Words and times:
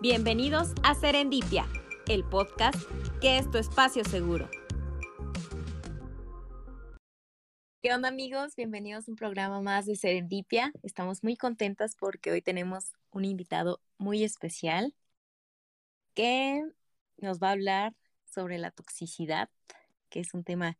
Bienvenidos 0.00 0.74
a 0.84 0.94
Serendipia, 0.94 1.66
el 2.06 2.22
podcast 2.22 2.80
que 3.20 3.36
es 3.36 3.50
tu 3.50 3.58
espacio 3.58 4.04
seguro. 4.04 4.48
¿Qué 7.82 7.92
onda 7.92 8.06
amigos? 8.06 8.54
Bienvenidos 8.54 9.08
a 9.08 9.10
un 9.10 9.16
programa 9.16 9.60
más 9.60 9.86
de 9.86 9.96
Serendipia. 9.96 10.72
Estamos 10.84 11.24
muy 11.24 11.36
contentas 11.36 11.96
porque 11.98 12.30
hoy 12.30 12.40
tenemos 12.42 12.92
un 13.10 13.24
invitado 13.24 13.80
muy 13.98 14.22
especial 14.22 14.94
que 16.14 16.62
nos 17.16 17.42
va 17.42 17.48
a 17.48 17.52
hablar 17.52 17.96
sobre 18.24 18.58
la 18.58 18.70
toxicidad, 18.70 19.50
que 20.10 20.20
es 20.20 20.32
un 20.32 20.44
tema 20.44 20.78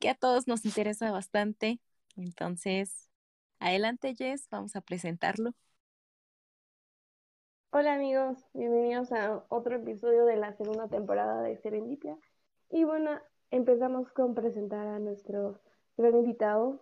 que 0.00 0.08
a 0.08 0.16
todos 0.16 0.48
nos 0.48 0.64
interesa 0.64 1.12
bastante. 1.12 1.78
Entonces, 2.16 3.08
adelante 3.60 4.16
Jess, 4.16 4.48
vamos 4.50 4.74
a 4.74 4.80
presentarlo. 4.80 5.54
Hola 7.78 7.92
amigos, 7.92 8.38
bienvenidos 8.54 9.12
a 9.12 9.44
otro 9.50 9.76
episodio 9.76 10.24
de 10.24 10.36
la 10.36 10.54
segunda 10.54 10.88
temporada 10.88 11.42
de 11.42 11.58
Serendipia. 11.58 12.16
Y 12.70 12.84
bueno, 12.84 13.10
empezamos 13.50 14.10
con 14.12 14.34
presentar 14.34 14.86
a 14.86 14.98
nuestro 14.98 15.60
gran 15.98 16.16
invitado, 16.16 16.80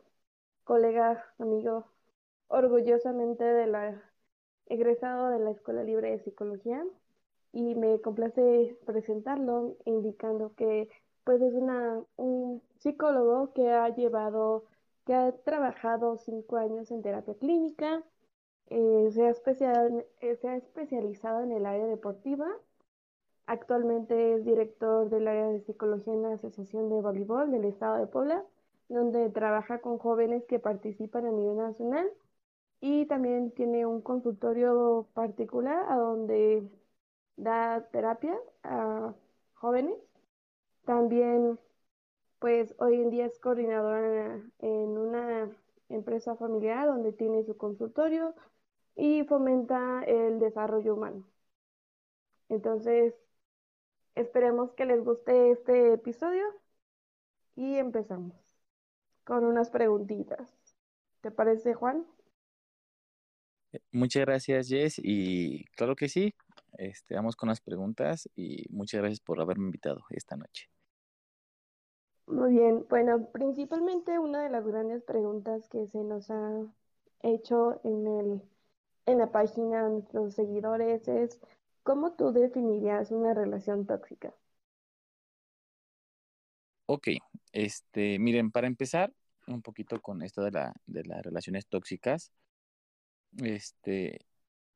colega, 0.63 1.25
amigo, 1.41 1.85
orgullosamente 2.47 3.43
de 3.43 3.67
la 3.67 4.01
egresado 4.67 5.31
de 5.31 5.41
la 5.41 5.51
Escuela 5.51 5.83
Libre 5.83 6.13
de 6.13 6.21
Psicología. 6.21 6.81
Y 7.51 7.75
me 7.75 8.01
complace 8.01 8.79
presentarlo 8.87 9.77
indicando 9.87 10.55
que 10.55 10.89
pues 11.25 11.43
es 11.43 11.55
una, 11.55 12.05
un 12.15 12.63
psicólogo 12.79 13.53
que 13.53 13.69
ha 13.69 13.89
llevado, 13.89 14.67
que 15.07 15.15
ha 15.15 15.33
trabajado 15.45 16.19
cinco 16.19 16.57
años 16.57 16.93
en 16.93 17.03
terapia 17.03 17.35
clínica, 17.35 18.05
eh, 18.71 19.09
se, 19.13 19.27
ha 19.27 19.31
eh, 20.21 20.37
se 20.37 20.49
ha 20.49 20.57
especializado 20.57 21.43
en 21.43 21.53
el 21.53 21.67
área 21.67 21.87
deportiva. 21.87 22.47
Actualmente 23.47 24.35
es 24.35 24.45
director 24.45 25.11
del 25.11 25.29
área 25.29 25.49
de 25.49 25.61
psicología 25.61 26.15
en 26.15 26.23
la 26.23 26.35
Asociación 26.35 26.89
de 26.89 27.01
Voleibol 27.01 27.51
del 27.51 27.65
Estado 27.67 27.99
de 27.99 28.07
Puebla, 28.07 28.45
donde 28.89 29.29
trabaja 29.31 29.81
con 29.81 29.99
jóvenes 29.99 30.45
que 30.47 30.59
participan 30.59 31.27
a 31.27 31.31
nivel 31.31 31.57
nacional 31.57 32.11
y 32.81 33.07
también 33.07 33.51
tiene 33.53 33.87
un 33.87 34.03
consultorio 34.03 35.09
particular 35.15 35.87
a 35.91 35.97
donde 35.97 36.69
da 37.37 37.89
terapia 37.93 38.37
a 38.63 39.15
jóvenes. 39.55 39.97
También, 40.85 41.59
pues 42.39 42.75
hoy 42.79 42.97
en 42.97 43.11
día 43.11 43.27
es 43.27 43.39
coordinadora 43.41 44.41
en 44.61 44.99
una 44.99 45.51
empresa 45.89 46.37
familiar 46.37 46.87
donde 46.87 47.13
tiene 47.13 47.45
su 47.45 47.57
consultorio, 47.57 48.35
y 48.97 49.25
fomenta 49.25 50.03
el 50.05 50.39
desarrollo 50.41 50.95
humano. 50.95 51.25
Entonces, 52.49 53.15
esperemos 54.15 54.73
que 54.75 54.87
les 54.87 55.05
guste 55.05 55.51
este 55.53 55.95
episodio 55.95 56.45
y 57.57 57.77
empezamos 57.77 58.35
con 59.25 59.45
unas 59.45 59.71
preguntitas. 59.71 60.55
¿Te 61.21 61.31
parece, 61.31 61.75
Juan? 61.75 62.07
Eh, 63.73 63.81
muchas 63.93 64.25
gracias, 64.25 64.69
Jess. 64.69 65.01
Y 65.03 65.65
claro 65.77 65.97
que 65.97 66.09
sí, 66.09 66.35
este, 66.79 67.15
vamos 67.15 67.37
con 67.37 67.49
las 67.49 67.61
preguntas 67.61 68.29
y 68.37 68.67
muchas 68.71 69.01
gracias 69.01 69.21
por 69.21 69.41
haberme 69.41 69.67
invitado 69.67 70.05
esta 70.11 70.37
noche. 70.37 70.69
Muy 72.27 72.53
bien, 72.55 72.87
bueno, 72.89 73.27
principalmente 73.33 74.19
una 74.19 74.43
de 74.43 74.51
las 74.51 74.67
grandes 74.67 75.03
preguntas 75.03 75.69
que 75.69 75.87
se 75.89 76.03
nos 76.05 76.31
ha 76.31 76.67
hecho 77.23 77.81
en 77.85 78.07
el 78.07 78.43
en 79.07 79.19
la 79.19 79.31
página 79.31 79.85
de 79.85 79.91
nuestros 79.91 80.35
seguidores 80.35 81.07
es 81.09 81.39
¿cómo 81.83 82.13
tú 82.13 82.33
definirías 82.33 83.11
una 83.11 83.35
relación 83.35 83.87
tóxica? 83.87 84.35
Ok, 86.87 87.09
este, 87.53 88.19
miren, 88.19 88.51
para 88.51 88.67
empezar 88.67 89.13
un 89.47 89.63
poquito 89.63 90.01
con 90.01 90.23
esto 90.23 90.43
de, 90.43 90.51
la, 90.51 90.75
de 90.87 91.05
las 91.05 91.23
relaciones 91.23 91.67
tóxicas, 91.67 92.31
este, 93.43 94.21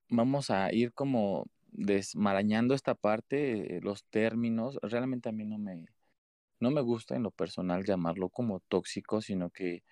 vamos 0.08 0.50
a 0.50 0.72
ir 0.72 0.92
como 0.92 1.46
desmarañando 1.70 2.74
esta 2.74 2.94
parte, 2.94 3.80
los 3.82 4.04
términos, 4.04 4.78
realmente 4.82 5.28
a 5.28 5.32
mí 5.32 5.44
no 5.44 5.58
me, 5.58 5.86
no 6.60 6.70
me 6.70 6.80
gusta 6.80 7.14
en 7.14 7.22
lo 7.22 7.30
personal 7.30 7.84
llamarlo 7.84 8.30
como 8.30 8.60
tóxico, 8.60 9.20
sino 9.20 9.50
que 9.50 9.82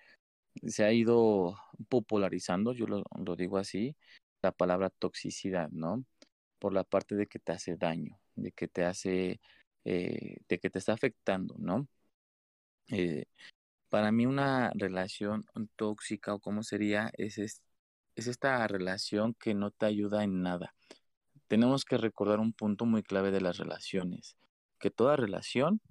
se 0.65 0.83
ha 0.83 0.91
ido 0.91 1.55
popularizando, 1.87 2.73
yo 2.73 2.87
lo, 2.87 3.03
lo 3.23 3.35
digo 3.35 3.57
así, 3.57 3.95
la 4.41 4.51
palabra 4.51 4.89
toxicidad, 4.89 5.69
¿no? 5.69 6.05
Por 6.59 6.73
la 6.73 6.83
parte 6.83 7.15
de 7.15 7.27
que 7.27 7.39
te 7.39 7.51
hace 7.51 7.75
daño, 7.75 8.19
de 8.35 8.51
que 8.51 8.67
te 8.67 8.85
hace, 8.85 9.39
eh, 9.85 10.37
de 10.47 10.59
que 10.59 10.69
te 10.69 10.79
está 10.79 10.93
afectando, 10.93 11.55
¿no? 11.57 11.87
Eh, 12.89 13.25
para 13.89 14.11
mí 14.11 14.25
una 14.25 14.71
relación 14.75 15.45
tóxica 15.75 16.33
o 16.33 16.39
cómo 16.39 16.63
sería 16.63 17.11
es, 17.17 17.37
es, 17.37 17.61
es 18.15 18.27
esta 18.27 18.65
relación 18.67 19.33
que 19.33 19.53
no 19.53 19.71
te 19.71 19.85
ayuda 19.85 20.23
en 20.23 20.41
nada. 20.41 20.73
Tenemos 21.47 21.85
que 21.85 21.97
recordar 21.97 22.39
un 22.39 22.53
punto 22.53 22.85
muy 22.85 23.03
clave 23.03 23.31
de 23.31 23.41
las 23.41 23.57
relaciones, 23.57 24.37
que 24.79 24.91
toda 24.91 25.15
relación, 25.15 25.81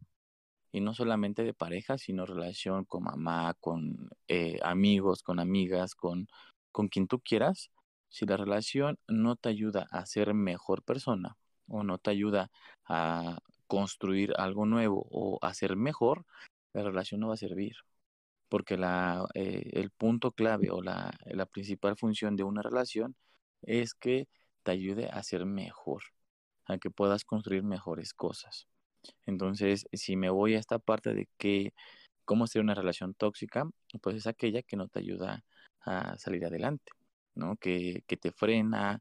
y 0.73 0.81
no 0.81 0.93
solamente 0.93 1.43
de 1.45 1.55
pareja, 1.55 1.97
sino 1.97 2.27
relación 2.27 2.85
con 2.85 3.05
mamá, 3.05 3.55
con 3.61 4.11
eh, 4.29 4.59
amigos, 4.63 5.23
con 5.23 5.39
amigas, 5.39 5.95
con, 5.95 6.29
con 6.71 6.89
quien 6.89 7.07
tú 7.07 7.21
quieras, 7.21 7.71
si 8.09 8.27
la 8.27 8.37
relación 8.37 8.99
no 9.09 9.37
te 9.37 9.49
ayuda 9.49 9.87
a 9.91 10.07
ser 10.07 10.35
mejor 10.35 10.83
persona 10.83 11.37
o 11.69 11.83
no 11.83 11.99
te 11.99 12.11
ayuda 12.11 12.51
a 12.87 13.39
construir 13.67 14.33
algo 14.37 14.67
nuevo 14.67 15.07
o 15.11 15.39
a 15.43 15.55
ser 15.55 15.77
mejor, 15.77 16.25
la 16.73 16.83
relación 16.83 17.21
no 17.21 17.29
va 17.29 17.35
a 17.35 17.39
servir. 17.39 17.75
Porque 18.49 18.77
la, 18.77 19.27
eh, 19.35 19.71
el 19.73 19.91
punto 19.91 20.31
clave 20.33 20.71
o 20.71 20.83
la, 20.83 21.13
la 21.27 21.47
principal 21.47 21.97
función 21.97 22.37
de 22.37 22.45
una 22.45 22.63
relación 22.63 23.17
es 23.63 23.95
que 23.95 24.29
te 24.63 24.71
ayude 24.73 25.09
a 25.09 25.23
ser 25.23 25.47
mejor, 25.47 26.03
a 26.67 26.79
que 26.79 26.91
puedas 26.91 27.25
construir 27.25 27.65
mejores 27.65 28.15
cosas. 28.15 28.69
Entonces, 29.27 29.87
si 29.93 30.17
me 30.17 30.31
voy 30.31 30.55
a 30.55 30.59
esta 30.59 30.79
parte 30.79 31.15
de 31.15 31.29
que 31.39 31.73
cómo 32.25 32.47
ser 32.47 32.63
una 32.63 32.75
relación 32.75 33.15
tóxica, 33.15 33.69
pues 34.03 34.17
es 34.17 34.27
aquella 34.27 34.63
que 34.63 34.77
no 34.77 34.89
te 34.89 35.01
ayuda 35.01 35.45
a 35.81 36.19
salir 36.19 36.45
adelante. 36.45 36.93
¿No? 37.37 37.57
Que, 37.57 38.03
que 38.07 38.17
te 38.17 38.33
frena, 38.33 39.01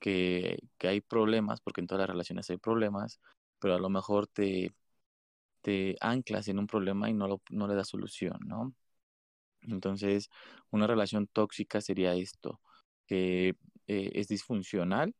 que, 0.00 0.58
que, 0.78 0.88
hay 0.88 1.00
problemas, 1.00 1.60
porque 1.60 1.80
en 1.82 1.86
todas 1.86 2.00
las 2.02 2.10
relaciones 2.10 2.50
hay 2.50 2.58
problemas, 2.58 3.20
pero 3.58 3.74
a 3.74 3.78
lo 3.78 3.90
mejor 3.90 4.26
te, 4.28 4.72
te 5.62 5.96
anclas 6.00 6.48
en 6.48 6.58
un 6.58 6.66
problema 6.66 7.10
y 7.10 7.14
no, 7.14 7.28
lo, 7.28 7.42
no 7.50 7.68
le 7.68 7.74
das 7.74 7.88
solución, 7.88 8.38
¿no? 8.46 8.74
Entonces, 9.62 10.28
una 10.70 10.86
relación 10.86 11.28
tóxica 11.28 11.80
sería 11.80 12.14
esto, 12.14 12.60
que 13.06 13.50
eh, 13.86 14.10
es 14.14 14.28
disfuncional, 14.28 15.14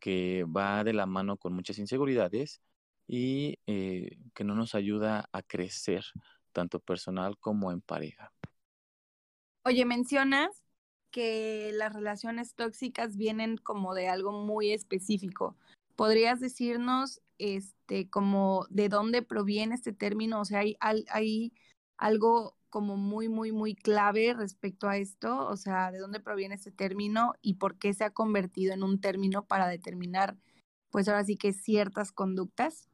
que 0.00 0.44
va 0.44 0.82
de 0.84 0.92
la 0.92 1.06
mano 1.06 1.36
con 1.36 1.52
muchas 1.52 1.78
inseguridades 1.78 2.60
y 3.06 3.58
eh, 3.66 4.16
que 4.34 4.44
no 4.44 4.54
nos 4.54 4.74
ayuda 4.74 5.28
a 5.32 5.42
crecer, 5.42 6.04
tanto 6.52 6.80
personal 6.80 7.36
como 7.38 7.70
en 7.70 7.80
pareja. 7.80 8.32
Oye, 9.64 9.84
mencionas 9.84 10.63
que 11.14 11.70
las 11.74 11.92
relaciones 11.92 12.56
tóxicas 12.56 13.16
vienen 13.16 13.56
como 13.56 13.94
de 13.94 14.08
algo 14.08 14.32
muy 14.32 14.72
específico. 14.72 15.56
¿Podrías 15.94 16.40
decirnos 16.40 17.22
este 17.38 18.10
como 18.10 18.66
de 18.68 18.88
dónde 18.88 19.22
proviene 19.22 19.76
este 19.76 19.92
término? 19.92 20.40
O 20.40 20.44
sea, 20.44 20.64
hay, 20.80 21.52
algo 21.98 22.56
como 22.68 22.96
muy, 22.96 23.28
muy, 23.28 23.52
muy 23.52 23.76
clave 23.76 24.34
respecto 24.34 24.88
a 24.88 24.96
esto, 24.96 25.46
o 25.46 25.56
sea, 25.56 25.92
de 25.92 26.00
dónde 26.00 26.18
proviene 26.18 26.56
este 26.56 26.72
término 26.72 27.34
y 27.40 27.54
por 27.54 27.78
qué 27.78 27.94
se 27.94 28.02
ha 28.02 28.10
convertido 28.10 28.74
en 28.74 28.82
un 28.82 29.00
término 29.00 29.46
para 29.46 29.68
determinar, 29.68 30.36
pues 30.90 31.06
ahora 31.06 31.22
sí 31.22 31.36
que 31.36 31.52
ciertas 31.52 32.10
conductas. 32.10 32.88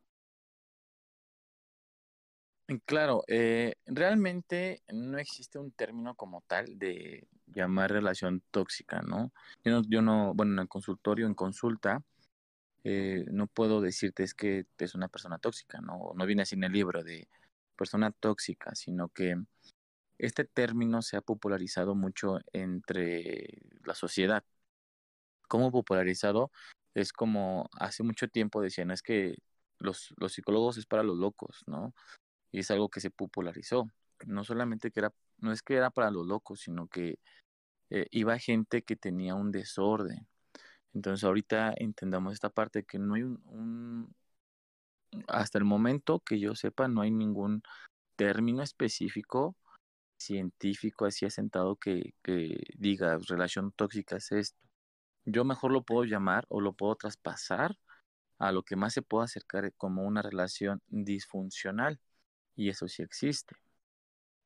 Claro, 2.85 3.25
eh, 3.29 3.77
realmente 3.87 4.83
no 4.93 5.17
existe 5.17 5.59
un 5.59 5.73
término 5.73 6.15
como 6.15 6.43
tal 6.43 6.79
de 6.79 7.27
llamar 7.55 7.91
relación 7.93 8.43
tóxica, 8.51 9.03
¿no? 9.03 9.33
Yo 9.65 9.73
no, 9.73 9.83
yo 9.89 10.03
no 10.03 10.35
bueno, 10.35 10.53
en 10.55 10.59
el 10.61 10.69
consultorio, 10.69 11.27
en 11.27 11.35
consulta, 11.35 12.03
eh, 12.85 13.25
no 13.31 13.47
puedo 13.47 13.81
decirte 13.81 14.23
es 14.23 14.35
que 14.35 14.67
es 14.79 14.95
una 14.95 15.09
persona 15.09 15.39
tóxica, 15.39 15.81
¿no? 15.81 16.13
No 16.15 16.27
viene 16.27 16.43
así 16.43 16.55
en 16.57 16.65
el 16.65 16.73
libro 16.73 17.03
de 17.05 17.29
persona 17.77 18.11
tóxica, 18.13 18.75
sino 18.75 19.09
que 19.09 19.37
este 20.19 20.45
término 20.45 21.03
se 21.03 21.17
ha 21.17 21.23
popularizado 21.23 21.95
mucho 21.95 22.39
entre 22.53 23.63
la 23.85 23.95
sociedad. 23.95 24.45
¿Cómo 25.49 25.73
popularizado? 25.73 26.51
Es 26.95 27.13
como 27.13 27.69
hace 27.79 28.03
mucho 28.03 28.29
tiempo 28.29 28.63
decían, 28.63 28.91
es 28.91 29.03
que 29.03 29.37
los, 29.79 30.15
los 30.19 30.33
psicólogos 30.35 30.77
es 30.79 30.87
para 30.87 31.03
los 31.03 31.19
locos, 31.19 31.63
¿no? 31.67 31.95
y 32.53 32.61
es 32.61 32.71
algo 32.71 32.89
que 32.89 33.01
se 33.01 33.11
popularizó. 33.11 33.91
No 34.27 34.45
solamente 34.45 34.91
que 34.91 35.01
era, 35.01 35.13
no 35.41 35.53
es 35.53 35.63
que 35.63 35.75
era 35.75 35.91
para 35.91 36.11
los 36.11 36.27
locos, 36.27 36.61
sino 36.61 36.89
que 36.89 37.19
eh, 37.91 38.07
iba 38.11 38.39
gente 38.39 38.83
que 38.83 38.97
tenía 38.97 39.35
un 39.35 39.51
desorden. 39.51 40.29
Entonces 40.95 41.25
ahorita 41.25 41.75
entendamos 41.77 42.35
esta 42.35 42.51
parte 42.51 42.85
que 42.85 42.99
no 42.99 43.15
hay 43.15 43.23
un, 43.23 44.15
hasta 45.29 45.59
el 45.59 45.65
momento 45.65 46.21
que 46.21 46.41
yo 46.41 46.55
sepa, 46.55 46.89
no 46.89 47.03
hay 47.03 47.11
ningún 47.11 47.63
término 48.17 48.63
específico 48.63 49.57
científico 50.21 51.07
así 51.07 51.27
asentado 51.27 51.77
que, 51.77 52.15
que 52.23 52.59
diga 52.77 53.19
relación 53.29 53.73
tóxica 53.73 54.17
es 54.17 54.33
esto. 54.33 54.61
Yo 55.25 55.45
mejor 55.45 55.73
lo 55.73 55.83
puedo 55.83 56.05
llamar 56.05 56.47
o 56.49 56.61
lo 56.61 56.73
puedo 56.75 56.95
traspasar 56.97 57.79
a 58.39 58.53
lo 58.53 58.63
que 58.63 58.77
más 58.77 58.95
se 58.95 59.03
puede 59.03 59.25
acercar 59.25 59.73
como 59.75 60.05
una 60.05 60.23
relación 60.23 60.83
disfuncional. 60.89 62.01
Y 62.57 62.71
eso 62.71 62.89
sí 62.89 63.03
existe. 63.03 63.57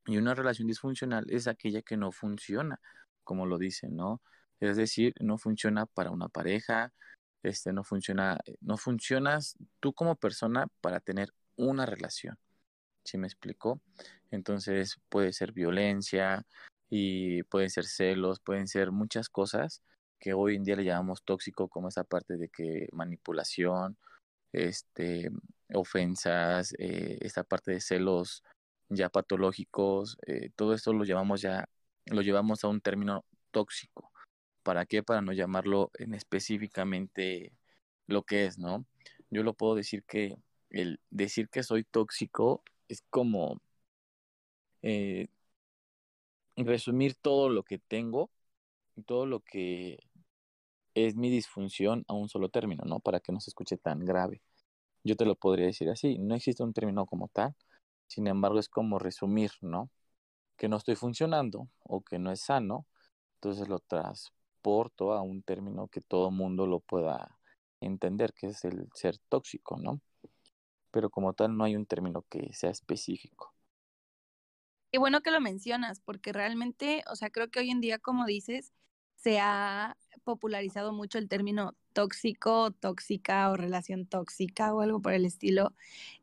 Y 0.07 0.19
una 0.19 0.35
relación 0.35 0.69
disfuncional 0.69 1.25
es 1.31 1.47
aquella 1.47 1.83
que 1.83 1.97
no 1.97 2.13
funciona, 2.13 2.81
como 3.23 3.47
lo 3.47 3.59
dicen, 3.59 3.97
¿no? 3.97 4.21
Es 4.61 4.77
decir, 4.77 5.15
no 5.21 5.39
funciona 5.39 5.87
para 5.87 6.11
una 6.11 6.29
pareja, 6.29 6.93
este, 7.43 7.73
no 7.73 7.85
funciona, 7.85 8.39
no 8.61 8.77
funcionas 8.77 9.57
tú 9.81 9.93
como 9.93 10.17
persona 10.17 10.67
para 10.81 11.01
tener 11.01 11.33
una 11.57 11.87
relación. 11.87 12.39
¿Sí 13.05 13.19
me 13.19 13.27
explico? 13.27 13.81
Entonces 14.31 14.99
puede 15.09 15.33
ser 15.33 15.53
violencia 15.53 16.47
y 16.89 17.43
pueden 17.45 17.71
ser 17.71 17.85
celos, 17.85 18.41
pueden 18.41 18.67
ser 18.69 18.93
muchas 18.93 19.29
cosas 19.29 19.83
que 20.19 20.33
hoy 20.33 20.57
en 20.57 20.65
día 20.65 20.77
le 20.77 20.85
llamamos 20.85 21.23
tóxico, 21.23 21.69
como 21.69 21.89
esa 21.89 22.05
parte 22.05 22.37
de 22.37 22.49
que 22.49 22.89
manipulación, 22.93 23.99
este, 24.53 25.31
ofensas, 25.75 26.75
eh, 26.79 27.19
esta 27.21 27.45
parte 27.45 27.73
de 27.73 27.81
celos 27.81 28.43
ya 28.97 29.09
patológicos, 29.09 30.19
eh, 30.27 30.51
todo 30.57 30.75
esto 30.75 30.93
lo 30.93 31.05
llamamos 31.05 31.43
ya, 31.43 31.69
lo 32.07 32.23
llevamos 32.23 32.65
a 32.65 32.69
un 32.69 32.81
término 32.81 33.25
tóxico. 33.51 34.13
¿Para 34.63 34.87
qué? 34.87 35.03
Para 35.03 35.21
no 35.23 35.33
llamarlo 35.33 35.91
en 35.99 36.15
específicamente 36.15 37.53
lo 38.07 38.23
que 38.25 38.47
es, 38.47 38.59
¿no? 38.59 38.87
Yo 39.31 39.43
lo 39.43 39.55
puedo 39.55 39.75
decir 39.75 40.05
que 40.05 40.37
el 40.71 41.01
decir 41.11 41.49
que 41.49 41.63
soy 41.63 41.85
tóxico 41.85 42.63
es 42.89 43.03
como 43.11 43.61
eh, 44.83 45.29
resumir 46.57 47.15
todo 47.15 47.49
lo 47.49 47.63
que 47.63 47.79
tengo 47.79 48.31
y 48.97 49.03
todo 49.03 49.27
lo 49.27 49.41
que 49.41 49.99
es 50.95 51.17
mi 51.17 51.31
disfunción 51.31 52.05
a 52.09 52.15
un 52.15 52.29
solo 52.29 52.49
término, 52.49 52.85
¿no? 52.87 53.01
Para 53.01 53.21
que 53.21 53.33
no 53.33 53.41
se 53.41 53.51
escuche 53.51 53.77
tan 53.77 54.05
grave. 54.05 54.43
Yo 55.05 55.17
te 55.17 55.25
lo 55.25 55.35
podría 55.37 55.67
decir 55.67 55.91
así, 55.91 56.19
no 56.19 56.35
existe 56.35 56.63
un 56.63 56.73
término 56.73 57.07
como 57.07 57.29
tal, 57.29 57.55
sin 58.07 58.27
embargo 58.27 58.59
es 58.59 58.69
como 58.69 58.99
resumir, 58.99 59.53
¿no? 59.61 59.91
Que 60.57 60.69
no 60.69 60.77
estoy 60.77 60.97
funcionando 60.97 61.69
o 61.81 62.03
que 62.03 62.19
no 62.19 62.31
es 62.31 62.41
sano, 62.41 62.87
entonces 63.37 63.69
lo 63.69 63.81
transporto 63.81 65.13
a 65.13 65.23
un 65.23 65.43
término 65.43 65.89
que 65.89 66.01
todo 66.01 66.31
mundo 66.31 66.67
lo 66.67 66.81
pueda 66.81 67.39
entender, 67.81 68.33
que 68.35 68.49
es 68.49 68.65
el 68.65 68.89
ser 68.95 69.19
tóxico, 69.29 69.77
¿no? 69.79 70.01
Pero 70.91 71.11
como 71.11 71.33
tal 71.35 71.57
no 71.57 71.65
hay 71.65 71.77
un 71.77 71.87
término 71.87 72.25
que 72.31 72.53
sea 72.53 72.71
específico. 72.71 73.53
Qué 74.91 74.99
bueno 74.99 75.23
que 75.23 75.33
lo 75.33 75.41
mencionas, 75.41 76.01
porque 76.01 76.33
realmente, 76.33 77.03
o 77.11 77.17
sea, 77.17 77.31
creo 77.31 77.51
que 77.51 77.59
hoy 77.59 77.71
en 77.71 77.81
día, 77.81 77.99
como 77.99 78.27
dices, 78.27 78.73
se 79.25 79.41
ha 79.41 79.97
popularizado 80.23 80.93
mucho 80.93 81.17
el 81.17 81.29
término 81.31 81.75
tóxico, 81.95 82.73
tóxica 82.73 83.51
o 83.51 83.57
relación 83.57 84.07
tóxica 84.07 84.75
o 84.75 84.83
algo 84.83 85.01
por 85.01 85.15
el 85.15 85.25
estilo. 85.25 85.73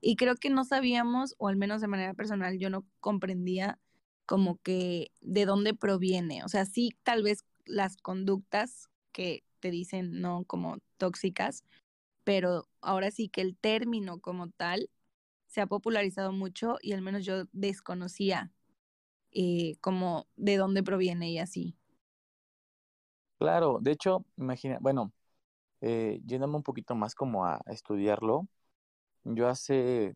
Y 0.02 0.16
creo 0.18 0.36
que 0.36 0.52
no 0.52 0.66
sabíamos, 0.66 1.34
o 1.40 1.48
al 1.48 1.56
menos 1.56 1.82
de 1.82 1.88
manera 1.88 2.14
personal, 2.14 2.60
yo 2.60 2.70
no 2.70 2.86
comprendía 3.00 3.80
como 4.28 4.58
que 4.62 5.12
de 5.20 5.46
dónde 5.46 5.74
proviene. 5.74 6.44
O 6.44 6.48
sea, 6.48 6.66
sí, 6.66 6.96
tal 7.02 7.24
vez 7.24 7.40
las 7.66 7.98
conductas 7.98 8.88
que 9.12 9.44
te 9.60 9.72
dicen 9.72 10.22
no 10.22 10.44
como 10.46 10.78
tóxicas, 10.98 11.64
pero 12.24 12.68
ahora 12.82 13.10
sí 13.10 13.30
que 13.30 13.42
el 13.42 13.58
término 13.58 14.20
como 14.20 14.52
tal 14.52 14.92
se 15.48 15.62
ha 15.62 15.66
popularizado 15.66 16.34
mucho 16.34 16.78
y 16.84 16.94
al 16.94 17.02
menos 17.02 17.26
yo 17.26 17.46
desconocía 17.52 18.52
eh, 19.32 19.78
como 19.82 20.28
de 20.36 20.58
dónde 20.58 20.84
proviene 20.84 21.32
y 21.32 21.40
así. 21.40 21.76
Claro, 23.42 23.80
de 23.82 23.92
hecho, 23.92 24.24
imagina, 24.38 24.78
bueno, 24.82 25.12
eh, 25.82 26.22
yéndome 26.28 26.58
un 26.58 26.64
poquito 26.64 26.96
más 26.96 27.16
como 27.16 27.46
a, 27.46 27.62
estudiarlo, 27.68 28.48
yo 29.24 29.48
hace, 29.50 30.16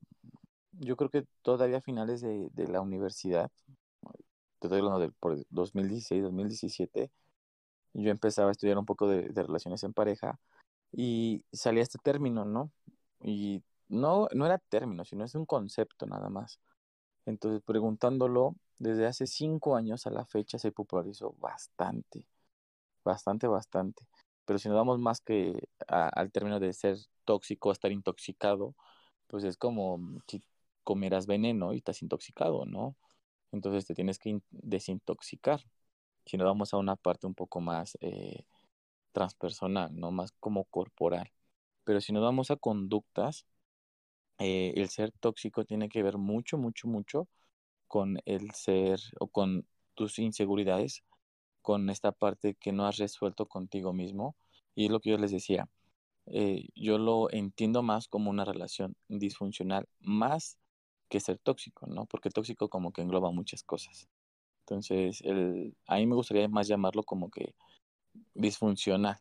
yo 0.73 0.97
creo 0.97 1.09
que 1.11 1.25
todavía 1.43 1.79
a 1.79 1.81
finales 1.81 2.21
de, 2.21 2.51
la 2.69 2.81
universidad, 2.81 3.51
te 4.59 4.67
estoy 4.67 4.79
hablando 4.79 4.99
del 4.99 5.13
por 5.13 5.37
2016, 5.49 6.23
2017, 6.23 7.11
yo 7.93 8.11
empezaba 8.11 8.49
a 8.49 8.51
estudiar 8.53 8.77
un 8.77 8.85
poco 8.85 9.07
de, 9.09 9.29
de 9.29 9.43
relaciones 9.43 9.83
en 9.83 9.93
pareja 9.93 10.39
y 10.91 11.43
salía 11.53 11.83
este 11.83 11.99
término, 12.03 12.45
¿no? 12.45 12.71
Y 13.21 13.63
no, 13.89 14.29
no 14.33 14.45
era 14.45 14.59
término, 14.59 15.05
sino 15.05 15.25
es 15.25 15.35
un 15.35 15.45
concepto 15.47 16.05
nada 16.07 16.29
más. 16.29 16.59
Entonces, 17.25 17.63
preguntándolo, 17.65 18.55
desde 18.79 19.07
hace 19.07 19.27
cinco 19.27 19.75
años 19.77 20.07
a 20.07 20.11
la 20.11 20.25
fecha 20.25 20.59
se 20.59 20.71
popularizó 20.71 21.33
bastante 21.39 22.27
bastante, 23.05 23.47
bastante. 23.47 24.05
Pero 24.45 24.59
si 24.59 24.69
nos 24.69 24.77
damos 24.77 24.99
más 24.99 25.21
que 25.21 25.67
al 25.87 26.31
término 26.31 26.59
de 26.59 26.73
ser 26.73 26.97
tóxico, 27.25 27.71
estar 27.71 27.91
intoxicado, 27.91 28.75
pues 29.27 29.43
es 29.45 29.57
como 29.57 29.99
si 30.27 30.43
comieras 30.83 31.27
veneno 31.27 31.73
y 31.73 31.77
estás 31.77 32.01
intoxicado, 32.01 32.65
¿no? 32.65 32.95
Entonces 33.51 33.85
te 33.85 33.95
tienes 33.95 34.19
que 34.19 34.39
desintoxicar. 34.51 35.61
Si 36.25 36.37
nos 36.37 36.45
vamos 36.47 36.73
a 36.73 36.77
una 36.77 36.95
parte 36.95 37.27
un 37.27 37.35
poco 37.35 37.61
más 37.61 37.97
eh, 38.01 38.45
transpersonal, 39.13 39.95
¿no? 39.95 40.11
Más 40.11 40.31
como 40.39 40.65
corporal. 40.65 41.31
Pero 41.85 42.01
si 42.01 42.13
nos 42.13 42.23
vamos 42.23 42.51
a 42.51 42.57
conductas, 42.57 43.45
eh, 44.39 44.73
el 44.75 44.89
ser 44.89 45.11
tóxico 45.19 45.65
tiene 45.65 45.89
que 45.89 46.03
ver 46.03 46.17
mucho, 46.17 46.57
mucho, 46.57 46.87
mucho 46.87 47.27
con 47.87 48.19
el 48.25 48.51
ser 48.51 48.99
o 49.19 49.27
con 49.27 49.65
tus 49.95 50.19
inseguridades 50.19 51.03
con 51.65 51.89
esta 51.91 52.13
parte 52.13 52.55
que 52.55 52.71
no 52.73 52.87
has 52.87 52.97
resuelto 52.99 53.47
contigo 53.47 53.93
mismo. 53.93 54.37
Y 54.75 54.85
es 54.85 54.91
lo 54.91 55.01
que 55.01 55.11
yo 55.11 55.19
les 55.19 55.31
decía, 55.31 55.67
eh, 56.27 56.67
yo 56.75 56.97
lo 56.99 57.31
entiendo 57.31 57.83
más 57.83 58.07
como 58.09 58.29
una 58.31 58.45
relación 58.45 58.95
disfuncional, 59.09 59.87
más 60.01 60.57
que 61.09 61.19
ser 61.21 61.39
tóxico, 61.39 61.87
¿no? 61.87 62.05
Porque 62.07 62.29
tóxico 62.31 62.69
como 62.69 62.93
que 62.93 63.01
engloba 63.03 63.31
muchas 63.31 63.63
cosas. 63.63 64.07
Entonces, 64.61 65.21
el, 65.23 65.75
a 65.87 65.97
mí 65.97 66.07
me 66.07 66.15
gustaría 66.15 66.47
más 66.49 66.67
llamarlo 66.69 67.03
como 67.03 67.31
que 67.31 67.55
disfuncional. 68.35 69.17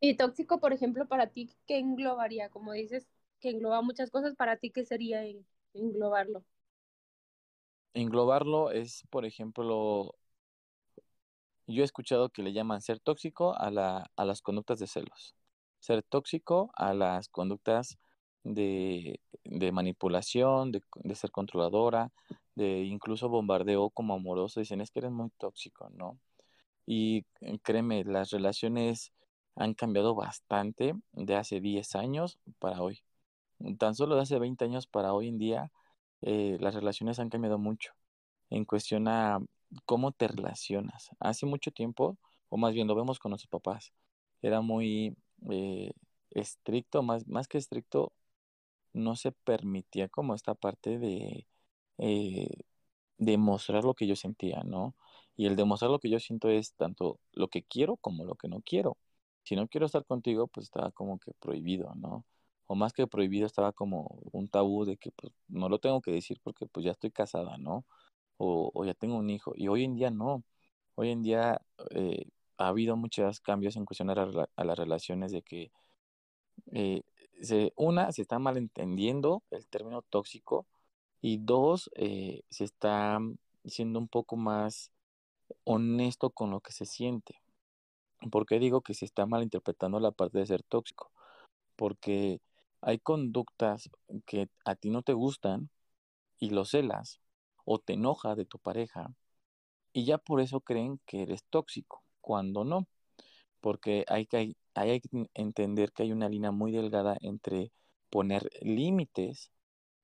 Y 0.00 0.16
tóxico, 0.18 0.60
por 0.60 0.72
ejemplo, 0.74 1.08
para 1.08 1.28
ti, 1.28 1.50
¿qué 1.66 1.78
englobaría? 1.78 2.50
Como 2.50 2.72
dices, 2.72 3.08
que 3.40 3.50
engloba 3.50 3.80
muchas 3.82 4.10
cosas, 4.10 4.34
para 4.36 4.56
ti, 4.58 4.70
¿qué 4.70 4.84
sería 4.84 5.24
englobarlo? 5.74 6.44
Englobarlo 7.94 8.70
es, 8.70 9.04
por 9.10 9.24
ejemplo, 9.24 10.14
yo 11.66 11.82
he 11.82 11.84
escuchado 11.84 12.30
que 12.30 12.42
le 12.42 12.52
llaman 12.52 12.80
ser 12.82 13.00
tóxico 13.00 13.56
a, 13.56 13.70
la, 13.70 14.10
a 14.16 14.24
las 14.24 14.42
conductas 14.42 14.78
de 14.78 14.86
celos, 14.86 15.34
ser 15.78 16.02
tóxico 16.02 16.70
a 16.74 16.94
las 16.94 17.28
conductas 17.28 17.98
de, 18.44 19.20
manipulación, 19.72 20.72
de, 20.72 20.82
de, 20.96 21.14
ser 21.14 21.30
controladora, 21.30 22.10
de 22.54 22.82
incluso 22.84 23.28
bombardeo 23.28 23.90
como 23.90 24.14
amoroso, 24.14 24.60
dicen 24.60 24.80
es 24.80 24.90
que 24.90 25.00
eres 25.00 25.12
muy 25.12 25.30
tóxico, 25.38 25.88
¿no? 25.90 26.18
Y 26.86 27.24
eh, 27.40 27.58
créeme, 27.62 28.04
las 28.04 28.30
relaciones 28.30 29.12
han 29.56 29.74
cambiado 29.74 30.14
bastante 30.14 30.94
de 31.12 31.36
hace 31.36 31.60
10 31.60 31.94
años 31.94 32.38
para 32.58 32.82
hoy. 32.82 33.02
Tan 33.78 33.94
solo 33.94 34.16
de 34.16 34.22
hace 34.22 34.38
20 34.38 34.64
años 34.64 34.86
para 34.86 35.14
hoy 35.14 35.28
en 35.28 35.38
día 35.38 35.70
eh, 36.22 36.56
las 36.60 36.74
relaciones 36.74 37.18
han 37.18 37.30
cambiado 37.30 37.58
mucho 37.58 37.92
en 38.50 38.64
cuestión 38.64 39.08
a 39.08 39.40
cómo 39.86 40.12
te 40.12 40.28
relacionas. 40.28 41.10
Hace 41.20 41.46
mucho 41.46 41.70
tiempo, 41.72 42.18
o 42.48 42.56
más 42.58 42.74
bien 42.74 42.86
lo 42.88 42.94
vemos 42.94 43.18
con 43.18 43.30
nuestros 43.30 43.50
papás, 43.50 43.92
era 44.42 44.60
muy 44.60 45.16
eh, 45.50 45.92
estricto, 46.30 47.02
más, 47.02 47.26
más 47.28 47.48
que 47.48 47.58
estricto, 47.58 48.12
no 48.92 49.16
se 49.16 49.32
permitía 49.32 50.08
como 50.08 50.34
esta 50.34 50.54
parte 50.54 50.98
de 50.98 51.46
eh, 51.98 52.48
demostrar 53.18 53.84
lo 53.84 53.94
que 53.94 54.06
yo 54.06 54.16
sentía, 54.16 54.62
¿no? 54.64 54.94
Y 55.36 55.46
el 55.46 55.56
demostrar 55.56 55.90
lo 55.90 55.98
que 56.00 56.10
yo 56.10 56.20
siento 56.20 56.50
es 56.50 56.74
tanto 56.74 57.20
lo 57.32 57.48
que 57.48 57.62
quiero 57.64 57.96
como 57.96 58.24
lo 58.24 58.34
que 58.36 58.48
no 58.48 58.60
quiero. 58.62 58.98
Si 59.44 59.56
no 59.56 59.68
quiero 59.68 59.86
estar 59.86 60.04
contigo, 60.04 60.46
pues 60.48 60.66
estaba 60.66 60.90
como 60.92 61.18
que 61.18 61.32
prohibido, 61.40 61.94
¿no? 61.96 62.24
O 62.72 62.74
más 62.74 62.94
que 62.94 63.06
prohibido 63.06 63.46
estaba 63.46 63.72
como 63.72 64.18
un 64.32 64.48
tabú 64.48 64.86
de 64.86 64.96
que 64.96 65.10
pues 65.12 65.34
no 65.48 65.68
lo 65.68 65.78
tengo 65.78 66.00
que 66.00 66.10
decir 66.10 66.40
porque 66.42 66.66
pues 66.66 66.86
ya 66.86 66.92
estoy 66.92 67.10
casada, 67.10 67.58
¿no? 67.58 67.84
O, 68.38 68.84
ya 68.86 68.94
tengo 68.94 69.16
un 69.18 69.28
hijo. 69.30 69.52
Y 69.56 69.68
hoy 69.68 69.84
en 69.84 69.94
día 69.94 70.10
no. 70.10 70.42
Hoy 70.94 71.10
en 71.10 71.22
día 71.22 71.60
eh, 71.90 72.26
ha 72.56 72.68
habido 72.68 72.96
muchos 72.96 73.40
cambios 73.40 73.76
en 73.76 73.84
cuestión 73.84 74.08
a, 74.10 74.14
las 74.64 74.78
relaciones 74.78 75.32
de 75.32 75.42
que 75.42 75.70
eh, 76.72 77.02
se, 77.42 77.74
una, 77.76 78.10
se 78.12 78.22
está 78.22 78.38
malentendiendo 78.38 79.42
el 79.50 79.66
término 79.68 80.02
tóxico 80.02 80.66
y 81.20 81.38
dos, 81.38 81.90
eh, 81.96 82.42
se 82.50 82.64
está 82.64 83.18
siendo 83.66 83.98
un 83.98 84.08
poco 84.08 84.36
más 84.36 84.92
honesto 85.64 86.30
con 86.30 86.50
lo 86.50 86.60
que 86.60 86.72
se 86.72 86.86
siente. 86.86 87.42
¿Por 88.30 88.46
qué 88.46 88.58
digo 88.58 88.80
que 88.82 88.94
se 88.94 89.04
está 89.04 89.26
malinterpretando 89.26 90.00
la 90.00 90.12
parte 90.12 90.38
de 90.38 90.46
ser 90.46 90.62
tóxico? 90.62 91.12
Porque 91.76 92.40
hay 92.82 92.98
conductas 92.98 93.90
que 94.26 94.48
a 94.64 94.74
ti 94.74 94.90
no 94.90 95.02
te 95.02 95.14
gustan 95.14 95.70
y 96.38 96.50
lo 96.50 96.64
celas 96.64 97.20
o 97.64 97.78
te 97.78 97.94
enoja 97.94 98.34
de 98.34 98.44
tu 98.46 98.58
pareja 98.58 99.14
y 99.92 100.04
ya 100.04 100.18
por 100.18 100.40
eso 100.40 100.60
creen 100.60 101.00
que 101.06 101.22
eres 101.22 101.44
tóxico, 101.50 102.02
cuando 102.20 102.64
no. 102.64 102.88
Porque 103.60 104.04
hay 104.08 104.26
que, 104.26 104.56
hay 104.74 105.00
que 105.00 105.28
entender 105.34 105.92
que 105.92 106.04
hay 106.04 106.12
una 106.12 106.28
línea 106.28 106.50
muy 106.52 106.72
delgada 106.72 107.16
entre 107.20 107.72
poner 108.10 108.50
límites 108.62 109.52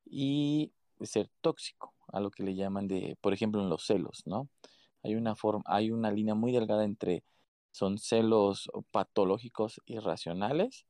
y 0.07 0.73
ser 1.03 1.31
tóxico, 1.41 1.95
a 2.09 2.21
lo 2.21 2.31
que 2.31 2.43
le 2.45 2.55
llaman 2.55 2.89
de, 2.89 3.17
por 3.21 3.35
ejemplo, 3.35 3.63
en 3.63 3.71
los 3.71 3.87
celos, 3.87 4.23
¿no? 4.27 4.49
Hay 5.03 5.15
una 5.17 5.37
forma, 5.37 5.63
hay 5.67 5.91
una 5.91 6.11
línea 6.11 6.35
muy 6.35 6.53
delgada 6.53 6.85
entre 6.85 7.25
son 7.73 7.99
celos 7.99 8.71
patológicos 8.91 9.81
irracionales 9.87 10.87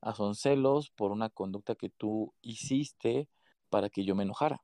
a 0.00 0.14
son 0.14 0.34
celos 0.34 0.90
por 0.90 1.12
una 1.12 1.30
conducta 1.30 1.74
que 1.74 1.90
tú 1.90 2.34
hiciste 2.42 3.28
para 3.70 3.90
que 3.90 4.04
yo 4.04 4.14
me 4.14 4.24
enojara. 4.24 4.62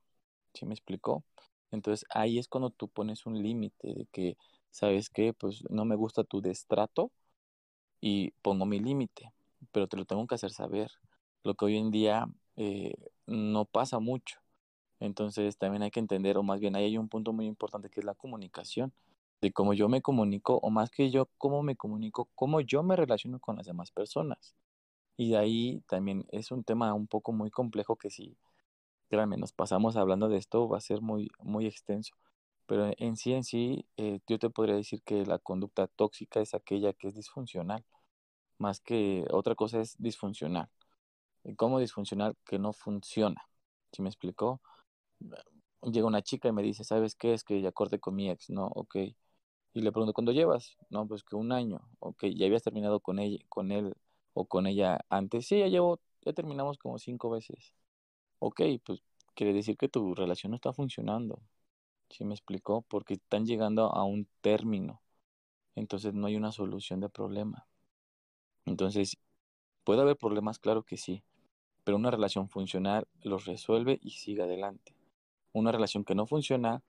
¿Sí 0.54 0.66
me 0.66 0.74
explicó? 0.74 1.24
Entonces 1.70 2.06
ahí 2.10 2.38
es 2.38 2.48
cuando 2.48 2.70
tú 2.70 2.88
pones 2.88 3.26
un 3.26 3.42
límite 3.42 3.94
de 3.94 4.06
que, 4.12 4.36
¿sabes 4.70 5.10
qué? 5.10 5.32
Pues 5.32 5.64
no 5.70 5.84
me 5.84 5.96
gusta 5.96 6.24
tu 6.24 6.40
destrato 6.40 7.10
y 8.00 8.32
pongo 8.42 8.66
mi 8.66 8.80
límite, 8.80 9.32
pero 9.72 9.88
te 9.88 9.96
lo 9.96 10.04
tengo 10.04 10.26
que 10.26 10.36
hacer 10.36 10.52
saber. 10.52 10.90
Lo 11.42 11.54
que 11.54 11.66
hoy 11.66 11.76
en 11.78 11.90
día 11.90 12.26
eh, 12.56 12.94
no 13.26 13.64
pasa 13.64 13.98
mucho. 13.98 14.40
Entonces 15.00 15.58
también 15.58 15.82
hay 15.82 15.90
que 15.90 16.00
entender, 16.00 16.38
o 16.38 16.42
más 16.42 16.60
bien 16.60 16.76
ahí 16.76 16.84
hay 16.84 16.98
un 16.98 17.08
punto 17.08 17.32
muy 17.32 17.46
importante 17.46 17.90
que 17.90 18.00
es 18.00 18.06
la 18.06 18.14
comunicación, 18.14 18.92
de 19.40 19.52
cómo 19.52 19.74
yo 19.74 19.88
me 19.88 20.02
comunico, 20.02 20.58
o 20.62 20.70
más 20.70 20.90
que 20.90 21.10
yo, 21.10 21.28
cómo 21.38 21.62
me 21.62 21.76
comunico, 21.76 22.28
cómo 22.34 22.60
yo 22.60 22.82
me 22.82 22.96
relaciono 22.96 23.40
con 23.40 23.56
las 23.56 23.66
demás 23.66 23.90
personas. 23.90 24.54
Y 25.16 25.30
de 25.30 25.36
ahí 25.38 25.82
también 25.88 26.26
es 26.32 26.50
un 26.50 26.64
tema 26.64 26.92
un 26.94 27.06
poco 27.06 27.32
muy 27.32 27.50
complejo 27.50 27.96
que 27.96 28.10
si, 28.10 28.36
créanme, 29.08 29.36
nos 29.36 29.52
pasamos 29.52 29.96
hablando 29.96 30.28
de 30.28 30.38
esto, 30.38 30.68
va 30.68 30.78
a 30.78 30.80
ser 30.80 31.02
muy, 31.02 31.30
muy 31.40 31.66
extenso. 31.66 32.14
Pero 32.66 32.92
en 32.98 33.16
sí, 33.16 33.32
en 33.34 33.44
sí, 33.44 33.86
eh, 33.96 34.20
yo 34.26 34.38
te 34.38 34.50
podría 34.50 34.76
decir 34.76 35.02
que 35.02 35.26
la 35.26 35.38
conducta 35.38 35.86
tóxica 35.88 36.40
es 36.40 36.54
aquella 36.54 36.92
que 36.94 37.08
es 37.08 37.14
disfuncional, 37.14 37.84
más 38.58 38.80
que 38.80 39.24
otra 39.30 39.54
cosa 39.54 39.80
es 39.80 39.96
disfuncional. 39.98 40.68
¿Cómo 41.56 41.78
disfuncional? 41.80 42.36
Que 42.46 42.58
no 42.58 42.72
funciona. 42.72 43.42
¿Sí 43.92 44.02
me 44.02 44.08
explicó? 44.08 44.60
Llega 45.82 46.06
una 46.06 46.22
chica 46.22 46.48
y 46.48 46.52
me 46.52 46.62
dice, 46.62 46.84
¿sabes 46.84 47.14
qué? 47.14 47.34
Es 47.34 47.44
que 47.44 47.60
ya 47.60 47.72
corté 47.72 48.00
con 48.00 48.14
mi 48.14 48.30
ex, 48.30 48.50
¿no? 48.50 48.66
Ok. 48.68 48.96
Y 48.96 49.80
le 49.82 49.92
pregunto, 49.92 50.14
¿cuándo 50.14 50.32
llevas? 50.32 50.76
No, 50.88 51.06
pues 51.06 51.22
que 51.24 51.36
un 51.36 51.52
año. 51.52 51.80
Ok, 51.98 52.24
¿ya 52.34 52.46
habías 52.46 52.62
terminado 52.62 53.00
con 53.00 53.18
ella, 53.18 53.38
con 53.48 53.72
él 53.72 53.94
o 54.34 54.46
con 54.46 54.66
ella 54.66 55.00
antes? 55.08 55.46
Sí, 55.46 55.58
ya 55.60 55.68
llevo, 55.68 56.00
ya 56.22 56.32
terminamos 56.32 56.78
como 56.78 56.98
cinco 56.98 57.30
veces. 57.30 57.74
Ok, 58.40 58.62
pues 58.84 59.02
quiere 59.34 59.52
decir 59.52 59.76
que 59.76 59.88
tu 59.88 60.14
relación 60.14 60.50
no 60.50 60.56
está 60.56 60.72
funcionando. 60.72 61.40
¿Sí 62.10 62.24
me 62.24 62.34
explicó? 62.34 62.82
Porque 62.82 63.14
están 63.14 63.46
llegando 63.46 63.92
a 63.94 64.04
un 64.04 64.28
término. 64.40 65.02
Entonces 65.74 66.14
no 66.14 66.26
hay 66.26 66.36
una 66.36 66.52
solución 66.52 67.00
de 67.00 67.08
problema. 67.08 67.66
Entonces, 68.66 69.18
¿puede 69.84 70.02
haber 70.02 70.16
problemas? 70.16 70.58
Claro 70.58 70.82
que 70.84 70.96
sí. 70.96 71.22
Pero 71.84 71.96
una 71.96 72.10
relación 72.10 72.48
funcional 72.48 73.06
los 73.22 73.46
resuelve 73.46 73.98
y 74.02 74.10
sigue 74.10 74.42
adelante. 74.42 74.94
Una 75.52 75.72
relación 75.72 76.04
que 76.04 76.14
no 76.14 76.26
funciona 76.26 76.82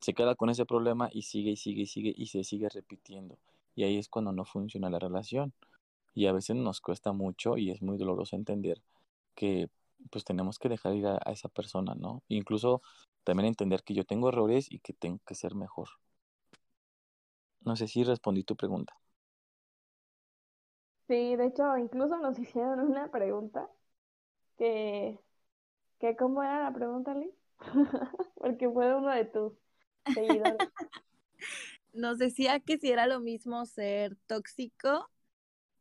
se 0.00 0.14
queda 0.14 0.34
con 0.34 0.50
ese 0.50 0.66
problema 0.66 1.08
y 1.12 1.22
sigue 1.22 1.52
y 1.52 1.56
sigue 1.56 1.82
y 1.82 1.86
sigue 1.86 2.14
y 2.16 2.26
se 2.26 2.44
sigue 2.44 2.68
repitiendo. 2.68 3.38
Y 3.74 3.84
ahí 3.84 3.96
es 3.98 4.08
cuando 4.08 4.32
no 4.32 4.44
funciona 4.44 4.90
la 4.90 4.98
relación. 4.98 5.52
Y 6.14 6.26
a 6.26 6.32
veces 6.32 6.56
nos 6.56 6.80
cuesta 6.80 7.12
mucho 7.12 7.56
y 7.56 7.70
es 7.70 7.82
muy 7.82 7.98
doloroso 7.98 8.36
entender 8.36 8.80
que 9.34 9.68
pues 10.10 10.24
tenemos 10.24 10.58
que 10.58 10.68
dejar 10.68 10.94
ir 10.94 11.06
a, 11.06 11.18
esa 11.26 11.48
persona, 11.48 11.94
¿no? 11.94 12.22
Incluso 12.28 12.82
también 13.24 13.46
entender 13.46 13.82
que 13.82 13.94
yo 13.94 14.04
tengo 14.04 14.28
errores 14.28 14.70
y 14.70 14.78
que 14.80 14.92
tengo 14.92 15.20
que 15.26 15.34
ser 15.34 15.54
mejor. 15.54 15.88
No 17.62 17.76
sé 17.76 17.88
si 17.88 18.04
respondí 18.04 18.44
tu 18.44 18.56
pregunta. 18.56 18.94
Sí, 21.08 21.36
de 21.36 21.46
hecho, 21.46 21.76
incluso 21.76 22.18
nos 22.18 22.38
hicieron 22.38 22.80
una 22.80 23.10
pregunta 23.10 23.68
que, 24.58 25.18
que 25.98 26.16
¿cómo 26.16 26.42
era 26.42 26.64
la 26.64 26.74
pregunta, 26.74 27.14
Liz? 27.14 27.34
Porque 28.36 28.68
fue 28.68 28.94
uno 28.94 29.10
de 29.10 29.24
tus 29.24 29.52
seguidores. 30.12 30.58
Nos 31.92 32.18
decía 32.18 32.58
que 32.58 32.76
si 32.76 32.90
era 32.90 33.06
lo 33.06 33.20
mismo 33.20 33.64
ser 33.66 34.16
tóxico 34.26 35.08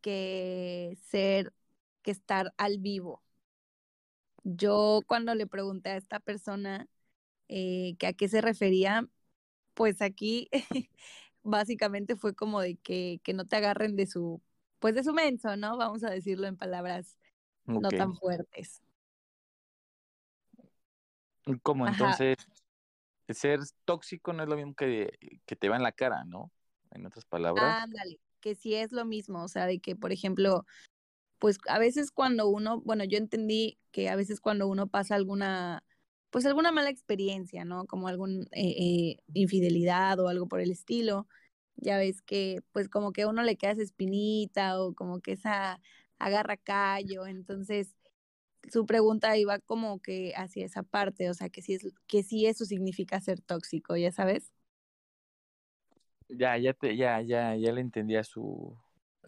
que 0.04 0.98
ser, 1.02 1.54
que 2.04 2.12
estar 2.12 2.54
al 2.58 2.78
vivo. 2.80 3.24
Yo 4.44 5.00
cuando 5.08 5.34
le 5.34 5.48
pregunté 5.48 5.92
a 5.92 5.98
esta 5.98 6.20
persona 6.20 6.88
eh, 7.48 7.96
que 7.98 8.08
a 8.08 8.14
qué 8.14 8.28
se 8.28 8.42
refería, 8.42 9.08
pues 9.74 10.02
aquí 10.02 10.50
básicamente 11.44 12.18
fue 12.18 12.36
como 12.36 12.60
de 12.60 12.76
que, 12.76 13.22
que 13.24 13.34
no 13.34 13.46
te 13.46 13.56
agarren 13.56 13.96
de 13.96 14.06
su, 14.06 14.42
pues 14.80 14.96
de 14.96 15.04
su 15.04 15.14
menso, 15.14 15.56
¿no? 15.56 15.78
Vamos 15.78 16.04
a 16.04 16.10
decirlo 16.10 16.48
en 16.48 16.58
palabras 16.58 17.18
no 17.66 17.88
tan 17.88 18.16
fuertes. 18.16 18.84
Como 21.62 21.88
entonces, 21.88 22.38
ser 23.30 23.62
tóxico 23.86 24.34
no 24.34 24.44
es 24.44 24.50
lo 24.50 24.58
mismo 24.58 24.76
que, 24.76 25.40
que 25.46 25.56
te 25.56 25.70
va 25.70 25.78
en 25.78 25.84
la 25.84 25.94
cara, 25.94 26.26
¿no? 26.26 26.52
En 26.92 27.06
otras 27.06 27.26
palabras. 27.26 27.84
Ándale, 27.84 28.20
que 28.44 28.56
sí 28.56 28.76
es 28.76 28.92
lo 28.92 29.06
mismo, 29.06 29.44
o 29.44 29.48
sea, 29.48 29.66
de 29.68 29.80
que, 29.80 29.96
por 29.96 30.12
ejemplo, 30.12 30.66
pues 31.40 31.60
a 31.68 31.80
veces 31.80 32.12
cuando 32.12 32.50
uno, 32.50 32.82
bueno, 32.82 33.06
yo 33.06 33.18
entendí 33.18 33.80
que 33.92 34.10
a 34.10 34.18
veces 34.18 34.42
cuando 34.42 34.68
uno 34.68 34.88
pasa 34.88 35.16
alguna, 35.16 35.84
pues 36.32 36.46
alguna 36.46 36.74
mala 36.74 36.90
experiencia, 36.90 37.66
¿no? 37.66 37.86
Como 37.88 38.10
alguna 38.10 38.46
eh, 38.52 38.76
eh, 38.80 39.18
infidelidad 39.34 40.20
o 40.20 40.28
algo 40.28 40.48
por 40.48 40.60
el 40.62 40.72
estilo, 40.72 41.28
ya 41.78 41.98
ves 41.98 42.22
que 42.22 42.60
pues 42.74 42.90
como 42.90 43.14
que 43.14 43.24
a 43.24 43.30
uno 43.30 43.44
le 43.44 43.58
queda 43.58 43.72
esa 43.72 43.84
espinita 43.84 44.82
o 44.82 44.94
como 44.94 45.22
que 45.22 45.34
esa 45.34 45.80
agarra 46.20 46.58
callo, 46.58 47.28
entonces 47.28 47.96
su 48.72 48.86
pregunta 48.86 49.38
iba 49.38 49.60
como 49.60 50.00
que 50.02 50.34
hacia 50.36 50.66
esa 50.66 50.84
parte, 50.84 51.30
o 51.30 51.34
sea, 51.34 51.50
que 51.50 51.62
sí, 51.62 51.76
es, 51.76 51.84
que 52.08 52.24
sí 52.24 52.46
eso 52.48 52.66
significa 52.66 53.22
ser 53.22 53.42
tóxico, 53.42 53.96
¿ya 53.98 54.12
sabes? 54.12 54.52
Ya, 56.30 56.58
ya, 56.58 56.74
te, 56.74 56.96
ya, 56.96 57.22
ya, 57.22 57.56
ya 57.56 57.72
le 57.72 57.82
entendía 57.82 58.24
su, 58.24 58.78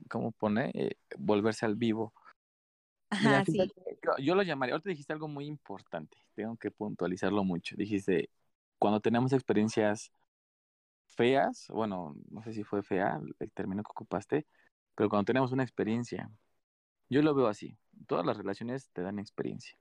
¿cómo 0.09 0.31
pone? 0.31 0.71
Eh, 0.73 0.95
volverse 1.17 1.65
al 1.65 1.75
vivo. 1.75 2.13
Ajá, 3.09 3.45
sí. 3.45 3.57
yo, 4.03 4.11
yo, 4.17 4.35
lo 4.35 4.43
llamaría, 4.43 4.73
ahorita 4.73 4.89
dijiste 4.89 5.13
algo 5.13 5.27
muy 5.27 5.45
importante, 5.45 6.17
tengo 6.33 6.57
que 6.57 6.71
puntualizarlo 6.71 7.43
mucho. 7.43 7.75
Dijiste, 7.77 8.29
cuando 8.79 8.99
tenemos 8.99 9.31
experiencias 9.33 10.11
feas, 11.07 11.67
bueno, 11.69 12.15
no 12.29 12.43
sé 12.43 12.53
si 12.53 12.63
fue 12.63 12.83
fea 12.83 13.19
el 13.39 13.51
término 13.51 13.83
que 13.83 13.91
ocupaste, 13.91 14.45
pero 14.95 15.09
cuando 15.09 15.25
tenemos 15.25 15.51
una 15.51 15.63
experiencia 15.63 16.29
yo 17.09 17.21
lo 17.21 17.33
veo 17.35 17.47
así. 17.47 17.77
Todas 18.07 18.25
las 18.25 18.37
relaciones 18.37 18.89
te 18.91 19.01
dan 19.01 19.19
experiencia, 19.19 19.77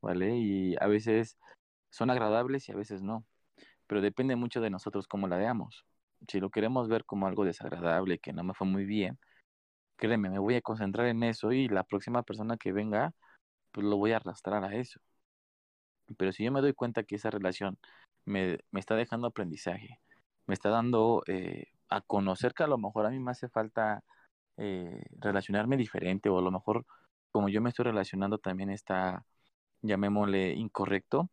¿vale? 0.00 0.36
Y 0.36 0.76
a 0.80 0.86
veces 0.86 1.38
son 1.90 2.10
agradables 2.10 2.68
y 2.68 2.72
a 2.72 2.76
veces 2.76 3.02
no. 3.02 3.24
Pero 3.86 4.00
depende 4.00 4.36
mucho 4.36 4.60
de 4.60 4.70
nosotros 4.70 5.06
cómo 5.06 5.28
la 5.28 5.36
veamos. 5.36 5.84
Si 6.28 6.40
lo 6.40 6.50
queremos 6.50 6.88
ver 6.88 7.04
como 7.04 7.26
algo 7.26 7.44
desagradable, 7.44 8.18
que 8.18 8.32
no 8.32 8.44
me 8.44 8.54
fue 8.54 8.66
muy 8.66 8.84
bien, 8.84 9.18
créeme, 9.96 10.30
me 10.30 10.38
voy 10.38 10.56
a 10.56 10.62
concentrar 10.62 11.06
en 11.08 11.22
eso 11.24 11.52
y 11.52 11.68
la 11.68 11.84
próxima 11.84 12.22
persona 12.22 12.56
que 12.56 12.72
venga, 12.72 13.12
pues 13.72 13.86
lo 13.86 13.96
voy 13.98 14.12
a 14.12 14.16
arrastrar 14.16 14.64
a 14.64 14.74
eso. 14.76 15.00
Pero 16.18 16.32
si 16.32 16.44
yo 16.44 16.52
me 16.52 16.60
doy 16.60 16.74
cuenta 16.74 17.04
que 17.04 17.16
esa 17.16 17.30
relación 17.30 17.78
me, 18.24 18.58
me 18.70 18.80
está 18.80 18.94
dejando 18.96 19.28
aprendizaje, 19.28 20.00
me 20.46 20.54
está 20.54 20.70
dando 20.70 21.22
eh, 21.26 21.66
a 21.88 22.00
conocer 22.02 22.54
que 22.54 22.64
a 22.64 22.66
lo 22.66 22.78
mejor 22.78 23.06
a 23.06 23.10
mí 23.10 23.18
me 23.20 23.30
hace 23.30 23.48
falta 23.48 24.02
eh, 24.56 25.04
relacionarme 25.20 25.76
diferente 25.76 26.28
o 26.28 26.38
a 26.38 26.42
lo 26.42 26.50
mejor 26.50 26.86
como 27.32 27.48
yo 27.48 27.60
me 27.60 27.70
estoy 27.70 27.86
relacionando 27.86 28.38
también 28.38 28.70
está, 28.70 29.24
llamémosle, 29.82 30.52
incorrecto, 30.54 31.30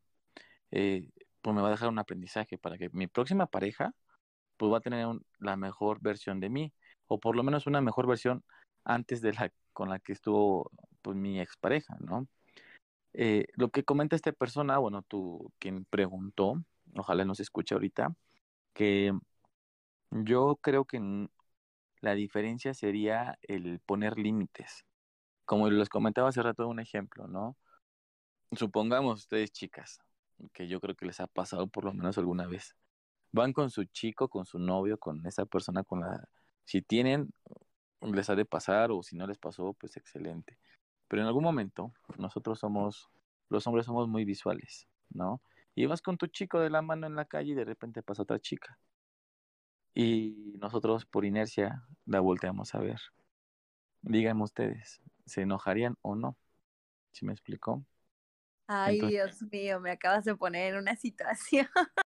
eh, 0.71 1.09
pues 1.41 1.55
me 1.55 1.61
va 1.61 1.69
a 1.69 1.71
dejar 1.71 1.89
un 1.89 1.99
aprendizaje 1.99 2.57
para 2.57 2.77
que 2.77 2.89
mi 2.91 3.07
próxima 3.07 3.47
pareja 3.47 3.93
pues 4.61 4.71
va 4.71 4.77
a 4.77 4.81
tener 4.81 5.07
la 5.39 5.57
mejor 5.57 5.99
versión 6.01 6.39
de 6.39 6.47
mí 6.51 6.71
o 7.07 7.19
por 7.19 7.35
lo 7.35 7.41
menos 7.41 7.65
una 7.65 7.81
mejor 7.81 8.05
versión 8.05 8.43
antes 8.83 9.19
de 9.19 9.33
la 9.33 9.51
con 9.73 9.89
la 9.89 9.97
que 9.97 10.13
estuvo 10.13 10.69
pues 11.01 11.17
mi 11.17 11.39
expareja, 11.39 11.97
¿no? 11.99 12.27
Eh, 13.13 13.47
lo 13.55 13.69
que 13.71 13.83
comenta 13.83 14.15
esta 14.15 14.31
persona, 14.33 14.77
bueno, 14.77 15.01
tú 15.01 15.51
quien 15.57 15.85
preguntó, 15.85 16.63
ojalá 16.95 17.25
nos 17.25 17.39
escuche 17.39 17.73
ahorita, 17.73 18.13
que 18.73 19.13
yo 20.11 20.57
creo 20.61 20.85
que 20.85 21.27
la 22.01 22.13
diferencia 22.13 22.75
sería 22.75 23.39
el 23.41 23.79
poner 23.79 24.19
límites. 24.19 24.85
Como 25.45 25.71
les 25.71 25.89
comentaba 25.89 26.29
hace 26.29 26.43
rato 26.43 26.67
un 26.67 26.79
ejemplo, 26.79 27.27
¿no? 27.27 27.57
Supongamos 28.51 29.21
ustedes 29.21 29.51
chicas, 29.51 29.99
que 30.53 30.67
yo 30.67 30.79
creo 30.79 30.95
que 30.95 31.07
les 31.07 31.19
ha 31.19 31.25
pasado 31.25 31.65
por 31.65 31.85
lo 31.85 31.93
menos 31.93 32.19
alguna 32.19 32.45
vez. 32.45 32.75
Van 33.31 33.53
con 33.53 33.69
su 33.69 33.85
chico, 33.85 34.27
con 34.27 34.45
su 34.45 34.59
novio, 34.59 34.97
con 34.97 35.25
esa 35.25 35.45
persona 35.45 35.83
con 35.83 36.01
la 36.01 36.27
Si 36.65 36.81
tienen, 36.81 37.33
les 38.01 38.29
ha 38.29 38.35
de 38.35 38.45
pasar 38.45 38.91
o 38.91 39.03
si 39.03 39.15
no 39.15 39.27
les 39.27 39.37
pasó, 39.37 39.73
pues 39.73 39.97
excelente. 39.97 40.57
Pero 41.07 41.21
en 41.21 41.27
algún 41.27 41.43
momento 41.43 41.93
nosotros 42.17 42.59
somos, 42.59 43.09
los 43.49 43.65
hombres 43.67 43.85
somos 43.85 44.07
muy 44.07 44.25
visuales, 44.25 44.87
¿no? 45.09 45.41
Y 45.75 45.85
vas 45.85 46.01
con 46.01 46.17
tu 46.17 46.27
chico 46.27 46.59
de 46.59 46.69
la 46.69 46.81
mano 46.81 47.07
en 47.07 47.15
la 47.15 47.25
calle 47.25 47.51
y 47.51 47.55
de 47.55 47.65
repente 47.65 48.03
pasa 48.03 48.23
otra 48.23 48.39
chica. 48.39 48.77
Y 49.93 50.53
nosotros 50.59 51.05
por 51.05 51.25
inercia 51.25 51.83
la 52.05 52.19
volteamos 52.19 52.73
a 52.75 52.79
ver. 52.79 52.99
Díganme 54.01 54.43
ustedes, 54.43 55.01
¿se 55.25 55.41
enojarían 55.41 55.97
o 56.01 56.15
no? 56.15 56.37
¿Sí 57.11 57.25
me 57.25 57.33
explicó? 57.33 57.85
Ay, 58.67 59.01
Dios 59.01 59.41
mío, 59.51 59.79
me 59.79 59.91
acabas 59.91 60.23
de 60.23 60.35
poner 60.35 60.73
en 60.73 60.79
una 60.79 60.95
situación. 60.95 61.67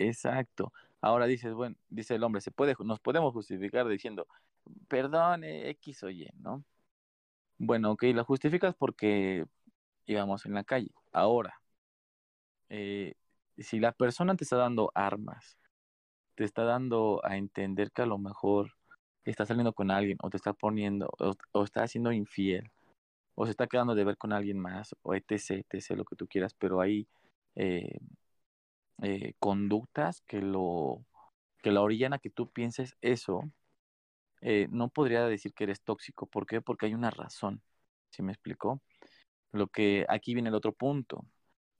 Exacto. 0.00 0.72
Ahora 1.02 1.26
dices, 1.26 1.54
bueno, 1.54 1.76
dice 1.90 2.14
el 2.14 2.24
hombre, 2.24 2.40
se 2.40 2.50
puede, 2.50 2.74
nos 2.84 3.00
podemos 3.00 3.32
justificar 3.34 3.86
diciendo, 3.88 4.26
perdón, 4.88 5.44
X 5.44 6.02
o 6.04 6.10
Y, 6.10 6.28
¿no? 6.38 6.64
Bueno, 7.58 7.92
ok, 7.92 8.04
la 8.14 8.24
justificas 8.24 8.74
porque 8.74 9.46
íbamos 10.06 10.46
en 10.46 10.54
la 10.54 10.64
calle. 10.64 10.90
Ahora, 11.12 11.60
eh, 12.70 13.14
si 13.58 13.80
la 13.80 13.92
persona 13.92 14.36
te 14.36 14.44
está 14.44 14.56
dando 14.56 14.90
armas, 14.94 15.58
te 16.34 16.44
está 16.44 16.64
dando 16.64 17.20
a 17.24 17.36
entender 17.36 17.92
que 17.92 18.02
a 18.02 18.06
lo 18.06 18.18
mejor 18.18 18.72
está 19.24 19.46
saliendo 19.46 19.74
con 19.74 19.90
alguien 19.90 20.18
o 20.22 20.30
te 20.30 20.38
está 20.38 20.54
poniendo 20.54 21.10
o, 21.52 21.64
está 21.64 21.86
siendo 21.86 22.12
infiel 22.12 22.70
o 23.34 23.44
se 23.46 23.52
está 23.52 23.66
quedando 23.66 23.94
de 23.94 24.04
ver 24.04 24.16
con 24.16 24.32
alguien 24.32 24.58
más 24.58 24.94
o 25.02 25.14
etc, 25.14 25.64
etc, 25.70 25.90
lo 25.96 26.04
que 26.04 26.16
tú 26.16 26.26
quieras, 26.26 26.54
pero 26.54 26.80
hay 26.80 27.06
eh, 27.56 27.98
eh, 29.02 29.34
conductas 29.38 30.22
que 30.22 30.40
lo 30.40 31.04
que 31.62 31.72
la 31.72 31.82
orillan 31.82 32.12
a 32.14 32.18
que 32.18 32.30
tú 32.30 32.50
pienses 32.50 32.96
eso, 33.02 33.50
eh, 34.42 34.68
no 34.70 34.88
podría 34.88 35.26
decir 35.26 35.52
que 35.54 35.64
eres 35.64 35.82
tóxico. 35.82 36.26
¿Por 36.26 36.46
qué? 36.46 36.60
Porque 36.60 36.86
hay 36.86 36.94
una 36.94 37.10
razón. 37.10 37.62
¿Sí 38.10 38.22
me 38.22 38.32
explicó? 38.32 38.80
Lo 39.52 39.68
que 39.68 40.06
aquí 40.08 40.34
viene 40.34 40.50
el 40.50 40.54
otro 40.54 40.72
punto, 40.72 41.26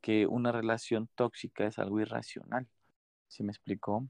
que 0.01 0.27
una 0.27 0.53
relación 0.53 1.09
tóxica 1.15 1.67
es 1.67 1.79
algo 1.79 2.01
irracional. 2.01 2.69
¿Sí 3.29 3.43
me 3.45 3.53
explicó? 3.53 4.09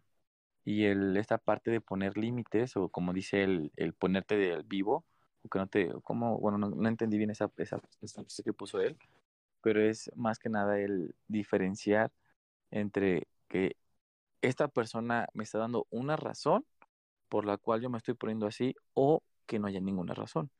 Y 0.65 0.85
el, 0.87 1.17
esta 1.17 1.39
parte 1.39 1.71
de 1.71 1.81
poner 1.81 2.19
límites, 2.19 2.77
o 2.77 2.89
como 2.91 3.13
dice 3.13 3.45
el, 3.45 3.73
el 3.77 3.95
ponerte 3.95 4.37
del 4.37 4.65
vivo, 4.65 5.05
o 5.43 5.49
que 5.49 5.59
no 5.59 5.69
te, 5.69 5.91
como, 6.03 6.39
bueno, 6.39 6.59
no, 6.59 6.89
entendí 6.89 7.19
bien 7.19 7.31
esa, 7.31 7.51
esa, 7.59 7.81
esa 8.03 8.25
que 8.45 8.53
puso 8.53 8.81
él, 8.81 8.97
pero 9.63 9.83
es 9.83 10.11
más 10.17 10.39
que 10.39 10.49
nada 10.51 10.79
el 10.81 11.15
diferenciar 11.29 12.13
entre 12.71 13.27
que 13.49 13.77
esta 14.43 14.69
persona 14.69 15.29
me 15.35 15.45
está 15.45 15.59
dando 15.59 15.87
una 15.91 16.17
razón 16.17 16.65
por 17.29 17.45
la 17.45 17.57
cual 17.59 17.81
yo 17.81 17.91
me 17.91 17.99
estoy 17.99 18.15
poniendo 18.15 18.47
así 18.47 18.75
o 18.95 19.23
que 19.47 19.59
no 19.59 19.67
haya 19.67 19.81
ninguna 19.81 20.15
razón. 20.15 20.51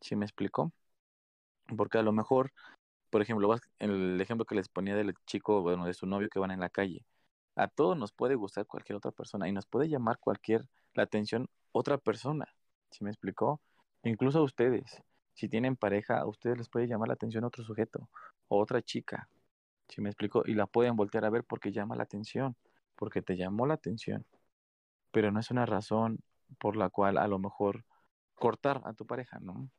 ¿Sí 0.00 0.16
me 0.16 0.24
explicó? 0.24 0.72
Porque 1.76 1.98
a 1.98 2.02
lo 2.02 2.12
mejor, 2.12 2.52
por 3.10 3.22
ejemplo, 3.22 3.54
el 3.78 4.20
ejemplo 4.20 4.44
que 4.44 4.54
les 4.54 4.68
ponía 4.68 4.94
del 4.94 5.14
chico, 5.26 5.62
bueno, 5.62 5.86
de 5.86 5.94
su 5.94 6.06
novio 6.06 6.28
que 6.28 6.38
van 6.38 6.50
en 6.50 6.60
la 6.60 6.68
calle. 6.68 7.04
A 7.56 7.68
todos 7.68 7.96
nos 7.96 8.12
puede 8.12 8.34
gustar 8.34 8.66
cualquier 8.66 8.96
otra 8.96 9.10
persona 9.10 9.48
y 9.48 9.52
nos 9.52 9.66
puede 9.66 9.88
llamar 9.88 10.18
cualquier 10.18 10.68
la 10.94 11.04
atención 11.04 11.48
otra 11.72 11.98
persona. 11.98 12.46
¿Sí 12.90 13.04
me 13.04 13.10
explicó? 13.10 13.60
Incluso 14.02 14.40
a 14.40 14.42
ustedes, 14.42 15.02
si 15.34 15.48
tienen 15.48 15.76
pareja, 15.76 16.18
a 16.18 16.26
ustedes 16.26 16.58
les 16.58 16.68
puede 16.68 16.86
llamar 16.86 17.08
la 17.08 17.14
atención 17.14 17.44
otro 17.44 17.64
sujeto 17.64 18.08
o 18.48 18.60
otra 18.60 18.82
chica. 18.82 19.28
¿Sí 19.88 20.00
me 20.00 20.08
explico? 20.10 20.42
Y 20.46 20.54
la 20.54 20.66
pueden 20.66 20.96
voltear 20.96 21.24
a 21.24 21.30
ver 21.30 21.44
porque 21.44 21.72
llama 21.72 21.96
la 21.96 22.04
atención, 22.04 22.56
porque 22.96 23.22
te 23.22 23.36
llamó 23.36 23.66
la 23.66 23.74
atención. 23.74 24.26
Pero 25.12 25.30
no 25.32 25.40
es 25.40 25.50
una 25.50 25.66
razón 25.66 26.20
por 26.58 26.76
la 26.76 26.90
cual 26.90 27.18
a 27.18 27.28
lo 27.28 27.38
mejor 27.38 27.84
cortar 28.34 28.82
a 28.84 28.94
tu 28.94 29.06
pareja, 29.06 29.38
¿no? 29.40 29.70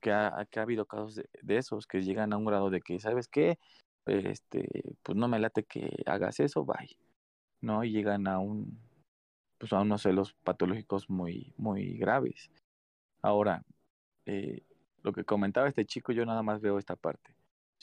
Que 0.00 0.12
ha, 0.12 0.46
que 0.50 0.60
ha 0.60 0.62
habido 0.64 0.86
casos 0.86 1.16
de, 1.16 1.56
esos 1.56 1.86
que 1.86 2.02
llegan 2.02 2.32
a 2.32 2.36
un 2.38 2.44
grado 2.46 2.70
de 2.70 2.80
que, 2.80 3.00
¿sabes 3.00 3.28
qué? 3.28 3.58
Este, 4.06 4.68
pues 5.02 5.16
no 5.16 5.28
me 5.28 5.38
late 5.38 5.64
que 5.64 5.90
hagas 6.06 6.40
eso, 6.40 6.64
bye. 6.64 6.96
¿No? 7.60 7.84
Y 7.84 7.92
llegan 7.92 8.26
a 8.28 8.38
un, 8.38 8.78
pues 9.58 9.72
a 9.72 9.80
unos 9.80 10.02
celos 10.02 10.34
patológicos 10.44 11.10
muy, 11.10 11.54
muy 11.56 11.96
graves. 11.98 12.50
Ahora, 13.22 13.64
eh, 14.26 14.62
lo 15.02 15.12
que 15.12 15.24
comentaba 15.24 15.68
este 15.68 15.86
chico, 15.86 16.12
yo 16.12 16.26
nada 16.26 16.42
más 16.42 16.60
veo 16.60 16.78
esta 16.78 16.96
parte 16.96 17.34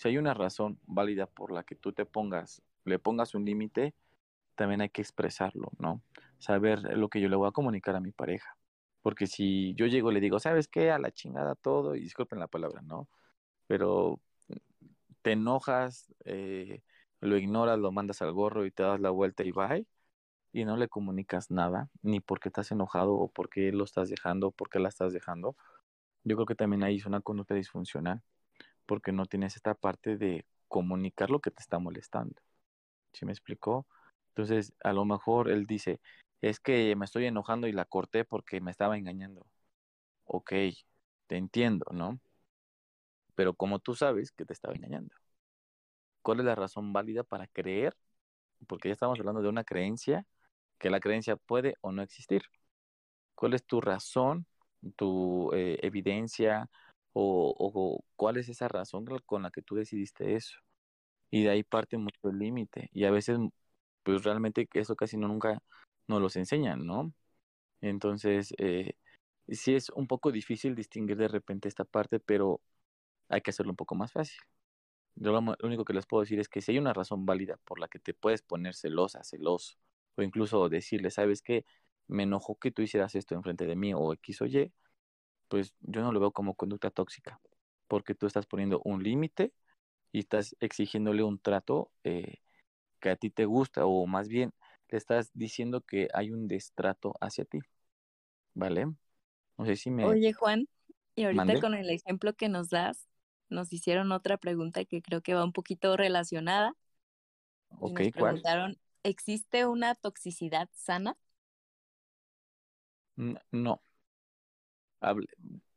si 0.01 0.07
hay 0.07 0.17
una 0.17 0.33
razón 0.33 0.79
válida 0.87 1.27
por 1.27 1.51
la 1.51 1.63
que 1.63 1.75
tú 1.75 1.93
te 1.93 2.05
pongas, 2.07 2.63
le 2.85 2.97
pongas 2.97 3.35
un 3.35 3.45
límite, 3.45 3.93
también 4.55 4.81
hay 4.81 4.89
que 4.89 5.03
expresarlo, 5.03 5.71
¿no? 5.77 6.01
Saber 6.39 6.97
lo 6.97 7.07
que 7.07 7.21
yo 7.21 7.29
le 7.29 7.35
voy 7.35 7.47
a 7.47 7.51
comunicar 7.51 7.95
a 7.95 7.99
mi 7.99 8.11
pareja. 8.11 8.57
Porque 9.03 9.27
si 9.27 9.75
yo 9.75 9.85
llego 9.85 10.09
y 10.11 10.15
le 10.15 10.19
digo, 10.19 10.39
¿sabes 10.39 10.67
qué? 10.67 10.89
A 10.89 10.97
la 10.97 11.11
chingada 11.11 11.53
todo, 11.53 11.95
y 11.95 11.99
disculpen 11.99 12.39
la 12.39 12.47
palabra, 12.47 12.81
¿no? 12.81 13.09
Pero 13.67 14.19
te 15.21 15.33
enojas, 15.33 16.11
eh, 16.25 16.81
lo 17.19 17.37
ignoras, 17.37 17.77
lo 17.77 17.91
mandas 17.91 18.23
al 18.23 18.31
gorro 18.33 18.65
y 18.65 18.71
te 18.71 18.81
das 18.81 18.99
la 18.99 19.11
vuelta 19.11 19.43
y 19.43 19.51
bye, 19.51 19.85
y 20.51 20.65
no 20.65 20.77
le 20.77 20.87
comunicas 20.87 21.51
nada, 21.51 21.91
ni 22.01 22.21
porque 22.21 22.49
estás 22.49 22.71
enojado 22.71 23.13
o 23.13 23.27
porque 23.27 23.71
lo 23.71 23.83
estás 23.83 24.09
dejando 24.09 24.47
o 24.47 24.51
porque 24.51 24.79
la 24.79 24.89
estás 24.89 25.13
dejando, 25.13 25.55
yo 26.23 26.35
creo 26.37 26.47
que 26.47 26.55
también 26.55 26.83
ahí 26.83 26.97
es 26.97 27.05
una 27.05 27.21
conducta 27.21 27.53
disfuncional 27.53 28.23
porque 28.91 29.13
no 29.13 29.25
tienes 29.25 29.55
esta 29.55 29.73
parte 29.73 30.17
de 30.17 30.45
comunicar 30.67 31.29
lo 31.29 31.39
que 31.39 31.49
te 31.49 31.61
está 31.61 31.79
molestando. 31.79 32.35
¿Sí 33.13 33.25
me 33.25 33.31
explicó? 33.31 33.87
Entonces, 34.31 34.73
a 34.83 34.91
lo 34.91 35.05
mejor 35.05 35.49
él 35.49 35.65
dice, 35.65 36.01
es 36.41 36.59
que 36.59 36.93
me 36.97 37.05
estoy 37.05 37.25
enojando 37.25 37.69
y 37.69 37.71
la 37.71 37.85
corté 37.85 38.25
porque 38.25 38.59
me 38.59 38.69
estaba 38.69 38.97
engañando. 38.97 39.47
Ok, 40.25 40.51
te 41.27 41.37
entiendo, 41.37 41.85
¿no? 41.93 42.19
Pero 43.35 43.53
como 43.53 43.79
tú 43.79 43.95
sabes 43.95 44.31
que 44.31 44.45
te 44.45 44.51
estaba 44.53 44.73
engañando? 44.75 45.15
¿Cuál 46.21 46.39
es 46.39 46.45
la 46.45 46.55
razón 46.55 46.91
válida 46.91 47.23
para 47.23 47.47
creer? 47.47 47.95
Porque 48.67 48.89
ya 48.89 48.93
estamos 48.93 49.19
hablando 49.19 49.41
de 49.41 49.49
una 49.49 49.63
creencia, 49.63 50.25
que 50.79 50.89
la 50.89 50.99
creencia 50.99 51.37
puede 51.37 51.75
o 51.81 51.93
no 51.93 52.01
existir. 52.03 52.43
¿Cuál 53.35 53.53
es 53.55 53.65
tu 53.65 53.81
razón, 53.81 54.45
tu 54.97 55.51
eh, 55.53 55.79
evidencia, 55.83 56.69
o, 57.13 58.03
cuál 58.15 58.37
es 58.37 58.49
esa 58.49 58.67
razón 58.67 59.05
con 59.25 59.43
la 59.43 59.51
que 59.51 59.61
tú 59.61 59.75
decidiste 59.75 60.35
eso. 60.35 60.57
Y 61.31 61.43
de 61.43 61.51
ahí 61.51 61.63
parte 61.63 61.97
mucho 61.97 62.29
el 62.29 62.39
límite. 62.39 62.89
Y 62.93 63.05
a 63.05 63.11
veces, 63.11 63.39
pues 64.03 64.23
realmente 64.23 64.67
eso 64.73 64.95
casi 64.95 65.17
no 65.17 65.27
nunca 65.27 65.61
nos 66.07 66.21
los 66.21 66.35
enseñan, 66.35 66.85
¿no? 66.85 67.13
Entonces, 67.81 68.53
eh, 68.59 68.95
sí 69.49 69.75
es 69.75 69.89
un 69.91 70.07
poco 70.07 70.31
difícil 70.31 70.75
distinguir 70.75 71.17
de 71.17 71.27
repente 71.29 71.69
esta 71.69 71.85
parte, 71.85 72.19
pero 72.19 72.61
hay 73.29 73.41
que 73.41 73.51
hacerlo 73.51 73.71
un 73.71 73.77
poco 73.77 73.95
más 73.95 74.11
fácil. 74.13 74.39
Yo 75.15 75.31
lo, 75.31 75.55
único 75.63 75.85
que 75.85 75.93
les 75.93 76.05
puedo 76.07 76.21
decir 76.21 76.39
es 76.39 76.49
que 76.49 76.61
si 76.61 76.71
hay 76.73 76.79
una 76.79 76.93
razón 76.93 77.25
válida 77.25 77.57
por 77.65 77.79
la 77.79 77.87
que 77.87 77.99
te 77.99 78.13
puedes 78.13 78.41
poner 78.41 78.75
celosa, 78.75 79.23
celoso, 79.23 79.77
o 80.15 80.23
incluso 80.23 80.69
decirle, 80.69 81.11
¿sabes 81.11 81.41
qué? 81.41 81.65
Me 82.07 82.23
enojó 82.23 82.57
que 82.57 82.71
tú 82.71 82.81
hicieras 82.81 83.15
esto 83.15 83.35
enfrente 83.35 83.65
de 83.65 83.75
mí 83.75 83.93
o 83.93 84.13
X 84.13 84.41
o 84.41 84.45
Y, 84.47 84.71
pues 85.51 85.73
yo 85.81 86.01
no 86.01 86.13
lo 86.13 86.21
veo 86.21 86.31
como 86.31 86.55
conducta 86.55 86.89
tóxica, 86.91 87.41
porque 87.89 88.15
tú 88.15 88.25
estás 88.25 88.45
poniendo 88.45 88.81
un 88.85 89.03
límite 89.03 89.51
y 90.13 90.19
estás 90.19 90.55
exigiéndole 90.61 91.23
un 91.23 91.39
trato 91.39 91.91
eh, 92.05 92.37
que 93.01 93.09
a 93.09 93.17
ti 93.17 93.29
te 93.31 93.43
gusta, 93.43 93.85
o 93.85 94.07
más 94.07 94.29
bien 94.29 94.53
le 94.87 94.97
estás 94.97 95.29
diciendo 95.33 95.81
que 95.81 96.07
hay 96.13 96.31
un 96.31 96.47
destrato 96.47 97.15
hacia 97.19 97.43
ti. 97.43 97.59
¿Vale? 98.53 98.85
No 99.57 99.65
sé 99.65 99.75
si 99.75 99.91
me... 99.91 100.05
Oye, 100.05 100.31
Juan, 100.31 100.69
y 101.15 101.25
ahorita 101.25 101.59
con 101.59 101.73
el 101.73 101.89
ejemplo 101.89 102.33
que 102.33 102.47
nos 102.47 102.69
das, 102.69 103.09
nos 103.49 103.73
hicieron 103.73 104.13
otra 104.13 104.37
pregunta 104.37 104.85
que 104.85 105.01
creo 105.01 105.19
que 105.19 105.33
va 105.33 105.43
un 105.43 105.51
poquito 105.51 105.97
relacionada. 105.97 106.77
Ok, 107.77 107.99
nos 107.99 108.11
preguntaron, 108.13 108.77
¿existe 109.03 109.65
una 109.65 109.95
toxicidad 109.95 110.69
sana? 110.71 111.17
No 113.51 113.81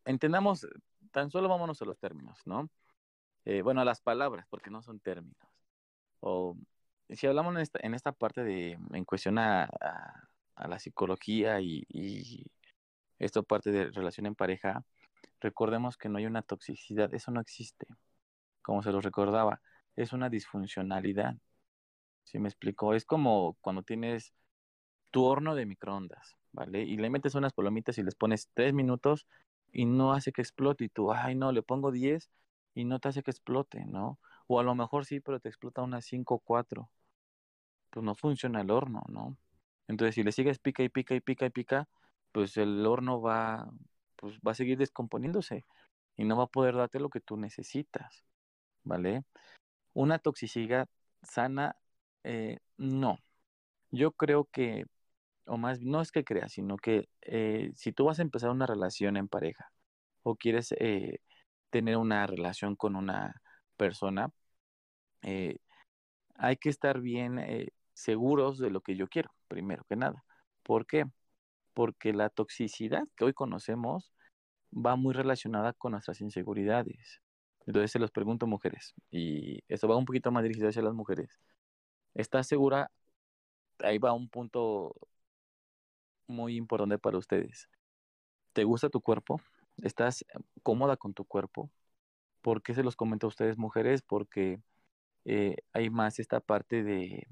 entendamos, 0.04 0.66
tan 1.10 1.30
solo 1.30 1.48
vámonos 1.48 1.80
a 1.82 1.84
los 1.84 1.98
términos, 1.98 2.38
¿no? 2.44 2.70
Eh, 3.44 3.62
bueno, 3.62 3.80
a 3.80 3.84
las 3.84 4.00
palabras, 4.00 4.46
porque 4.48 4.70
no 4.70 4.82
son 4.82 5.00
términos. 5.00 5.48
O 6.20 6.56
si 7.10 7.26
hablamos 7.26 7.54
en 7.54 7.60
esta, 7.60 7.78
en 7.82 7.94
esta 7.94 8.12
parte 8.12 8.42
de, 8.44 8.78
en 8.92 9.04
cuestión 9.04 9.38
a, 9.38 9.64
a, 10.56 10.68
la 10.68 10.78
psicología 10.78 11.60
y, 11.60 11.84
y 11.88 12.46
esto 13.18 13.42
parte 13.42 13.70
de 13.70 13.90
relación 13.90 14.26
en 14.26 14.34
pareja, 14.34 14.84
recordemos 15.40 15.96
que 15.96 16.08
no 16.08 16.18
hay 16.18 16.26
una 16.26 16.42
toxicidad, 16.42 17.12
eso 17.14 17.30
no 17.30 17.40
existe. 17.40 17.86
Como 18.62 18.82
se 18.82 18.92
lo 18.92 19.00
recordaba, 19.00 19.60
es 19.96 20.12
una 20.12 20.30
disfuncionalidad. 20.30 21.36
¿Sí 22.24 22.38
me 22.38 22.48
explico? 22.48 22.94
Es 22.94 23.04
como 23.04 23.56
cuando 23.60 23.82
tienes 23.82 24.32
tu 25.10 25.24
horno 25.24 25.54
de 25.54 25.66
microondas. 25.66 26.36
¿Vale? 26.54 26.82
Y 26.84 26.96
le 26.96 27.10
metes 27.10 27.34
unas 27.34 27.52
palomitas 27.52 27.98
y 27.98 28.02
les 28.02 28.14
pones 28.14 28.48
tres 28.54 28.72
minutos 28.72 29.26
y 29.72 29.84
no 29.86 30.12
hace 30.12 30.32
que 30.32 30.42
explote 30.42 30.84
y 30.84 30.88
tú, 30.88 31.12
ay 31.12 31.34
no, 31.34 31.52
le 31.52 31.62
pongo 31.62 31.90
diez 31.92 32.30
y 32.74 32.84
no 32.84 33.00
te 33.00 33.08
hace 33.08 33.22
que 33.22 33.30
explote, 33.32 33.84
¿no? 33.86 34.18
O 34.46 34.60
a 34.60 34.62
lo 34.62 34.74
mejor 34.74 35.04
sí, 35.04 35.20
pero 35.20 35.40
te 35.40 35.48
explota 35.48 35.82
unas 35.82 36.04
cinco 36.06 36.36
o 36.36 36.38
cuatro. 36.38 36.90
Pues 37.90 38.04
no 38.04 38.14
funciona 38.14 38.60
el 38.60 38.70
horno, 38.70 39.02
¿no? 39.08 39.36
Entonces 39.88 40.14
si 40.14 40.22
le 40.22 40.32
sigues 40.32 40.58
pica 40.58 40.82
y 40.82 40.88
pica 40.88 41.14
y 41.14 41.20
pica 41.20 41.46
y 41.46 41.50
pica, 41.50 41.88
pues 42.32 42.56
el 42.56 42.84
horno 42.86 43.20
va, 43.20 43.68
pues 44.16 44.38
va 44.46 44.52
a 44.52 44.54
seguir 44.54 44.78
descomponiéndose 44.78 45.64
y 46.16 46.24
no 46.24 46.36
va 46.36 46.44
a 46.44 46.48
poder 46.48 46.76
darte 46.76 47.00
lo 47.00 47.10
que 47.10 47.20
tú 47.20 47.36
necesitas, 47.36 48.24
¿vale? 48.84 49.24
Una 49.94 50.18
toxicidad 50.18 50.88
sana, 51.22 51.76
eh, 52.24 52.58
no. 52.78 53.18
Yo 53.90 54.12
creo 54.12 54.46
que, 54.46 54.86
o 55.46 55.56
más, 55.58 55.80
no 55.80 56.00
es 56.00 56.12
que 56.12 56.24
creas, 56.24 56.52
sino 56.52 56.76
que 56.76 57.08
eh, 57.22 57.70
si 57.74 57.92
tú 57.92 58.04
vas 58.04 58.18
a 58.18 58.22
empezar 58.22 58.50
una 58.50 58.66
relación 58.66 59.16
en 59.16 59.28
pareja 59.28 59.70
o 60.22 60.36
quieres 60.36 60.72
eh, 60.78 61.20
tener 61.70 61.96
una 61.96 62.26
relación 62.26 62.76
con 62.76 62.96
una 62.96 63.40
persona, 63.76 64.30
hay 66.36 66.56
que 66.58 66.68
estar 66.68 67.00
bien 67.00 67.40
seguros 67.94 68.58
de 68.58 68.70
lo 68.70 68.82
que 68.82 68.96
yo 68.96 69.08
quiero, 69.08 69.30
primero 69.48 69.84
que 69.88 69.96
nada. 69.96 70.24
¿Por 70.62 70.86
qué? 70.86 71.04
Porque 71.72 72.12
la 72.12 72.28
toxicidad 72.28 73.04
que 73.16 73.24
hoy 73.24 73.32
conocemos 73.32 74.12
va 74.74 74.96
muy 74.96 75.14
relacionada 75.14 75.72
con 75.72 75.92
nuestras 75.92 76.20
inseguridades. 76.20 77.20
Entonces 77.66 77.92
se 77.92 77.98
los 77.98 78.10
pregunto, 78.10 78.46
mujeres, 78.46 78.94
y 79.10 79.60
esto 79.68 79.88
va 79.88 79.96
un 79.96 80.04
poquito 80.04 80.30
más 80.30 80.42
dirigido 80.42 80.68
hacia 80.68 80.82
las 80.82 80.94
mujeres. 80.94 81.40
¿Estás 82.14 82.46
segura? 82.46 82.90
Ahí 83.78 83.98
va 83.98 84.12
un 84.12 84.28
punto 84.28 84.94
muy 86.26 86.56
importante 86.56 86.98
para 86.98 87.18
ustedes. 87.18 87.68
¿Te 88.52 88.64
gusta 88.64 88.88
tu 88.88 89.00
cuerpo? 89.00 89.40
¿Estás 89.78 90.24
cómoda 90.62 90.96
con 90.96 91.14
tu 91.14 91.24
cuerpo? 91.24 91.70
¿Por 92.42 92.62
qué 92.62 92.74
se 92.74 92.82
los 92.84 92.96
comento 92.96 93.26
a 93.26 93.28
ustedes, 93.28 93.58
mujeres? 93.58 94.02
Porque 94.02 94.60
eh, 95.24 95.56
hay 95.72 95.90
más 95.90 96.18
esta 96.18 96.40
parte 96.40 96.82
de, 96.82 97.26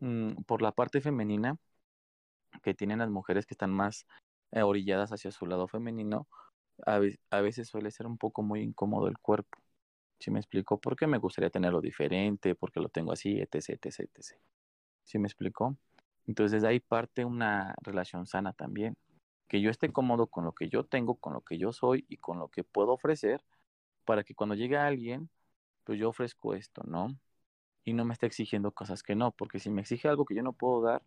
mm, 0.00 0.42
por 0.46 0.62
la 0.62 0.72
parte 0.72 1.00
femenina, 1.00 1.58
que 2.62 2.74
tienen 2.74 2.98
las 2.98 3.10
mujeres 3.10 3.46
que 3.46 3.54
están 3.54 3.70
más 3.72 4.06
eh, 4.52 4.62
orilladas 4.62 5.12
hacia 5.12 5.30
su 5.30 5.46
lado 5.46 5.68
femenino, 5.68 6.28
a, 6.86 7.40
veces 7.40 7.68
suele 7.68 7.90
ser 7.90 8.06
un 8.06 8.18
poco 8.18 8.42
muy 8.42 8.62
incómodo 8.62 9.08
el 9.08 9.18
cuerpo. 9.18 9.58
¿Sí 10.18 10.30
me 10.30 10.40
explico? 10.40 10.80
Porque 10.80 11.06
me 11.06 11.18
gustaría 11.18 11.50
tenerlo 11.50 11.80
diferente, 11.80 12.54
porque 12.54 12.80
lo 12.80 12.88
tengo 12.88 13.12
así, 13.12 13.40
etc, 13.40 13.70
etc, 13.70 14.00
etc. 14.00 14.40
¿Sí 15.04 15.18
me 15.18 15.28
explico? 15.28 15.76
Entonces 16.26 16.64
ahí 16.64 16.80
parte 16.80 17.24
una 17.24 17.74
relación 17.82 18.26
sana 18.26 18.52
también. 18.52 18.96
Que 19.48 19.60
yo 19.60 19.70
esté 19.70 19.92
cómodo 19.92 20.26
con 20.28 20.44
lo 20.44 20.52
que 20.52 20.68
yo 20.68 20.84
tengo, 20.84 21.16
con 21.16 21.34
lo 21.34 21.42
que 21.42 21.58
yo 21.58 21.72
soy 21.72 22.04
y 22.08 22.16
con 22.18 22.38
lo 22.38 22.48
que 22.48 22.64
puedo 22.64 22.92
ofrecer, 22.92 23.44
para 24.04 24.24
que 24.24 24.34
cuando 24.34 24.54
llegue 24.54 24.76
alguien, 24.76 25.30
pues 25.84 25.98
yo 25.98 26.08
ofrezco 26.10 26.54
esto, 26.54 26.82
¿no? 26.86 27.16
Y 27.84 27.94
no 27.94 28.04
me 28.04 28.14
esté 28.14 28.26
exigiendo 28.26 28.72
cosas 28.72 29.02
que 29.02 29.14
no, 29.16 29.32
porque 29.32 29.60
si 29.60 29.70
me 29.70 29.82
exige 29.82 30.08
algo 30.08 30.24
que 30.24 30.34
yo 30.34 30.42
no 30.42 30.52
puedo 30.54 30.82
dar, 30.82 31.02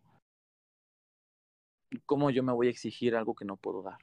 ¿cómo 2.06 2.30
yo 2.30 2.42
me 2.42 2.52
voy 2.52 2.68
a 2.68 2.70
exigir 2.70 3.16
algo 3.16 3.34
que 3.34 3.44
no 3.44 3.56
puedo 3.56 3.82
dar? 3.82 3.98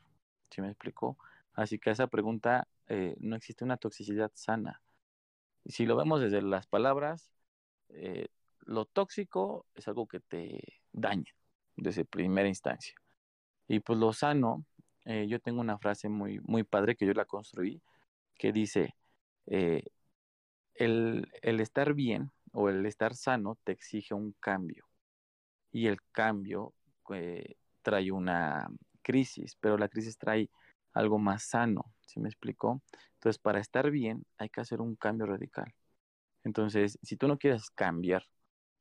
¿Sí 0.49 0.61
me 0.61 0.67
explico? 0.69 1.17
Así 1.53 1.79
que 1.79 1.91
esa 1.91 2.07
pregunta 2.07 2.67
eh, 2.87 3.15
no 3.19 3.35
existe 3.35 3.63
una 3.63 3.77
toxicidad 3.77 4.31
sana. 4.35 4.81
Si 5.65 5.85
lo 5.85 5.95
vemos 5.95 6.21
desde 6.21 6.41
las 6.41 6.67
palabras, 6.67 7.31
eh, 7.89 8.27
lo 8.65 8.85
tóxico 8.85 9.65
es 9.75 9.87
algo 9.87 10.07
que 10.07 10.19
te 10.19 10.81
daña 10.95 11.31
desde 11.75 12.05
primera 12.05 12.47
instancia. 12.47 12.95
Y 13.67 13.79
pues 13.79 13.99
lo 13.99 14.13
sano, 14.13 14.65
eh, 15.05 15.27
yo 15.27 15.39
tengo 15.39 15.61
una 15.61 15.77
frase 15.77 16.09
muy, 16.09 16.39
muy 16.41 16.63
padre 16.63 16.95
que 16.95 17.05
yo 17.05 17.13
la 17.13 17.25
construí, 17.25 17.81
que 18.37 18.51
dice, 18.51 18.95
el, 20.75 21.31
el 21.41 21.59
estar 21.59 21.93
bien 21.93 22.31
o 22.51 22.69
el 22.69 22.85
estar 22.85 23.15
sano 23.15 23.57
te 23.63 23.71
exige 23.71 24.13
un 24.13 24.33
cambio. 24.39 24.85
Y 25.71 25.87
el 25.87 25.97
cambio 26.11 26.73
trae 27.81 28.11
una 28.11 28.67
crisis, 29.01 29.55
pero 29.59 29.77
la 29.77 29.89
crisis 29.89 30.17
trae 30.17 30.49
algo 30.93 31.19
más 31.19 31.43
sano, 31.43 31.93
¿sí 32.01 32.19
me 32.19 32.29
explicó? 32.29 32.81
Entonces, 33.15 33.39
para 33.39 33.59
estar 33.59 33.91
bien 33.91 34.25
hay 34.37 34.49
que 34.49 34.61
hacer 34.61 34.81
un 34.81 34.95
cambio 34.95 35.25
radical. 35.25 35.73
Entonces, 36.43 36.97
si 37.03 37.17
tú 37.17 37.27
no 37.27 37.37
quieres 37.37 37.69
cambiar, 37.71 38.23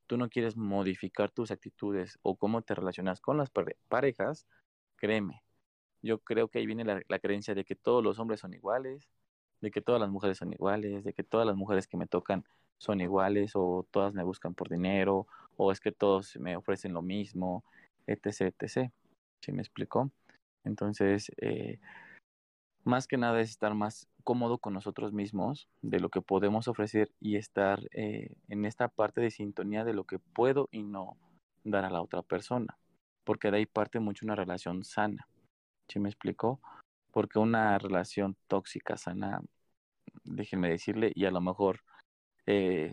tú 0.07 0.17
no 0.17 0.29
quieres 0.29 0.57
modificar 0.57 1.31
tus 1.31 1.51
actitudes 1.51 2.19
o 2.23 2.37
cómo 2.37 2.62
te 2.62 2.75
relacionas 2.75 3.21
con 3.21 3.37
las 3.38 3.51
parejas, 3.88 4.47
créeme, 4.97 5.43
yo 6.03 6.19
creo 6.19 6.49
que 6.49 6.59
ahí 6.59 6.67
viene 6.67 6.85
la, 6.85 7.01
la, 7.09 7.19
creencia 7.19 7.55
de 7.55 7.64
que 7.64 7.75
todos 7.75 8.03
los 8.05 8.19
hombres 8.19 8.40
son 8.40 8.55
iguales, 8.55 9.09
de 9.61 9.71
que 9.71 9.81
todas 9.81 10.01
las 10.01 10.11
mujeres 10.11 10.38
son 10.38 10.53
iguales, 10.53 11.05
de 11.05 11.12
que 11.14 11.25
todas 11.25 11.47
las 11.47 11.57
mujeres 11.57 11.87
que 11.87 11.97
me 11.97 12.07
tocan 12.07 12.45
son 12.79 13.01
iguales 13.01 13.53
o 13.55 13.87
todas 13.90 14.12
me 14.14 14.23
buscan 14.25 14.55
por 14.55 14.69
dinero 14.69 15.27
o 15.57 15.73
es 15.73 15.81
que 15.81 15.93
todos 15.93 16.37
me 16.37 16.57
ofrecen 16.57 16.93
lo 16.93 17.03
mismo 17.03 17.64
etc, 18.07 18.53
etc. 18.59 18.90
¿Sí 19.40 19.53
me 19.53 19.62
explicó? 19.62 20.11
Entonces, 20.64 21.31
eh, 21.38 21.79
más 22.85 23.07
que 23.07 23.17
nada 23.17 23.40
es 23.40 23.51
estar 23.51 23.75
más 23.75 24.09
cómodo 24.25 24.59
con 24.59 24.75
nosotros 24.75 25.13
mismos 25.13 25.69
de 25.83 26.01
lo 26.01 26.09
que 26.09 26.23
podemos 26.23 26.67
ofrecer 26.67 27.13
y 27.21 27.37
estar 27.37 27.81
eh, 27.93 28.35
en 28.49 28.65
esta 28.65 28.89
parte 28.89 29.21
de 29.21 29.31
sintonía 29.31 29.85
de 29.85 29.95
lo 29.95 30.05
que 30.05 30.19
puedo 30.19 30.69
y 30.73 30.83
no 30.83 31.17
dar 31.63 31.85
a 31.85 31.91
la 31.91 32.03
otra 32.03 32.23
persona, 32.23 32.77
porque 33.23 33.51
de 33.51 33.59
ahí 33.59 33.67
parte 33.67 34.01
mucho 34.01 34.27
una 34.27 34.35
relación 34.35 34.83
sana. 34.85 35.29
¿Sí 35.89 36.01
me 36.01 36.09
explicó? 36.09 36.61
Porque 37.13 37.39
una 37.39 37.79
relación 37.79 38.37
tóxica, 38.49 38.97
sana, 38.97 39.43
déjenme 40.25 40.71
decirle, 40.71 41.13
y 41.15 41.27
a 41.27 41.31
lo 41.31 41.41
mejor, 41.41 41.81
eh, 42.47 42.93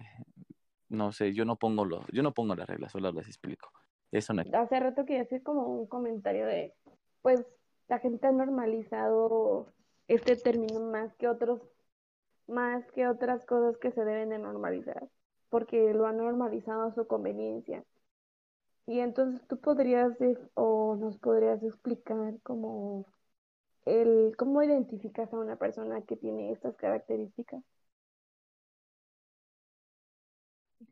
no 0.89 1.11
sé, 1.11 1.33
yo 1.33 1.45
no 1.45 1.55
pongo 1.55 1.85
lo, 1.85 2.05
yo 2.11 2.21
no 2.21 2.33
pongo 2.33 2.55
las 2.55 2.67
reglas, 2.67 2.91
solo 2.91 3.11
las 3.11 3.27
explico. 3.27 3.71
Eso 4.11 4.33
Hace 4.53 4.79
rato 4.79 5.05
quería 5.05 5.21
hacer 5.21 5.41
como 5.41 5.65
un 5.67 5.87
comentario 5.87 6.45
de, 6.45 6.73
pues, 7.21 7.45
la 7.87 7.99
gente 7.99 8.27
ha 8.27 8.31
normalizado 8.31 9.67
este 10.15 10.35
término 10.35 10.79
más 10.81 11.15
que 11.15 11.27
otros, 11.27 11.61
más 12.47 12.85
que 12.91 13.07
otras 13.07 13.45
cosas 13.45 13.77
que 13.77 13.91
se 13.91 14.05
deben 14.05 14.29
de 14.29 14.39
normalizar, 14.39 15.09
porque 15.49 15.93
lo 15.93 16.07
han 16.07 16.17
normalizado 16.17 16.83
a 16.83 16.93
su 16.93 17.07
conveniencia. 17.07 17.85
Y 18.87 18.99
entonces 18.99 19.41
tú 19.47 19.59
podrías, 19.59 20.17
o 20.55 20.95
nos 20.97 21.17
podrías 21.17 21.63
explicar 21.63 22.35
cómo, 22.43 23.05
el, 23.85 24.35
cómo 24.37 24.63
identificas 24.63 25.33
a 25.33 25.39
una 25.39 25.57
persona 25.57 26.01
que 26.03 26.17
tiene 26.17 26.51
estas 26.51 26.75
características. 26.77 27.63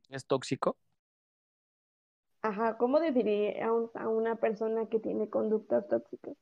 ¿Es 0.09 0.25
tóxico? 0.25 0.77
Ajá, 2.41 2.77
¿cómo 2.77 2.99
definir 2.99 3.61
a, 3.63 3.69
a 3.95 4.09
una 4.09 4.35
persona 4.37 4.87
que 4.89 4.99
tiene 4.99 5.29
conductas 5.29 5.87
tóxicas? 5.87 6.35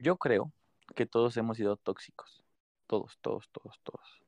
Yo 0.00 0.16
creo 0.16 0.50
que 0.96 1.04
todos 1.04 1.36
hemos 1.36 1.58
sido 1.58 1.76
tóxicos. 1.76 2.42
Todos, 2.86 3.18
todos, 3.20 3.50
todos, 3.52 3.78
todos. 3.82 4.22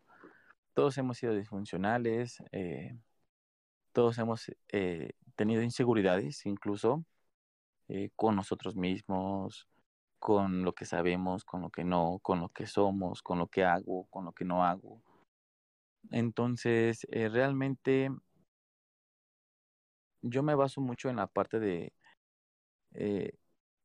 Todos 0.75 0.99
hemos 0.99 1.17
sido 1.17 1.35
disfuncionales, 1.35 2.43
eh, 2.53 2.95
todos 3.93 4.19
hemos 4.19 4.53
eh, 4.69 5.13
tenido 5.35 5.63
inseguridades, 5.63 6.45
incluso 6.45 7.05
eh, 7.89 8.11
con 8.17 8.37
nosotros 8.37 8.77
mismos, 8.77 9.67
con 10.19 10.63
lo 10.63 10.75
que 10.75 10.85
sabemos, 10.85 11.45
con 11.45 11.63
lo 11.63 11.71
que 11.71 11.85
no, 11.85 12.19
con 12.21 12.41
lo 12.41 12.51
que 12.51 12.67
somos, 12.67 13.23
con 13.23 13.39
lo 13.39 13.47
que 13.49 13.65
hago, 13.65 14.07
con 14.11 14.27
lo 14.27 14.33
que 14.33 14.45
no 14.45 14.65
hago. 14.65 15.03
Entonces, 16.11 17.07
realmente 17.11 18.11
yo 20.21 20.43
me 20.43 20.55
baso 20.55 20.83
mucho 20.83 21.09
en 21.09 21.17
la 21.17 21.27
parte 21.27 21.59
de, 21.59 21.93
eh, 22.95 23.33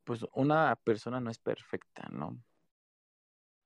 pues 0.08 0.26
una 0.34 0.74
persona 0.78 1.20
no 1.20 1.30
es 1.30 1.38
perfecta, 1.38 2.08
¿no? 2.10 2.42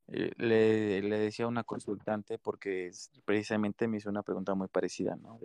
Eh, 0.07 0.31
le, 0.37 1.01
decía 1.19 1.45
a 1.45 1.47
una 1.47 1.63
consultante 1.63 2.39
porque 2.39 2.91
precisamente 3.25 3.87
me 3.87 3.97
hizo 3.97 4.09
una 4.09 4.23
pregunta 4.23 4.55
muy 4.55 4.67
parecida, 4.67 5.15
¿no? 5.17 5.39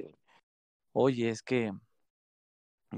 Oye, 0.93 1.29
es 1.29 1.43
que, 1.43 1.71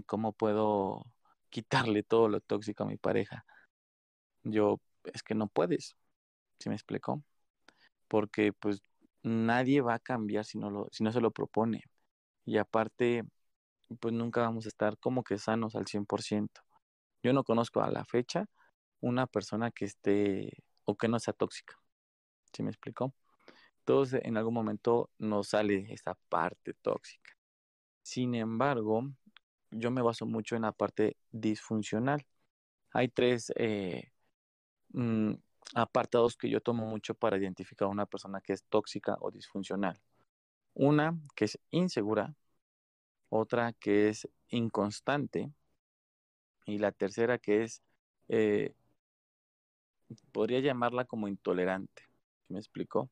¿cómo 0.07 0.33
puedo 0.33 1.05
quitarle 1.51 2.05
todo 2.05 2.29
lo 2.29 2.41
tóxico 2.41 2.85
a 2.85 2.87
mi 2.87 2.97
pareja? 2.99 3.45
Yo, 4.45 4.81
es 5.13 5.25
que 5.25 5.35
no 5.35 5.49
puedes, 5.49 5.97
¿sí 6.61 6.69
me 6.69 6.77
explicó? 6.77 7.25
Porque 8.09 8.53
pues 8.53 8.81
nadie 9.25 9.81
va 9.81 9.95
a 9.95 9.99
cambiar 9.99 10.45
si 10.45 10.59
no, 10.59 10.71
lo, 10.71 10.89
si 10.93 11.05
no 11.05 11.13
se 11.13 11.21
lo 11.21 11.33
propone. 11.33 11.83
Y 12.47 12.59
aparte, 12.59 13.25
pues 14.01 14.15
nunca 14.15 14.43
vamos 14.43 14.67
a 14.67 14.69
estar 14.69 14.99
como 14.99 15.25
que 15.25 15.39
sanos 15.39 15.75
al 15.77 15.87
100%. 15.89 16.63
Yo 17.23 17.33
no 17.33 17.45
conozco 17.45 17.81
a 17.83 17.91
la 17.91 18.05
fecha 18.05 18.47
una 19.01 19.27
persona 19.27 19.71
que 19.71 19.85
esté 19.85 20.65
o 20.85 20.97
que 20.97 21.09
no 21.09 21.19
sea 21.19 21.35
tóxica. 21.35 21.79
¿Sí 22.53 22.63
me 22.63 22.71
explicó? 22.71 23.15
Todos 23.85 24.15
en 24.15 24.37
algún 24.37 24.55
momento 24.55 25.11
nos 25.19 25.49
sale 25.49 25.93
esa 25.93 26.15
parte 26.29 26.75
tóxica. 26.75 27.37
Sin 28.03 28.35
embargo, 28.35 29.03
yo 29.71 29.91
me 29.91 30.03
baso 30.03 30.27
mucho 30.27 30.57
en 30.57 30.63
la 30.63 30.73
parte 30.73 31.17
disfuncional. 31.31 32.27
Hay 32.93 33.09
tres 33.09 33.53
eh, 33.57 34.13
mm, 34.91 35.33
apartados 35.75 36.37
que 36.37 36.49
yo 36.49 36.61
tomo 36.61 36.87
mucho 36.87 37.15
para 37.15 37.37
identificar 37.39 37.87
a 37.87 37.91
una 37.91 38.07
persona 38.07 38.41
que 38.41 38.55
es 38.55 38.65
tóxica 38.65 39.17
o 39.21 39.31
disfuncional. 39.31 40.01
Una 40.75 41.19
que 41.35 41.47
es 41.47 41.59
insegura, 41.71 42.35
otra 43.29 43.73
que 43.75 44.09
es 44.09 44.29
inconstante 44.49 45.53
Y 46.69 46.77
la 46.79 46.93
tercera 46.93 47.39
que 47.39 47.63
es, 47.63 47.83
eh, 48.29 48.75
podría 50.33 50.61
llamarla 50.61 51.07
como 51.07 51.27
intolerante. 51.27 52.03
¿Me 52.49 52.59
explicó? 52.59 53.11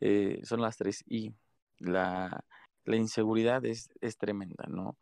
Eh, 0.00 0.40
son 0.44 0.60
las 0.60 0.76
tres 0.76 1.02
y 1.08 1.34
la, 1.78 2.44
la 2.84 2.96
inseguridad 2.96 3.64
es, 3.64 3.90
es 4.00 4.16
tremenda, 4.16 4.64
¿no? 4.68 4.96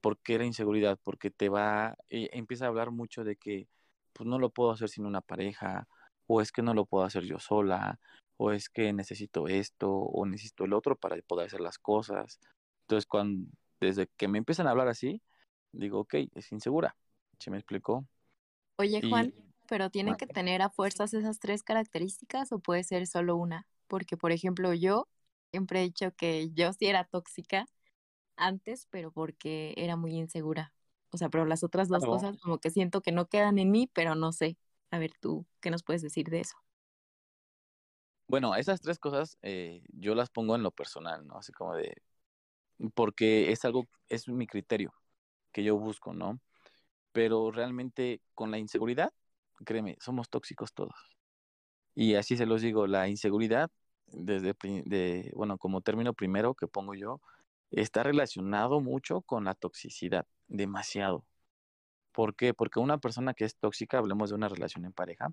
¿Por 0.00 0.18
qué 0.18 0.38
la 0.38 0.46
inseguridad? 0.46 0.98
Porque 1.04 1.30
te 1.30 1.50
va, 1.50 1.98
eh, 2.08 2.30
empieza 2.32 2.64
a 2.64 2.68
hablar 2.68 2.90
mucho 2.90 3.22
de 3.22 3.36
que 3.36 3.68
pues 4.14 4.26
no 4.26 4.38
lo 4.38 4.48
puedo 4.50 4.70
hacer 4.70 4.88
sin 4.88 5.04
una 5.04 5.20
pareja, 5.20 5.86
o 6.26 6.40
es 6.40 6.52
que 6.52 6.62
no 6.62 6.72
lo 6.72 6.86
puedo 6.86 7.04
hacer 7.04 7.24
yo 7.24 7.38
sola, 7.38 7.98
o 8.38 8.52
es 8.52 8.70
que 8.70 8.92
necesito 8.94 9.46
esto, 9.48 9.90
o 9.92 10.24
necesito 10.24 10.64
el 10.64 10.72
otro 10.72 10.96
para 10.96 11.16
poder 11.26 11.48
hacer 11.48 11.60
las 11.60 11.78
cosas. 11.78 12.40
Entonces, 12.84 13.06
cuando, 13.06 13.46
desde 13.80 14.06
que 14.16 14.28
me 14.28 14.38
empiezan 14.38 14.68
a 14.68 14.70
hablar 14.70 14.88
así, 14.88 15.20
digo, 15.74 16.00
ok, 16.00 16.14
es 16.34 16.52
insegura. 16.52 16.96
¿Se 17.38 17.50
me 17.50 17.58
explicó? 17.58 18.06
Oye, 18.76 19.02
Juan, 19.02 19.34
pero 19.68 19.90
¿tiene 19.90 20.16
que 20.16 20.26
tener 20.26 20.62
a 20.62 20.70
fuerzas 20.70 21.14
esas 21.14 21.38
tres 21.40 21.62
características 21.62 22.52
o 22.52 22.58
puede 22.58 22.84
ser 22.84 23.06
solo 23.06 23.36
una? 23.36 23.66
Porque, 23.86 24.16
por 24.16 24.32
ejemplo, 24.32 24.72
yo 24.74 25.08
siempre 25.52 25.80
he 25.80 25.84
dicho 25.84 26.12
que 26.16 26.50
yo 26.52 26.72
sí 26.72 26.86
era 26.86 27.04
tóxica 27.04 27.66
antes, 28.36 28.86
pero 28.90 29.12
porque 29.12 29.74
era 29.76 29.96
muy 29.96 30.14
insegura. 30.16 30.72
O 31.10 31.18
sea, 31.18 31.28
pero 31.30 31.46
las 31.46 31.64
otras 31.64 31.88
dos 31.88 32.06
cosas 32.06 32.36
como 32.38 32.58
que 32.60 32.70
siento 32.70 33.02
que 33.02 33.12
no 33.12 33.28
quedan 33.28 33.58
en 33.58 33.70
mí, 33.72 33.90
pero 33.94 34.14
no 34.16 34.32
sé. 34.32 34.58
A 34.90 34.98
ver, 34.98 35.12
tú, 35.20 35.46
¿qué 35.60 35.70
nos 35.70 35.82
puedes 35.84 36.02
decir 36.02 36.28
de 36.30 36.40
eso? 36.42 36.56
Bueno, 38.26 38.54
esas 38.56 38.80
tres 38.80 38.98
cosas 38.98 39.38
eh, 39.42 39.82
yo 39.92 40.14
las 40.14 40.30
pongo 40.30 40.56
en 40.56 40.62
lo 40.62 40.70
personal, 40.72 41.26
¿no? 41.26 41.38
Así 41.38 41.52
como 41.52 41.74
de, 41.74 41.94
porque 42.94 43.52
es 43.52 43.64
algo, 43.64 43.86
es 44.08 44.28
mi 44.28 44.46
criterio 44.46 44.94
que 45.54 45.64
yo 45.64 45.78
busco, 45.78 46.12
¿no? 46.12 46.40
Pero 47.12 47.50
realmente 47.52 48.20
con 48.34 48.50
la 48.50 48.58
inseguridad, 48.58 49.12
créeme, 49.64 49.96
somos 50.00 50.28
tóxicos 50.28 50.74
todos. 50.74 51.16
Y 51.94 52.16
así 52.16 52.36
se 52.36 52.44
los 52.44 52.60
digo, 52.60 52.86
la 52.88 53.08
inseguridad, 53.08 53.70
desde, 54.08 54.54
de, 54.84 55.32
bueno, 55.34 55.56
como 55.58 55.80
término 55.80 56.12
primero 56.12 56.54
que 56.54 56.66
pongo 56.66 56.94
yo, 56.94 57.20
está 57.70 58.02
relacionado 58.02 58.80
mucho 58.80 59.22
con 59.22 59.44
la 59.44 59.54
toxicidad, 59.54 60.26
demasiado. 60.48 61.24
¿Por 62.12 62.34
qué? 62.34 62.52
Porque 62.54 62.80
una 62.80 62.98
persona 62.98 63.34
que 63.34 63.44
es 63.44 63.56
tóxica, 63.56 63.98
hablemos 63.98 64.30
de 64.30 64.36
una 64.36 64.48
relación 64.48 64.84
en 64.84 64.92
pareja, 64.92 65.32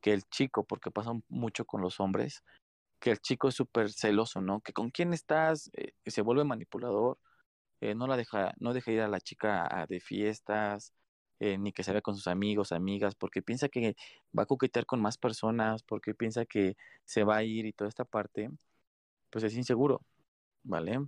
que 0.00 0.12
el 0.12 0.22
chico, 0.24 0.64
porque 0.64 0.90
pasa 0.92 1.12
mucho 1.28 1.64
con 1.64 1.80
los 1.80 2.00
hombres, 2.00 2.44
que 3.00 3.10
el 3.10 3.20
chico 3.20 3.48
es 3.48 3.56
súper 3.56 3.92
celoso, 3.92 4.40
¿no? 4.40 4.60
Que 4.60 4.72
con 4.72 4.90
quién 4.90 5.12
estás, 5.12 5.70
eh, 5.74 5.94
se 6.06 6.22
vuelve 6.22 6.44
manipulador, 6.44 7.18
eh, 7.82 7.94
no 7.96 8.06
la 8.06 8.16
deja, 8.16 8.54
no 8.60 8.72
deja 8.74 8.92
ir 8.92 9.00
a 9.02 9.08
la 9.08 9.20
chica 9.20 9.66
a, 9.82 9.86
de 9.86 10.00
fiestas, 10.00 10.94
eh, 11.40 11.58
ni 11.58 11.72
que 11.72 11.82
se 11.84 11.92
vea 11.92 12.02
con 12.02 12.14
sus 12.16 12.28
amigos, 12.28 12.72
amigas, 12.72 13.16
porque 13.16 13.42
piensa 13.42 13.68
que 13.68 13.96
va 14.38 14.44
a 14.44 14.46
coquetear 14.46 14.86
con 14.86 15.02
más 15.02 15.18
personas, 15.18 15.82
porque 15.82 16.14
piensa 16.14 16.46
que 16.46 16.76
se 17.04 17.24
va 17.24 17.36
a 17.38 17.44
ir 17.44 17.66
y 17.66 17.72
toda 17.72 17.88
esta 17.88 18.04
parte, 18.04 18.50
pues 19.30 19.44
es 19.44 19.56
inseguro, 19.56 20.02
¿vale? 20.64 21.00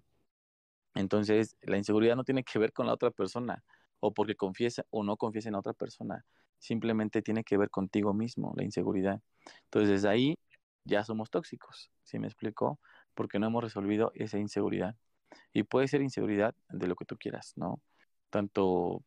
Entonces, 0.95 1.57
la 1.63 1.77
inseguridad 1.79 2.17
no 2.17 2.25
tiene 2.25 2.45
que 2.45 2.59
ver 2.59 2.73
con 2.73 2.87
la 2.87 2.95
otra 2.95 3.11
persona, 3.11 3.65
o 4.01 4.13
porque 4.15 4.37
confiesa 4.37 4.85
o 4.91 5.03
no 5.05 5.17
confiesa 5.17 5.49
en 5.49 5.57
otra 5.57 5.73
persona, 5.73 6.25
simplemente 6.59 7.23
tiene 7.23 7.45
que 7.45 7.57
ver 7.57 7.71
contigo 7.71 8.15
mismo, 8.15 8.53
la 8.57 8.65
inseguridad. 8.65 9.21
Entonces, 9.65 9.91
desde 9.91 10.09
ahí 10.09 10.37
ya 10.85 11.05
somos 11.05 11.31
tóxicos, 11.31 11.91
¿sí 12.05 12.19
me 12.19 12.27
explico? 12.29 12.81
Porque 13.15 13.39
no 13.39 13.47
hemos 13.49 13.63
resolvido 13.65 14.13
esa 14.15 14.39
inseguridad. 14.39 14.97
Y 15.53 15.63
puede 15.63 15.89
ser 15.89 16.03
inseguridad 16.03 16.55
de 16.69 16.87
lo 16.87 16.97
que 16.97 17.05
tú 17.05 17.17
quieras, 17.17 17.53
¿no? 17.57 17.81
Tanto 18.31 19.05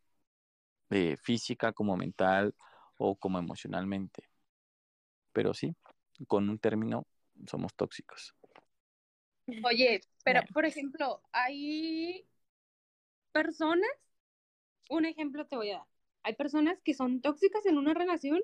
de 0.90 1.18
física 1.18 1.74
como 1.74 1.98
mental 1.98 2.56
o 2.98 3.16
como 3.16 3.40
emocionalmente. 3.40 4.24
Pero 5.34 5.54
sí, 5.54 5.76
con 6.28 6.50
un 6.50 6.60
término 6.60 7.06
somos 7.46 7.74
tóxicos. 7.76 8.36
Oye, 9.64 10.02
pero 10.24 10.42
por 10.54 10.66
ejemplo, 10.66 11.22
hay 11.32 12.28
personas, 13.32 13.90
un 14.90 15.06
ejemplo 15.06 15.46
te 15.48 15.56
voy 15.56 15.72
a 15.72 15.78
dar, 15.78 15.88
hay 16.24 16.36
personas 16.36 16.82
que 16.82 16.94
son 16.94 17.22
tóxicas 17.22 17.66
en 17.66 17.78
una 17.78 17.94
relación 17.94 18.42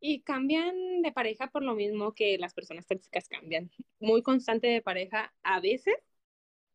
y 0.00 0.22
cambian 0.22 1.02
de 1.02 1.12
pareja 1.12 1.48
por 1.48 1.62
lo 1.62 1.76
mismo 1.76 2.12
que 2.12 2.38
las 2.38 2.54
personas 2.54 2.86
tóxicas 2.86 3.28
cambian, 3.28 3.70
muy 4.00 4.22
constante 4.22 4.66
de 4.66 4.82
pareja 4.82 5.32
a 5.44 5.60
veces 5.60 5.94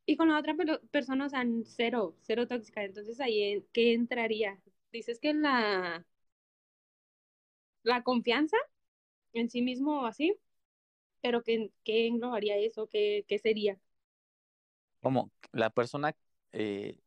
y 0.08 0.15
con 0.15 0.30
la 0.30 0.39
otra 0.39 0.56
persona, 0.89 1.26
o 1.26 1.30
sea, 1.30 1.46
cero, 1.65 2.15
cero 2.22 2.48
tóxica. 2.48 2.82
Entonces 2.84 3.20
ahí, 3.20 3.63
¿qué 3.74 3.93
entraría? 3.93 4.58
Dices 4.91 5.20
que 5.20 5.34
la, 5.34 6.06
la 7.84 8.04
confianza 8.04 8.56
en 9.34 9.50
sí 9.50 9.62
mismo 9.62 10.02
o 10.02 10.06
así, 10.06 10.34
pero 11.22 11.43
¿qué, 11.43 11.72
qué 11.84 12.08
englobaría 12.08 12.56
eso? 12.58 12.88
¿Qué, 12.88 13.26
qué 13.28 13.38
sería? 13.38 13.78
Como 15.02 15.30
la 15.52 15.70
persona 15.72 16.15
eh, 16.54 16.98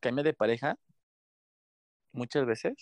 cambia 0.00 0.24
de 0.24 0.34
pareja 0.34 0.76
muchas 2.12 2.44
veces. 2.44 2.74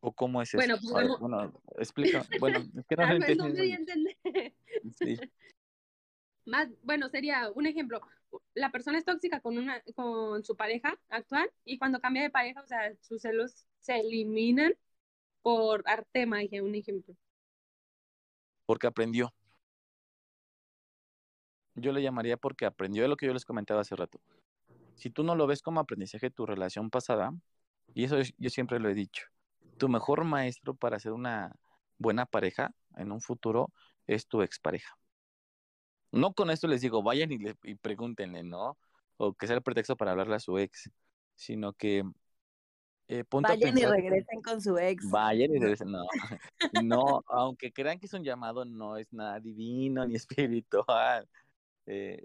¿O 0.00 0.10
cómo 0.12 0.40
es 0.40 0.54
bueno, 0.54 0.76
eso? 0.76 1.18
Bueno, 1.18 1.52
explica. 1.76 2.24
Bueno, 2.38 2.60
es 2.78 2.86
que 2.86 2.96
no, 2.96 3.02
ah, 3.02 3.14
pues, 3.18 3.36
no 3.36 3.48
me 3.50 3.74
entender. 3.74 4.16
Sí. 4.98 5.20
Más, 6.46 6.68
bueno, 6.82 7.08
sería 7.08 7.50
un 7.50 7.66
ejemplo, 7.66 8.00
la 8.54 8.70
persona 8.70 8.98
es 8.98 9.04
tóxica 9.04 9.40
con 9.40 9.58
una 9.58 9.82
con 9.94 10.44
su 10.44 10.56
pareja 10.56 10.98
actual 11.08 11.50
y 11.64 11.78
cuando 11.78 12.00
cambia 12.00 12.22
de 12.22 12.30
pareja, 12.30 12.60
o 12.60 12.66
sea, 12.66 12.94
sus 13.00 13.22
celos 13.22 13.66
se 13.78 13.98
eliminan 14.00 14.74
por 15.42 15.82
arte 15.86 16.26
magia, 16.26 16.62
un 16.62 16.74
ejemplo. 16.74 17.14
Porque 18.66 18.86
aprendió. 18.86 19.32
Yo 21.74 21.92
le 21.92 22.02
llamaría 22.02 22.36
porque 22.36 22.66
aprendió 22.66 23.02
de 23.02 23.08
lo 23.08 23.16
que 23.16 23.26
yo 23.26 23.32
les 23.32 23.44
comentaba 23.44 23.80
hace 23.80 23.96
rato. 23.96 24.20
Si 24.96 25.08
tú 25.10 25.24
no 25.24 25.34
lo 25.34 25.46
ves 25.46 25.62
como 25.62 25.80
aprendizaje 25.80 26.26
de 26.26 26.30
tu 26.30 26.44
relación 26.44 26.90
pasada, 26.90 27.32
y 27.94 28.04
eso 28.04 28.16
yo 28.36 28.50
siempre 28.50 28.78
lo 28.78 28.88
he 28.90 28.94
dicho, 28.94 29.26
tu 29.78 29.88
mejor 29.88 30.24
maestro 30.24 30.74
para 30.74 31.00
ser 31.00 31.12
una 31.12 31.56
buena 31.98 32.26
pareja 32.26 32.74
en 32.96 33.12
un 33.12 33.20
futuro 33.20 33.72
es 34.06 34.26
tu 34.26 34.42
expareja. 34.42 34.99
No 36.12 36.32
con 36.32 36.50
esto 36.50 36.66
les 36.66 36.80
digo, 36.80 37.02
vayan 37.02 37.32
y, 37.32 37.38
le, 37.38 37.56
y 37.62 37.74
pregúntenle, 37.74 38.42
¿no? 38.42 38.76
O 39.16 39.34
que 39.34 39.46
sea 39.46 39.56
el 39.56 39.62
pretexto 39.62 39.96
para 39.96 40.12
hablarle 40.12 40.36
a 40.36 40.40
su 40.40 40.58
ex, 40.58 40.90
sino 41.34 41.72
que 41.72 42.04
eh, 43.12 43.24
vayan 43.28 43.76
y 43.76 43.84
regresen 43.84 44.40
con 44.40 44.60
su 44.60 44.78
ex. 44.78 45.10
Vayan 45.10 45.52
y 45.52 45.58
regresen, 45.58 45.90
no. 45.90 46.04
no, 46.84 47.24
aunque 47.26 47.72
crean 47.72 47.98
que 47.98 48.06
es 48.06 48.12
un 48.12 48.22
llamado, 48.22 48.64
no 48.64 48.96
es 48.96 49.12
nada 49.12 49.40
divino 49.40 50.06
ni 50.06 50.14
espiritual. 50.16 51.28
Eh, 51.86 52.24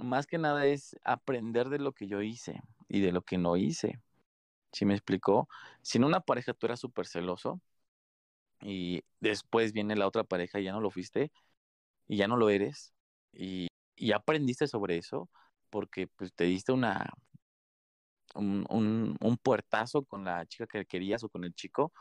más 0.00 0.26
que 0.26 0.38
nada 0.38 0.66
es 0.66 0.96
aprender 1.04 1.68
de 1.68 1.78
lo 1.78 1.92
que 1.92 2.08
yo 2.08 2.20
hice 2.20 2.60
y 2.88 3.00
de 3.00 3.12
lo 3.12 3.22
que 3.22 3.38
no 3.38 3.56
hice. 3.56 4.00
¿Sí 4.72 4.84
me 4.84 4.94
explicó? 4.94 5.48
Si 5.82 5.98
en 5.98 6.04
una 6.04 6.20
pareja 6.20 6.52
tú 6.52 6.66
eras 6.66 6.80
súper 6.80 7.06
celoso 7.06 7.60
y 8.60 9.04
después 9.20 9.72
viene 9.72 9.94
la 9.94 10.08
otra 10.08 10.24
pareja 10.24 10.58
y 10.58 10.64
ya 10.64 10.72
no 10.72 10.80
lo 10.80 10.90
fuiste, 10.90 11.30
y 12.08 12.16
ya 12.16 12.28
no 12.28 12.36
lo 12.36 12.50
eres 12.50 12.92
y, 13.32 13.68
y 13.96 14.12
aprendiste 14.12 14.66
sobre 14.66 14.98
eso 14.98 15.28
porque 15.70 16.08
pues 16.08 16.32
te 16.34 16.44
diste 16.44 16.72
una 16.72 17.12
un, 18.34 19.16
un, 19.20 19.36
puertazo 19.38 20.04
con 20.04 20.24
la 20.24 20.46
chica 20.46 20.66
que 20.66 20.84
querías 20.86 21.24
o 21.24 21.28
con 21.28 21.44
el 21.44 21.54
chico 21.54 21.92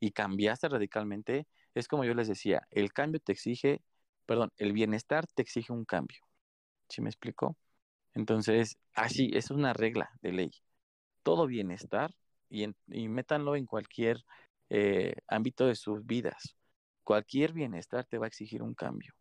y 0.00 0.12
cambiaste 0.12 0.68
radicalmente, 0.68 1.46
es 1.74 1.88
como 1.88 2.04
yo 2.04 2.14
les 2.14 2.28
decía, 2.28 2.66
el 2.70 2.92
cambio 2.92 3.20
te 3.20 3.32
exige, 3.32 3.82
perdón, 4.26 4.50
el 4.58 4.72
bienestar 4.72 5.26
te 5.26 5.42
exige 5.42 5.72
un 5.72 5.84
cambio. 5.84 6.20
¿Sí 6.88 7.00
me 7.02 7.10
explico? 7.10 7.56
Entonces, 8.14 8.78
así, 8.94 9.30
es 9.34 9.50
una 9.50 9.72
regla 9.72 10.10
de 10.22 10.32
ley. 10.32 10.50
Todo 11.22 11.46
bienestar, 11.46 12.14
y, 12.50 12.64
en, 12.64 12.76
y 12.88 13.08
métanlo 13.08 13.56
en 13.56 13.66
cualquier 13.66 14.24
eh, 14.70 15.14
ámbito 15.28 15.66
de 15.66 15.76
sus 15.76 16.04
vidas, 16.06 16.56
cualquier 17.04 17.52
bienestar 17.52 18.06
te 18.06 18.18
va 18.18 18.26
a 18.26 18.28
exigir 18.28 18.62
un 18.62 18.74
cambio. 18.74 19.14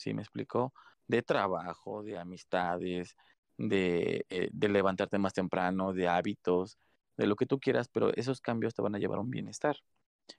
¿Sí 0.00 0.14
me 0.14 0.22
explicó? 0.22 0.72
De 1.06 1.22
trabajo, 1.22 2.02
de 2.02 2.18
amistades, 2.18 3.16
de, 3.58 4.26
eh, 4.30 4.48
de 4.52 4.68
levantarte 4.68 5.18
más 5.18 5.34
temprano, 5.34 5.92
de 5.92 6.08
hábitos, 6.08 6.78
de 7.16 7.26
lo 7.26 7.36
que 7.36 7.46
tú 7.46 7.60
quieras, 7.60 7.88
pero 7.88 8.14
esos 8.16 8.40
cambios 8.40 8.74
te 8.74 8.82
van 8.82 8.94
a 8.94 8.98
llevar 8.98 9.18
a 9.18 9.22
un 9.22 9.30
bienestar. 9.30 9.76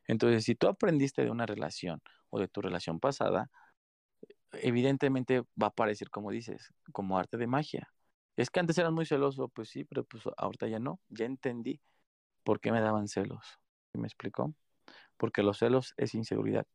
Entonces, 0.08 0.46
si 0.46 0.56
tú 0.56 0.68
aprendiste 0.68 1.24
de 1.24 1.32
una 1.32 1.46
relación 1.46 2.02
o 2.30 2.40
de 2.40 2.48
tu 2.48 2.62
relación 2.62 3.00
pasada, 3.00 3.50
evidentemente 4.54 5.42
va 5.62 5.68
a 5.68 5.72
parecer, 5.72 6.10
como 6.10 6.32
dices, 6.32 6.74
como 6.92 7.18
arte 7.18 7.38
de 7.38 7.48
magia. 7.48 7.90
Es 8.38 8.50
que 8.50 8.60
antes 8.60 8.78
eras 8.78 8.92
muy 8.92 9.06
celoso, 9.06 9.50
pues 9.50 9.70
sí, 9.70 9.84
pero 9.84 10.04
pues 10.06 10.24
ahorita 10.38 10.68
ya 10.68 10.80
no, 10.80 11.00
ya 11.10 11.26
entendí 11.26 11.80
por 12.44 12.60
qué 12.60 12.72
me 12.72 12.82
daban 12.82 13.08
celos. 13.08 13.60
¿Sí 13.92 14.00
me 14.00 14.08
explicó? 14.08 14.54
Porque 15.18 15.44
los 15.44 15.60
celos 15.60 15.94
es 15.98 16.16
inseguridad. 16.16 16.66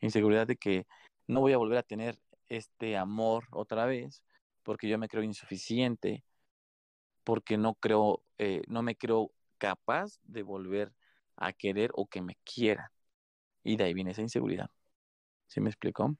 Inseguridad 0.00 0.46
de 0.46 0.56
que 0.56 0.86
no 1.26 1.40
voy 1.40 1.52
a 1.52 1.58
volver 1.58 1.78
a 1.78 1.82
tener 1.82 2.18
este 2.48 2.96
amor 2.96 3.46
otra 3.50 3.86
vez 3.86 4.22
porque 4.62 4.88
yo 4.88 4.98
me 4.98 5.08
creo 5.08 5.22
insuficiente 5.22 6.24
porque 7.24 7.56
no 7.56 7.74
creo, 7.74 8.22
eh, 8.38 8.62
no 8.68 8.82
me 8.82 8.96
creo 8.96 9.32
capaz 9.58 10.18
de 10.24 10.42
volver 10.42 10.92
a 11.36 11.52
querer 11.52 11.90
o 11.94 12.06
que 12.06 12.22
me 12.22 12.36
quiera. 12.44 12.92
Y 13.64 13.76
de 13.76 13.84
ahí 13.84 13.94
viene 13.94 14.12
esa 14.12 14.22
inseguridad. 14.22 14.70
¿Sí 15.48 15.60
me 15.60 15.70
explicó? 15.70 16.16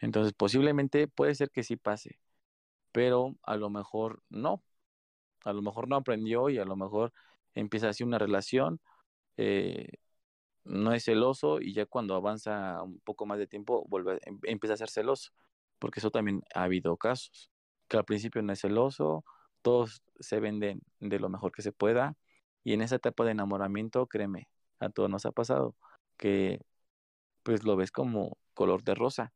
Entonces, 0.00 0.34
posiblemente 0.34 1.08
puede 1.08 1.34
ser 1.34 1.50
que 1.50 1.62
sí 1.64 1.76
pase, 1.76 2.18
pero 2.92 3.36
a 3.44 3.56
lo 3.56 3.70
mejor 3.70 4.22
no. 4.30 4.62
A 5.44 5.52
lo 5.52 5.62
mejor 5.62 5.88
no 5.88 5.96
aprendió 5.96 6.50
y 6.50 6.58
a 6.58 6.64
lo 6.64 6.76
mejor 6.76 7.12
empieza 7.54 7.88
así 7.90 8.04
una 8.04 8.18
relación, 8.18 8.80
eh, 9.36 9.88
no 10.64 10.92
es 10.92 11.04
celoso 11.04 11.60
y 11.60 11.74
ya 11.74 11.86
cuando 11.86 12.14
avanza 12.14 12.82
un 12.82 13.00
poco 13.00 13.26
más 13.26 13.38
de 13.38 13.46
tiempo 13.46 13.84
vuelve, 13.88 14.18
em, 14.24 14.38
empieza 14.44 14.74
a 14.74 14.76
ser 14.76 14.90
celoso, 14.90 15.32
porque 15.78 16.00
eso 16.00 16.10
también 16.10 16.42
ha 16.54 16.64
habido 16.64 16.96
casos, 16.96 17.50
que 17.88 17.96
al 17.96 18.04
principio 18.04 18.42
no 18.42 18.52
es 18.52 18.60
celoso, 18.60 19.24
todos 19.62 20.02
se 20.20 20.40
venden 20.40 20.82
de 21.00 21.18
lo 21.20 21.28
mejor 21.28 21.52
que 21.52 21.62
se 21.62 21.72
pueda 21.72 22.16
y 22.64 22.72
en 22.74 22.82
esa 22.82 22.96
etapa 22.96 23.24
de 23.24 23.32
enamoramiento, 23.32 24.06
créeme, 24.06 24.48
a 24.80 24.90
todos 24.90 25.10
nos 25.10 25.26
ha 25.26 25.32
pasado 25.32 25.76
que 26.16 26.60
pues 27.42 27.64
lo 27.64 27.76
ves 27.76 27.92
como 27.92 28.38
color 28.54 28.84
de 28.84 28.94
rosa. 28.94 29.32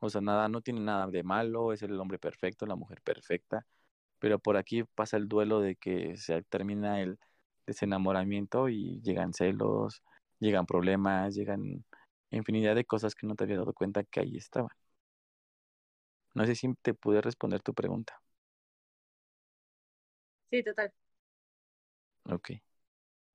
O 0.00 0.10
sea, 0.10 0.20
nada, 0.20 0.48
no 0.48 0.60
tiene 0.62 0.80
nada 0.80 1.06
de 1.08 1.22
malo, 1.24 1.72
es 1.72 1.82
el 1.82 1.98
hombre 2.00 2.18
perfecto, 2.18 2.66
la 2.66 2.76
mujer 2.76 3.02
perfecta, 3.02 3.66
pero 4.18 4.38
por 4.38 4.56
aquí 4.56 4.84
pasa 4.84 5.16
el 5.16 5.28
duelo 5.28 5.60
de 5.60 5.76
que 5.76 6.16
se 6.16 6.42
termina 6.42 7.00
el 7.02 7.18
desenamoramiento 7.66 8.68
y 8.68 9.00
llegan 9.02 9.34
celos, 9.34 10.02
llegan 10.40 10.66
problemas, 10.66 11.34
llegan 11.34 11.84
infinidad 12.30 12.74
de 12.76 12.84
cosas 12.84 13.14
que 13.14 13.26
no 13.26 13.34
te 13.34 13.44
había 13.44 13.56
dado 13.58 13.74
cuenta 13.74 14.04
que 14.04 14.20
ahí 14.20 14.36
estaban. 14.36 14.70
No 16.34 16.46
sé 16.46 16.54
si 16.54 16.72
te 16.80 16.94
pude 16.94 17.20
responder 17.20 17.60
tu 17.62 17.74
pregunta. 17.74 18.18
Sí, 20.50 20.62
total. 20.62 20.92
Ok. 22.30 22.50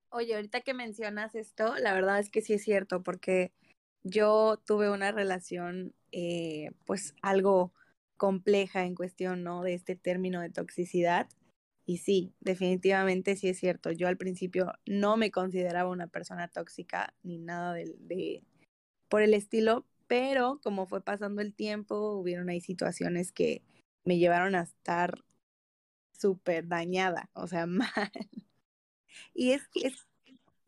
Oye, 0.09 0.35
ahorita 0.35 0.61
que 0.61 0.73
mencionas 0.73 1.33
esto, 1.35 1.75
la 1.77 1.93
verdad 1.93 2.19
es 2.19 2.29
que 2.29 2.41
sí 2.41 2.53
es 2.53 2.63
cierto, 2.63 3.01
porque 3.03 3.51
yo 4.03 4.57
tuve 4.65 4.89
una 4.91 5.11
relación, 5.11 5.93
eh, 6.11 6.71
pues 6.85 7.15
algo 7.21 7.73
compleja 8.17 8.85
en 8.85 8.93
cuestión, 8.95 9.43
¿no? 9.43 9.63
De 9.63 9.73
este 9.73 9.95
término 9.95 10.39
de 10.41 10.51
toxicidad. 10.51 11.27
Y 11.85 11.97
sí, 11.97 12.33
definitivamente 12.39 13.35
sí 13.35 13.49
es 13.49 13.59
cierto. 13.59 13.91
Yo 13.91 14.07
al 14.07 14.17
principio 14.17 14.71
no 14.85 15.17
me 15.17 15.31
consideraba 15.31 15.89
una 15.89 16.07
persona 16.07 16.47
tóxica 16.47 17.13
ni 17.23 17.39
nada 17.39 17.73
de, 17.73 18.43
por 19.09 19.21
el 19.21 19.33
estilo, 19.33 19.85
pero 20.07 20.59
como 20.63 20.85
fue 20.85 21.01
pasando 21.01 21.41
el 21.41 21.53
tiempo, 21.53 22.13
hubieron 22.13 22.49
ahí 22.49 22.61
situaciones 22.61 23.31
que 23.31 23.61
me 24.05 24.17
llevaron 24.17 24.55
a 24.55 24.61
estar 24.61 25.23
súper 26.11 26.67
dañada, 26.67 27.29
o 27.33 27.47
sea, 27.47 27.65
mal. 27.67 28.11
Y 29.33 29.51
es, 29.51 29.63
es, 29.75 30.07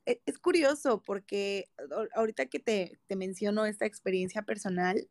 e, 0.06 0.22
es 0.26 0.38
curioso 0.38 1.02
porque 1.02 1.70
ahorita 2.14 2.48
que 2.48 2.60
te, 2.60 3.00
te 3.08 3.16
menciono 3.16 3.66
esta 3.66 3.86
experiencia 3.86 4.42
personal, 4.44 5.08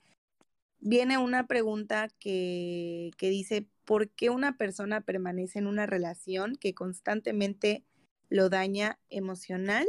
viene 0.81 1.17
una 1.17 1.47
pregunta 1.47 2.09
que, 2.19 3.11
que 3.17 3.31
dice, 3.31 3.69
¿por 3.85 4.11
qué 4.11 4.31
una 4.31 4.57
persona 4.57 5.01
permanece 5.03 5.59
en 5.59 5.67
una 5.67 5.87
relación 5.87 6.57
que 6.57 6.75
constantemente 6.75 7.85
lo 8.29 8.49
daña 8.49 8.99
emocional 9.11 9.87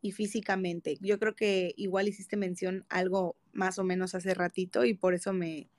y 0.00 0.12
físicamente? 0.12 0.98
Yo 1.00 1.18
creo 1.18 1.34
que 1.34 1.74
igual 1.76 2.08
hiciste 2.08 2.36
mención 2.36 2.84
algo 2.88 3.36
más 3.52 3.78
o 3.78 3.84
menos 3.84 4.14
hace 4.14 4.34
ratito 4.34 4.84
y 4.84 4.94
por 4.94 5.14
eso 5.14 5.32
me, 5.32 5.70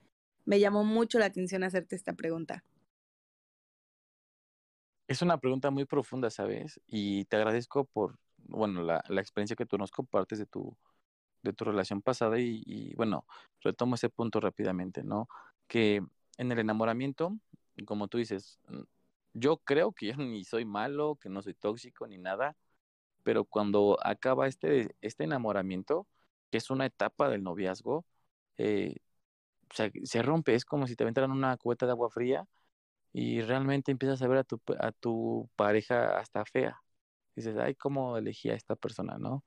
me 0.45 0.59
llamó 0.59 0.83
mucho 0.83 1.19
la 1.19 1.25
atención 1.25 1.63
hacerte 1.63 1.95
esta 1.95 2.13
pregunta. 2.13 2.63
Es 5.07 5.21
una 5.21 5.37
pregunta 5.37 5.69
muy 5.69 5.85
profunda, 5.85 6.31
¿sabes? 6.31 6.81
Y 6.87 7.25
te 7.25 7.35
agradezco 7.35 7.85
por, 7.85 8.17
bueno, 8.37 8.81
la, 8.81 9.03
la 9.07 9.21
experiencia 9.21 9.55
que 9.55 9.67
tú 9.67 9.77
nos 9.77 9.91
compartes 9.91 10.39
de 10.39 10.47
tu, 10.47 10.75
de 11.45 11.53
tu 11.53 11.63
relación 11.63 12.01
pasada 12.01 12.39
y, 12.39 12.93
bueno, 12.95 13.25
retomo 13.61 13.95
ese 13.95 14.09
punto 14.09 14.41
rápidamente, 14.41 15.03
¿no? 15.03 15.29
Que 15.67 16.03
en 16.37 16.51
el 16.51 16.59
enamoramiento, 16.59 17.37
como 17.85 18.07
tú 18.07 18.17
dices, 18.17 18.59
mm, 18.69 18.83
yo 19.33 19.57
creo 19.57 19.91
que 19.93 20.07
yo 20.15 20.17
ni 20.17 20.43
soy 20.45 20.65
malo, 20.65 21.17
que 21.21 21.29
no 21.29 21.41
soy 21.41 21.53
tóxico 21.55 22.07
ni 22.07 22.17
nada, 22.17 22.55
pero 23.23 23.45
cuando 23.45 23.97
acaba 24.03 24.47
este, 24.47 24.95
este 25.01 25.23
enamoramiento, 25.25 26.07
que 26.51 26.57
es 26.59 26.69
una 26.69 26.85
etapa 26.87 27.29
del 27.29 27.43
noviazgo, 27.43 28.05
eh, 28.57 28.95
se 30.03 30.21
rompe, 30.21 30.55
es 30.55 30.65
como 30.65 30.87
si 30.87 30.95
te 30.95 31.03
aventaran 31.03 31.31
una 31.31 31.57
cubeta 31.57 31.85
de 31.85 31.91
agua 31.93 32.09
fría 32.09 32.47
y 33.13 33.41
realmente 33.41 33.91
empiezas 33.91 34.21
a 34.21 34.27
ver 34.27 34.39
a 34.39 34.43
tu, 34.43 34.61
a 34.79 34.91
tu 34.91 35.49
pareja 35.55 36.17
hasta 36.19 36.45
fea. 36.45 36.81
Dices, 37.35 37.57
ay, 37.57 37.75
¿cómo 37.75 38.17
elegí 38.17 38.49
a 38.49 38.55
esta 38.55 38.75
persona, 38.75 39.17
no? 39.19 39.43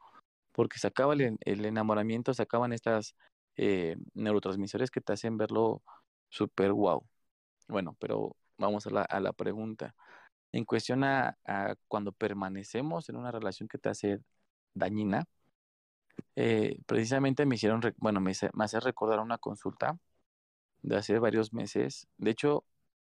porque 0.58 0.80
se 0.80 0.88
acaba 0.88 1.14
el, 1.14 1.38
enamoramiento, 1.64 2.34
se 2.34 2.42
acaban 2.42 2.72
estas 2.72 3.14
eh, 3.56 3.94
neurotransmisores 4.14 4.90
que 4.90 5.00
te 5.00 5.12
hacen 5.12 5.36
verlo 5.38 5.84
súper 6.28 6.72
wow. 6.72 7.04
Bueno, 7.68 7.96
pero 8.00 8.36
vamos 8.58 8.86
a 8.86 8.90
la, 9.20 9.32
pregunta. 9.32 9.94
En 10.52 10.64
cuestión 10.64 11.04
a, 11.04 11.38
cuando 11.88 12.12
permanecemos 12.12 13.08
en 13.08 13.16
una 13.16 13.30
relación 13.32 13.68
que 13.68 13.78
te 13.78 13.90
hace 13.90 14.20
dañina, 14.74 15.26
eh, 16.36 16.78
precisamente 16.86 17.46
me 17.46 17.56
hicieron, 17.56 17.80
bueno, 17.98 18.20
me, 18.20 18.32
me 18.54 18.64
hace 18.64 18.80
recordar 18.80 19.20
una 19.20 19.38
consulta 19.38 19.98
de 20.82 20.96
hace 20.96 21.18
varios 21.18 21.52
meses. 21.52 22.08
De 22.18 22.30
hecho, 22.30 22.64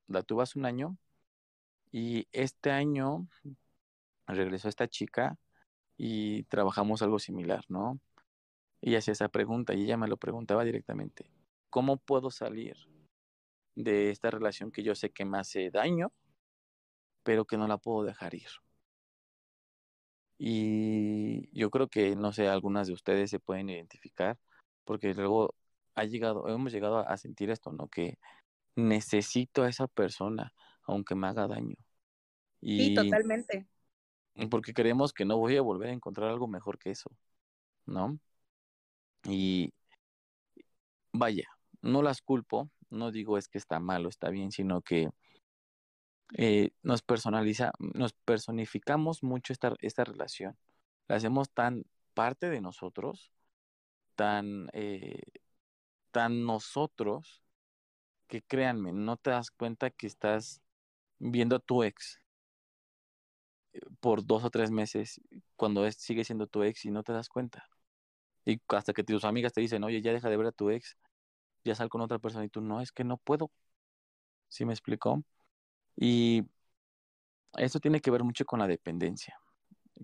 la 0.07 0.23
tuve 0.23 0.43
un 0.55 0.65
año 0.65 0.97
y 1.91 2.27
este 2.31 2.71
año 2.71 3.27
regresó 4.27 4.69
esta 4.69 4.87
chica 4.87 5.37
y 5.97 6.43
trabajamos 6.45 7.01
algo 7.01 7.19
similar, 7.19 7.65
¿no? 7.69 7.99
Y 8.81 8.95
hacía 8.95 9.13
esa 9.13 9.29
pregunta 9.29 9.73
y 9.73 9.83
ella 9.83 9.97
me 9.97 10.07
lo 10.07 10.17
preguntaba 10.17 10.63
directamente. 10.63 11.31
¿Cómo 11.69 11.97
puedo 11.97 12.31
salir 12.31 12.77
de 13.77 14.09
esta 14.09 14.31
relación 14.31 14.71
que 14.71 14.83
yo 14.83 14.95
sé 14.95 15.11
que 15.11 15.25
me 15.25 15.37
hace 15.37 15.69
daño, 15.69 16.11
pero 17.23 17.45
que 17.45 17.57
no 17.57 17.67
la 17.67 17.77
puedo 17.77 18.03
dejar 18.03 18.33
ir? 18.33 18.49
Y 20.39 21.49
yo 21.57 21.69
creo 21.69 21.87
que, 21.87 22.15
no 22.15 22.31
sé, 22.33 22.47
algunas 22.47 22.87
de 22.87 22.93
ustedes 22.93 23.29
se 23.29 23.39
pueden 23.39 23.69
identificar, 23.69 24.37
porque 24.83 25.13
luego 25.13 25.53
ha 25.95 26.03
llegado, 26.05 26.47
hemos 26.47 26.71
llegado 26.71 26.99
a 26.99 27.17
sentir 27.17 27.49
esto, 27.49 27.71
¿no? 27.71 27.87
Que 27.87 28.17
necesito 28.75 29.63
a 29.63 29.69
esa 29.69 29.87
persona, 29.87 30.53
aunque 30.83 31.15
me 31.15 31.27
haga 31.27 31.47
daño. 31.47 31.75
Y, 32.61 32.87
sí, 32.87 32.95
totalmente 32.95 33.67
porque 34.49 34.73
creemos 34.73 35.13
que 35.13 35.25
no 35.25 35.37
voy 35.37 35.57
a 35.57 35.61
volver 35.61 35.89
a 35.89 35.93
encontrar 35.93 36.29
algo 36.29 36.47
mejor 36.47 36.77
que 36.77 36.91
eso, 36.91 37.09
¿no? 37.85 38.19
Y 39.23 39.73
vaya, 41.11 41.49
no 41.81 42.03
las 42.03 42.21
culpo, 42.21 42.69
no 42.89 43.11
digo 43.11 43.37
es 43.37 43.47
que 43.47 43.57
está 43.57 43.79
mal 43.79 44.05
o 44.05 44.09
está 44.09 44.29
bien, 44.29 44.51
sino 44.51 44.81
que 44.81 45.09
eh, 46.37 46.71
nos 46.83 47.01
personaliza, 47.01 47.71
nos 47.79 48.13
personificamos 48.13 49.23
mucho 49.23 49.53
esta, 49.53 49.73
esta 49.79 50.03
relación, 50.03 50.57
la 51.07 51.15
hacemos 51.15 51.51
tan 51.51 51.85
parte 52.13 52.49
de 52.49 52.61
nosotros, 52.61 53.31
tan, 54.15 54.69
eh, 54.73 55.21
tan 56.11 56.45
nosotros, 56.45 57.43
que 58.27 58.41
créanme, 58.41 58.91
no 58.93 59.17
te 59.17 59.31
das 59.31 59.51
cuenta 59.51 59.89
que 59.89 60.07
estás 60.07 60.61
viendo 61.19 61.55
a 61.57 61.59
tu 61.59 61.83
ex, 61.83 62.21
por 63.99 64.25
dos 64.25 64.43
o 64.43 64.49
tres 64.49 64.71
meses 64.71 65.21
cuando 65.55 65.89
sigue 65.91 66.23
siendo 66.23 66.47
tu 66.47 66.63
ex 66.63 66.85
y 66.85 66.91
no 66.91 67.03
te 67.03 67.13
das 67.13 67.29
cuenta. 67.29 67.67
Y 68.45 68.61
hasta 68.69 68.93
que 68.93 69.03
tus 69.03 69.25
amigas 69.25 69.53
te 69.53 69.61
dicen, 69.61 69.83
oye, 69.83 70.01
ya 70.01 70.13
deja 70.13 70.29
de 70.29 70.37
ver 70.37 70.47
a 70.47 70.51
tu 70.51 70.69
ex, 70.69 70.97
ya 71.67 71.75
sal 71.75 71.89
con 71.89 72.01
otra 72.01 72.19
persona 72.19 72.45
y 72.45 72.49
tú 72.49 72.61
no, 72.61 72.81
es 72.81 72.91
que 72.91 73.03
no 73.03 73.17
puedo. 73.17 73.51
¿Sí 74.49 74.65
me 74.65 74.73
explicó? 74.73 75.23
Y 75.95 76.43
esto 77.57 77.79
tiene 77.79 78.01
que 78.01 78.11
ver 78.11 78.23
mucho 78.23 78.45
con 78.45 78.59
la 78.59 78.67
dependencia, 78.67 79.39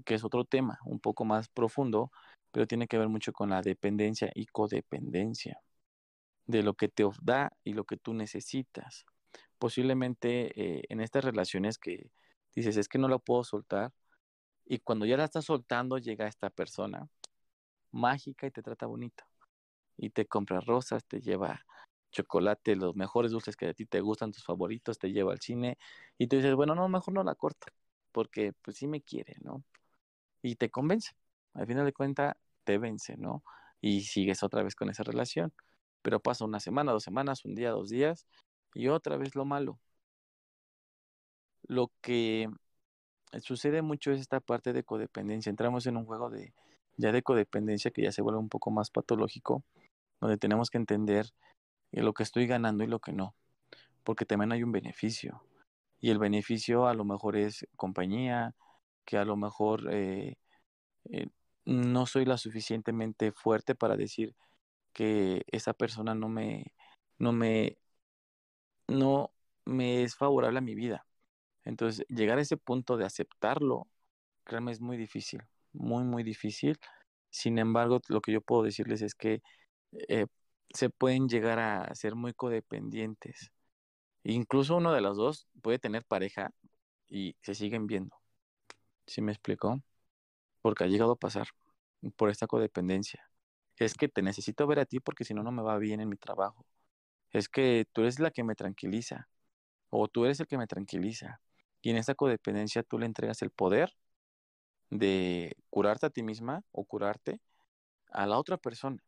que 0.05 0.16
es 0.16 0.24
otro 0.24 0.45
tema 0.45 0.80
un 0.86 0.99
poco 0.99 1.26
más 1.26 1.49
profundo, 1.49 2.11
pero 2.51 2.68
tiene 2.68 2.88
que 2.88 2.97
ver 2.97 3.09
mucho 3.09 3.34
con 3.34 3.49
la 3.49 3.61
dependencia 3.61 4.32
y 4.36 4.45
codependencia 4.47 5.59
de 6.45 6.64
lo 6.64 6.74
que 6.76 6.89
te 6.89 7.05
da 7.22 7.51
y 7.64 7.74
lo 7.74 7.86
que 7.86 7.97
tú 7.97 8.14
necesitas. 8.14 9.05
Posiblemente 9.59 10.80
eh, 10.80 10.84
en 10.89 11.01
estas 11.01 11.24
relaciones 11.26 11.78
que 11.78 12.11
dices, 12.55 12.78
es 12.78 12.88
que 12.88 12.99
no 12.99 13.07
la 13.07 13.20
puedo 13.20 13.43
soltar. 13.43 13.91
Y 14.66 14.80
cuando 14.80 15.05
ya 15.05 15.18
la 15.18 15.26
estás 15.26 15.45
soltando, 15.45 15.97
llega 15.97 16.28
esta 16.28 16.49
persona 16.49 17.07
mágica 17.91 18.47
y 18.47 18.51
te 18.51 18.64
trata 18.64 18.88
bonito. 18.88 19.24
Y 19.97 20.09
te 20.11 20.25
compra 20.25 20.59
rosas, 20.61 21.05
te 21.05 21.21
lleva 21.21 21.65
chocolate, 22.11 22.75
los 22.75 22.95
mejores 22.95 23.31
dulces 23.31 23.55
que 23.57 23.67
a 23.67 23.73
ti 23.73 23.85
te 23.85 24.01
gustan, 24.01 24.31
tus 24.31 24.43
favoritos, 24.45 24.99
te 24.99 25.11
lleva 25.11 25.33
al 25.33 25.39
cine. 25.41 25.77
Y 26.17 26.27
tú 26.27 26.37
dices, 26.37 26.55
bueno, 26.55 26.75
no, 26.75 26.87
mejor 26.89 27.13
no 27.13 27.23
la 27.23 27.35
corto, 27.35 27.67
porque 28.11 28.53
pues 28.61 28.77
sí 28.77 28.87
me 28.87 29.01
quiere, 29.01 29.35
¿no? 29.41 29.63
Y 30.41 30.55
te 30.55 30.69
convence. 30.69 31.13
Al 31.53 31.67
final 31.67 31.85
de 31.85 31.93
cuentas, 31.93 32.35
te 32.63 32.77
vence, 32.77 33.17
¿no? 33.17 33.43
Y 33.81 34.01
sigues 34.03 34.43
otra 34.43 34.63
vez 34.63 34.75
con 34.75 34.89
esa 34.89 35.03
relación. 35.03 35.53
Pero 36.01 36.19
pasa 36.21 36.45
una 36.45 36.59
semana, 36.59 36.91
dos 36.91 37.03
semanas, 37.03 37.45
un 37.45 37.55
día, 37.55 37.71
dos 37.71 37.89
días, 37.89 38.27
y 38.73 38.89
otra 38.89 39.17
vez 39.17 39.35
lo 39.35 39.45
malo 39.45 39.79
lo 41.67 41.91
que 42.01 42.49
sucede 43.41 43.81
mucho 43.81 44.11
es 44.11 44.21
esta 44.21 44.39
parte 44.39 44.73
de 44.73 44.83
codependencia. 44.83 45.49
Entramos 45.49 45.85
en 45.87 45.97
un 45.97 46.05
juego 46.05 46.29
de 46.29 46.53
ya 46.97 47.11
de 47.11 47.23
codependencia 47.23 47.91
que 47.91 48.03
ya 48.03 48.11
se 48.11 48.21
vuelve 48.21 48.39
un 48.39 48.49
poco 48.49 48.69
más 48.71 48.91
patológico, 48.91 49.63
donde 50.24 50.38
tenemos 50.38 50.69
que 50.69 50.78
entender 50.78 51.28
lo 51.91 52.13
que 52.13 52.24
estoy 52.24 52.47
ganando 52.47 52.84
y 52.84 52.88
lo 52.88 52.99
que 52.99 53.11
no, 53.11 53.36
porque 54.03 54.26
también 54.26 54.51
hay 54.53 54.63
un 54.63 54.71
beneficio. 54.71 55.43
Y 55.99 56.09
el 56.11 56.19
beneficio 56.19 56.88
a 56.88 56.93
lo 56.93 57.05
mejor 57.05 57.38
es 57.38 57.67
compañía, 57.76 58.55
que 59.05 59.17
a 59.17 59.26
lo 59.26 59.36
mejor 59.36 59.89
eh, 59.91 60.38
eh, 61.11 61.28
no 61.65 62.05
soy 62.05 62.26
la 62.26 62.38
suficientemente 62.38 63.32
fuerte 63.34 63.76
para 63.76 63.97
decir 63.97 64.36
que 64.93 65.43
esa 65.51 65.74
persona 65.74 66.15
no 66.15 66.30
me, 66.30 66.74
no 67.19 67.34
me, 67.34 67.78
no 68.88 69.32
me 69.65 70.03
es 70.03 70.15
favorable 70.15 70.59
a 70.59 70.61
mi 70.61 70.76
vida. 70.76 71.05
Entonces, 71.65 72.05
llegar 72.09 72.38
a 72.38 72.41
ese 72.41 72.57
punto 72.57 72.97
de 72.97 73.05
aceptarlo, 73.05 73.88
créanme, 74.45 74.71
es 74.71 74.82
muy 74.82 74.97
difícil, 74.97 75.41
muy, 75.74 76.03
muy 76.03 76.24
difícil. 76.24 76.80
Sin 77.30 77.57
embargo, 77.59 78.01
lo 78.09 78.21
que 78.21 78.32
yo 78.32 78.41
puedo 78.41 78.63
decirles 78.63 79.01
es 79.01 79.15
que 79.15 79.41
eh, 80.07 80.27
se 80.73 80.89
pueden 80.89 81.29
llegar 81.29 81.59
a 81.59 81.93
ser 81.95 82.15
muy 82.15 82.33
codependientes. 82.33 83.51
Incluso 84.23 84.77
uno 84.77 84.93
de 84.93 85.01
los 85.01 85.17
dos 85.17 85.47
puede 85.61 85.79
tener 85.79 86.05
pareja 86.05 86.51
y 87.09 87.35
se 87.41 87.55
siguen 87.55 87.87
viendo. 87.87 88.15
¿Sí 89.07 89.21
me 89.21 89.31
explicó? 89.31 89.81
Porque 90.61 90.85
ha 90.85 90.87
llegado 90.87 91.13
a 91.13 91.15
pasar 91.17 91.47
por 92.17 92.29
esta 92.29 92.47
codependencia. 92.47 93.29
Es 93.77 93.95
que 93.95 94.09
te 94.09 94.21
necesito 94.21 94.67
ver 94.67 94.79
a 94.79 94.85
ti 94.85 94.99
porque 94.99 95.25
si 95.25 95.33
no, 95.33 95.43
no 95.43 95.51
me 95.51 95.63
va 95.63 95.77
bien 95.77 96.01
en 96.01 96.09
mi 96.09 96.17
trabajo. 96.17 96.65
Es 97.31 97.49
que 97.49 97.87
tú 97.93 98.01
eres 98.01 98.19
la 98.19 98.31
que 98.31 98.43
me 98.43 98.55
tranquiliza 98.55 99.29
o 99.89 100.07
tú 100.07 100.25
eres 100.25 100.39
el 100.41 100.47
que 100.47 100.57
me 100.57 100.67
tranquiliza. 100.67 101.41
Y 101.81 101.91
en 101.91 101.97
esta 101.97 102.15
codependencia 102.15 102.83
tú 102.83 102.99
le 102.99 103.05
entregas 103.07 103.41
el 103.43 103.51
poder 103.51 103.93
de 104.89 105.55
curarte 105.69 106.05
a 106.07 106.09
ti 106.09 106.23
misma 106.23 106.63
o 106.71 106.85
curarte 106.85 107.39
a 108.11 108.27
la 108.27 108.37
otra 108.39 108.57
persona. 108.57 109.03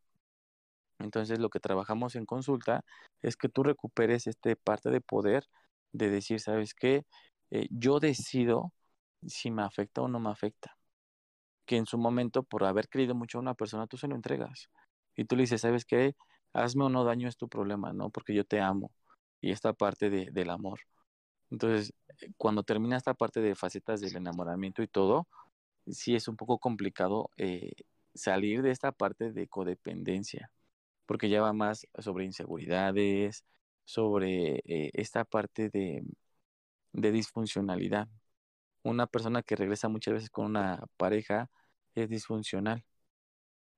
Entonces 1.00 1.40
lo 1.40 1.50
que 1.50 1.60
trabajamos 1.60 2.16
en 2.16 2.26
consulta 2.26 2.84
es 3.22 3.38
que 3.38 3.50
tú 3.50 3.64
recuperes 3.64 4.28
este 4.28 4.56
parte 4.56 4.90
de 4.90 5.02
poder 5.02 5.46
de 5.94 6.10
decir, 6.10 6.40
¿sabes 6.40 6.74
qué? 6.74 7.04
Eh, 7.52 7.68
yo 7.72 8.00
decido 8.00 8.74
si 9.28 9.52
me 9.52 9.64
afecta 9.64 10.02
o 10.02 10.08
no 10.08 10.20
me 10.20 10.30
afecta. 10.32 10.78
Que 11.66 11.78
en 11.78 11.86
su 11.88 11.98
momento, 11.98 12.44
por 12.44 12.64
haber 12.66 12.88
querido 12.90 13.16
mucho 13.16 13.38
a 13.40 13.42
una 13.42 13.56
persona, 13.56 13.88
tú 13.88 13.98
se 13.98 14.08
lo 14.08 14.16
entregas. 14.16 14.70
Y 15.16 15.26
tú 15.26 15.36
le 15.36 15.44
dices, 15.44 15.62
¿sabes 15.62 15.86
qué? 15.86 16.16
Hazme 16.54 16.86
o 16.86 16.90
no 16.90 17.04
daño 17.06 17.28
es 17.30 17.38
tu 17.38 17.50
problema, 17.50 17.94
¿no? 17.94 18.10
Porque 18.12 18.34
yo 18.36 18.46
te 18.46 18.62
amo. 18.62 18.92
Y 19.42 19.52
esta 19.52 19.74
parte 19.74 20.10
de, 20.10 20.30
del 20.32 20.50
amor. 20.50 20.80
Entonces, 21.52 21.94
eh, 22.22 22.30
cuando 22.38 22.64
termina 22.64 22.98
esta 22.98 23.14
parte 23.16 23.42
de 23.42 23.56
facetas 23.56 24.02
del 24.02 24.18
enamoramiento 24.18 24.84
y 24.84 24.88
todo, 24.88 25.28
sí 25.88 26.16
es 26.16 26.28
un 26.28 26.38
poco 26.38 26.60
complicado 26.60 27.32
eh, 27.38 27.74
salir 28.14 28.62
de 28.64 28.72
esta 28.72 28.92
parte 28.92 29.32
de 29.34 29.48
codependencia 29.48 30.52
porque 31.06 31.30
ya 31.30 31.42
va 31.42 31.54
más 31.54 31.88
sobre 32.00 32.26
inseguridades, 32.26 33.46
sobre 33.86 34.58
eh, 34.66 34.92
esta 34.94 35.26
parte 35.26 35.70
de, 35.70 36.04
de 36.94 37.12
disfuncionalidad. 37.12 38.08
Una 38.84 39.08
persona 39.08 39.44
que 39.44 39.56
regresa 39.56 39.90
muchas 39.90 40.16
veces 40.16 40.30
con 40.30 40.46
una 40.48 40.84
pareja 40.98 41.50
es 41.96 42.10
disfuncional. 42.10 42.84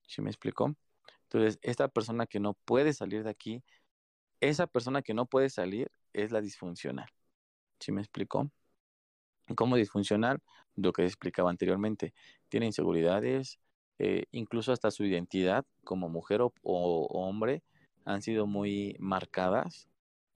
¿Sí 0.08 0.22
me 0.22 0.30
explicó? 0.30 0.76
Entonces, 1.24 1.60
esta 1.62 1.88
persona 1.90 2.26
que 2.28 2.40
no 2.40 2.54
puede 2.66 2.94
salir 2.94 3.24
de 3.24 3.30
aquí, 3.32 3.64
esa 4.42 4.68
persona 4.68 5.02
que 5.02 5.14
no 5.14 5.26
puede 5.28 5.50
salir 5.50 5.92
es 6.14 6.32
la 6.32 6.42
disfuncional. 6.42 7.10
¿Sí 7.80 7.92
me 7.92 8.02
explicó? 8.02 8.52
Como 9.56 9.76
disfuncional, 9.78 10.40
lo 10.76 10.92
que 10.94 11.06
explicaba 11.06 11.50
anteriormente, 11.50 12.14
tiene 12.50 12.66
inseguridades, 12.66 13.60
eh, 14.00 14.26
incluso 14.32 14.72
hasta 14.72 14.92
su 14.92 15.04
identidad 15.06 15.66
como 15.84 16.10
mujer 16.10 16.42
o, 16.42 16.52
hombre 16.64 17.64
han 18.06 18.22
sido 18.22 18.48
muy 18.48 18.96
marcadas. 19.00 19.88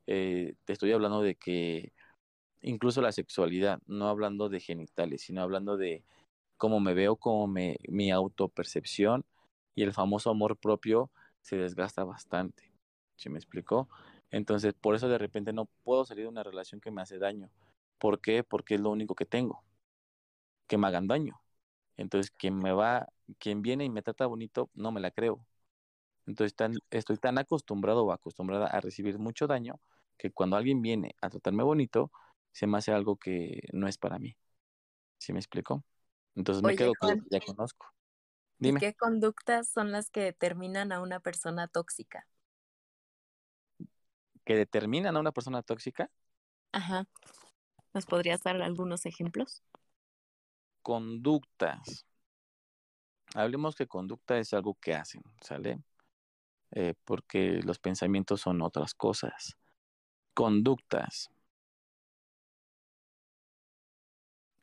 Eh, 0.07 0.55
te 0.66 0.74
estoy 0.74 0.91
hablando 0.91 1.22
de 1.22 1.36
que 1.36 1.93
incluso 2.62 3.01
la 3.01 3.12
sexualidad, 3.12 3.80
no 3.88 4.07
hablando 4.09 4.49
de 4.49 4.59
genitales, 4.59 5.22
sino 5.22 5.41
hablando 5.41 5.78
de 5.78 6.03
cómo 6.57 6.80
me 6.80 6.93
veo, 6.93 7.16
cómo 7.16 7.47
me, 7.47 7.78
mi 7.88 8.12
autopercepción 8.12 9.26
y 9.76 9.84
el 9.84 9.93
famoso 9.93 10.30
amor 10.30 10.57
propio 10.57 11.12
se 11.41 11.57
desgasta 11.57 12.03
bastante. 12.03 12.72
¿Se 13.16 13.30
me 13.30 13.38
explicó? 13.38 13.89
Entonces, 14.32 14.74
por 14.74 14.95
eso 14.95 15.09
de 15.09 15.18
repente 15.18 15.53
no 15.53 15.68
puedo 15.84 16.05
salir 16.05 16.26
de 16.26 16.30
una 16.30 16.43
relación 16.43 16.82
que 16.82 16.91
me 16.91 17.01
hace 17.01 17.20
daño. 17.20 17.49
¿Por 17.99 18.22
qué? 18.22 18.43
Porque 18.43 18.76
es 18.76 18.82
lo 18.82 18.89
único 18.91 19.16
que 19.16 19.26
tengo. 19.26 19.64
Que 20.68 20.78
me 20.78 20.88
hagan 20.88 21.07
daño. 21.07 21.41
Entonces, 22.02 22.32
quien 22.32 22.58
me 22.58 22.72
va, 22.74 23.08
quien 23.39 23.62
viene 23.62 23.86
y 23.86 23.89
me 23.89 24.02
trata 24.02 24.26
bonito, 24.26 24.70
no 24.74 24.91
me 24.91 25.02
la 25.02 25.12
creo. 25.12 25.45
Entonces, 26.26 26.56
estoy 26.91 27.18
tan 27.18 27.38
acostumbrado 27.38 28.06
o 28.06 28.12
acostumbrada 28.12 28.68
a 28.68 28.80
recibir 28.82 29.20
mucho 29.20 29.47
daño 29.47 29.80
que 30.18 30.32
cuando 30.32 30.56
alguien 30.56 30.82
viene 30.82 31.16
a 31.22 31.30
tratarme 31.30 31.64
bonito, 31.64 32.12
se 32.52 32.68
me 32.68 32.78
hace 32.78 32.91
algo 32.91 33.18
que 33.18 33.62
no 33.74 33.88
es 33.88 33.97
para 33.97 34.20
mí. 34.20 34.36
¿Sí 35.18 35.34
me 35.34 35.39
explico? 35.39 35.84
Entonces 36.36 36.64
me 36.64 36.76
quedo 36.76 36.93
con 36.95 37.12
lo 37.12 37.24
que 37.24 37.30
ya 37.32 37.39
conozco. 37.45 37.88
Dime. 38.60 38.80
¿Y 38.80 38.82
qué 38.82 38.93
conductas 38.93 39.68
son 39.68 39.91
las 39.91 40.10
que 40.10 40.22
determinan 40.22 40.91
a 40.91 41.02
una 41.02 41.20
persona 41.20 41.68
tóxica? 41.68 42.28
¿Que 44.45 44.56
determinan 44.56 45.18
a 45.18 45.20
una 45.20 45.32
persona 45.32 45.62
tóxica? 45.64 46.10
Ajá. 46.72 47.08
¿Nos 47.93 48.06
podrías 48.06 48.41
dar 48.43 48.62
algunos 48.62 49.06
ejemplos? 49.06 49.64
Conductas. 50.82 52.06
Hablemos 53.36 53.76
que 53.76 53.88
conducta 53.88 54.38
es 54.38 54.54
algo 54.54 54.76
que 54.76 54.94
hacen, 54.96 55.24
¿sale? 55.42 55.82
Eh, 56.72 56.96
porque 57.06 57.62
los 57.64 57.80
pensamientos 57.80 58.42
son 58.42 58.62
otras 58.62 58.94
cosas. 58.94 59.58
Conductas. 60.34 61.30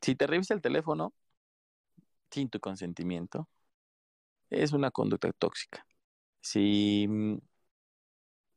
Si 0.00 0.14
te 0.14 0.26
revisa 0.26 0.54
el 0.54 0.62
teléfono 0.62 1.12
sin 2.30 2.48
tu 2.50 2.60
consentimiento, 2.60 3.48
es 4.50 4.72
una 4.72 4.90
conducta 4.90 5.32
tóxica. 5.32 5.86
Si 6.40 7.06
mm, 7.08 7.38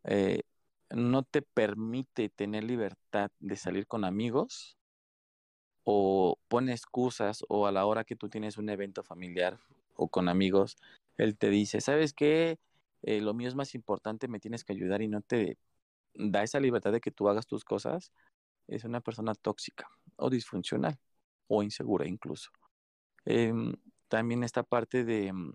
eh, 0.05 0.41
no 0.91 1.23
te 1.23 1.41
permite 1.41 2.29
tener 2.29 2.63
libertad 2.63 3.31
de 3.39 3.55
salir 3.55 3.87
con 3.87 4.05
amigos, 4.05 4.77
o 5.83 6.37
pone 6.47 6.71
excusas 6.73 7.43
o 7.49 7.67
a 7.67 7.71
la 7.71 7.85
hora 7.85 8.03
que 8.03 8.15
tú 8.15 8.29
tienes 8.29 8.57
un 8.57 8.69
evento 8.69 9.03
familiar 9.03 9.59
o 9.95 10.07
con 10.07 10.29
amigos, 10.29 10.77
él 11.17 11.37
te 11.37 11.49
dice, 11.49 11.81
¿sabes 11.81 12.13
qué? 12.13 12.59
Eh, 13.03 13.21
lo 13.21 13.33
mío 13.33 13.47
es 13.47 13.55
más 13.55 13.75
importante, 13.75 14.27
me 14.27 14.39
tienes 14.39 14.63
que 14.63 14.73
ayudar 14.73 15.01
y 15.01 15.07
no 15.07 15.21
te 15.21 15.57
da 16.13 16.43
esa 16.43 16.59
libertad 16.59 16.91
de 16.91 17.01
que 17.01 17.11
tú 17.11 17.29
hagas 17.29 17.47
tus 17.47 17.63
cosas, 17.63 18.11
es 18.67 18.83
una 18.83 19.01
persona 19.01 19.35
tóxica 19.35 19.87
o 20.17 20.29
disfuncional 20.29 20.97
o 21.47 21.63
insegura 21.63 22.07
incluso. 22.07 22.51
Em, 23.25 23.73
también 24.07 24.43
esta 24.43 24.63
parte 24.63 25.03
de, 25.03 25.33
mm, 25.33 25.53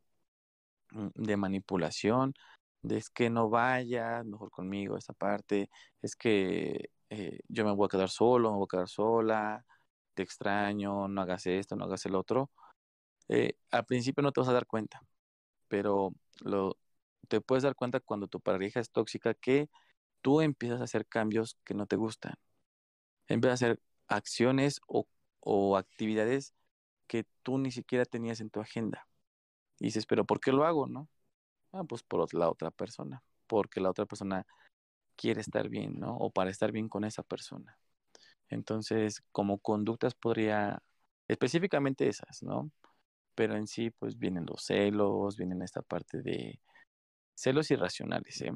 de 1.15 1.37
manipulación, 1.37 2.35
de 2.83 2.99
es 2.99 3.11
que 3.11 3.31
no 3.31 3.51
vayas 3.51 4.25
mejor 4.25 4.51
conmigo, 4.51 4.97
esta 4.97 5.13
parte, 5.13 5.71
es 6.03 6.17
que 6.17 6.91
eh, 7.11 7.41
yo 7.49 7.65
me 7.65 7.73
voy 7.73 7.87
a 7.87 7.89
quedar 7.89 8.09
solo, 8.11 8.51
me 8.51 8.59
voy 8.59 8.67
a 8.67 8.75
quedar 8.77 8.89
sola, 8.89 9.65
te 10.17 10.25
extraño, 10.25 11.09
no 11.09 11.23
hagas 11.23 11.47
esto, 11.47 11.77
no 11.77 11.87
hagas 11.87 12.07
el 12.07 12.17
otro, 12.17 12.51
eh, 13.29 13.55
al 13.71 13.87
principio 13.87 14.23
no 14.23 14.33
te 14.33 14.41
vas 14.41 14.49
a 14.51 14.55
dar 14.55 14.67
cuenta, 14.67 15.03
pero 15.69 16.15
lo, 16.43 16.79
te 17.29 17.41
puedes 17.41 17.65
dar 17.65 17.77
cuenta 17.77 18.01
cuando 18.01 18.29
tu 18.29 18.41
pareja 18.41 18.81
es 18.81 18.91
tóxica 18.91 19.35
que 19.35 19.69
tú 20.23 20.41
empiezas 20.43 20.81
a 20.81 20.85
hacer 20.85 21.07
cambios 21.07 21.59
que 21.65 21.75
no 21.75 21.87
te 21.87 21.97
gustan. 21.97 22.35
Empiezas 23.29 23.63
a 23.63 23.67
hacer 23.67 23.81
acciones 24.09 24.81
o, 24.89 25.07
o 25.41 25.77
actividades 25.77 26.55
que 27.07 27.27
tú 27.43 27.59
ni 27.59 27.71
siquiera 27.71 28.05
tenías 28.05 28.41
en 28.41 28.51
tu 28.51 28.61
agenda. 28.61 29.07
Y 29.81 29.87
dices, 29.87 30.07
pero 30.07 30.25
¿por 30.25 30.41
qué 30.41 30.53
lo 30.53 30.65
hago, 30.67 30.87
no? 30.87 31.09
Ah, 31.73 31.85
pues 31.85 32.03
por 32.03 32.33
la 32.35 32.51
otra 32.51 32.71
persona, 32.71 33.23
porque 33.47 33.81
la 33.81 33.91
otra 33.91 34.07
persona 34.07 34.47
quiere 35.17 35.41
estar 35.41 35.69
bien, 35.69 36.01
¿no? 36.01 36.17
O 36.17 36.31
para 36.31 36.51
estar 36.51 36.73
bien 36.73 36.89
con 36.89 37.05
esa 37.05 37.23
persona. 37.23 37.79
Entonces, 38.51 39.23
como 39.33 39.59
conductas 39.59 40.15
podría, 40.15 40.83
específicamente 41.29 42.09
esas, 42.09 42.43
¿no? 42.43 42.71
Pero 43.35 43.57
en 43.57 43.67
sí, 43.67 43.91
pues 43.91 44.19
vienen 44.19 44.47
los 44.47 44.65
celos, 44.65 45.37
vienen 45.37 45.63
esta 45.63 45.83
parte 45.83 46.23
de 46.23 46.61
celos 47.35 47.71
irracionales, 47.71 48.41
¿eh? 48.43 48.53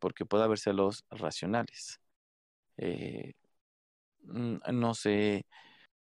Porque 0.00 0.26
puede 0.26 0.44
haber 0.44 0.58
celos 0.58 1.04
racionales. 1.10 2.00
Eh, 2.78 3.34
mm, 4.24 4.56
no 4.72 4.94
sé, 4.94 5.46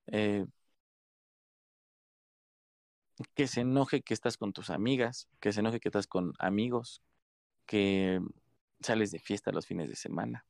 eh, 0.07 0.45
que 3.35 3.47
se 3.47 3.61
enoje 3.61 4.01
que 4.01 4.13
estás 4.13 4.37
con 4.37 4.53
tus 4.53 4.69
amigas, 4.69 5.27
que 5.39 5.51
se 5.53 5.59
enoje 5.61 5.79
que 5.79 5.89
estás 5.89 6.07
con 6.07 6.33
amigos, 6.39 7.01
que 7.65 8.21
sales 8.81 9.11
de 9.11 9.19
fiesta 9.19 9.51
los 9.51 9.67
fines 9.67 9.89
de 9.89 9.95
semana, 9.95 10.45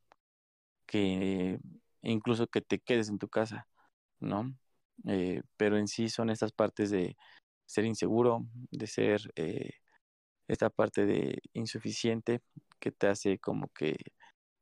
que 0.86 1.60
incluso 2.02 2.48
que 2.48 2.62
te 2.62 2.80
quedes 2.80 3.10
en 3.10 3.20
tu 3.20 3.28
casa 3.30 3.68
¿no? 4.20 4.54
Eh, 5.08 5.42
pero 5.58 5.78
en 5.78 5.88
sí 5.88 6.10
son 6.10 6.30
estas 6.30 6.52
partes 6.52 6.92
de 6.92 7.18
ser 7.66 7.86
inseguro, 7.86 8.46
de 8.72 8.88
ser 8.88 9.32
eh, 9.36 9.72
esta 10.48 10.70
parte 10.70 11.06
de 11.06 11.42
insuficiente 11.54 12.42
que 12.80 12.92
te 12.92 13.08
hace 13.08 13.40
como 13.40 13.70
que 13.70 13.96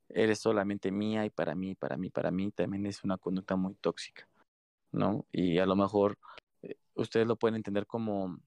eres 0.10 0.40
solamente 0.40 0.92
mía 0.92 1.26
y 1.26 1.30
para 1.30 1.56
mí, 1.56 1.76
para 1.76 1.98
mí, 1.98 2.10
para 2.10 2.32
mí, 2.32 2.52
también 2.52 2.86
es 2.86 3.04
una 3.04 3.18
conducta 3.18 3.56
muy 3.56 3.76
tóxica, 3.76 4.28
¿no? 4.92 5.26
Y 5.32 5.60
a 5.60 5.66
lo 5.66 5.76
mejor 5.76 6.18
eh, 6.62 6.76
ustedes 6.96 7.28
lo 7.28 7.38
pueden 7.38 7.56
entender 7.56 7.88
como 7.88 8.38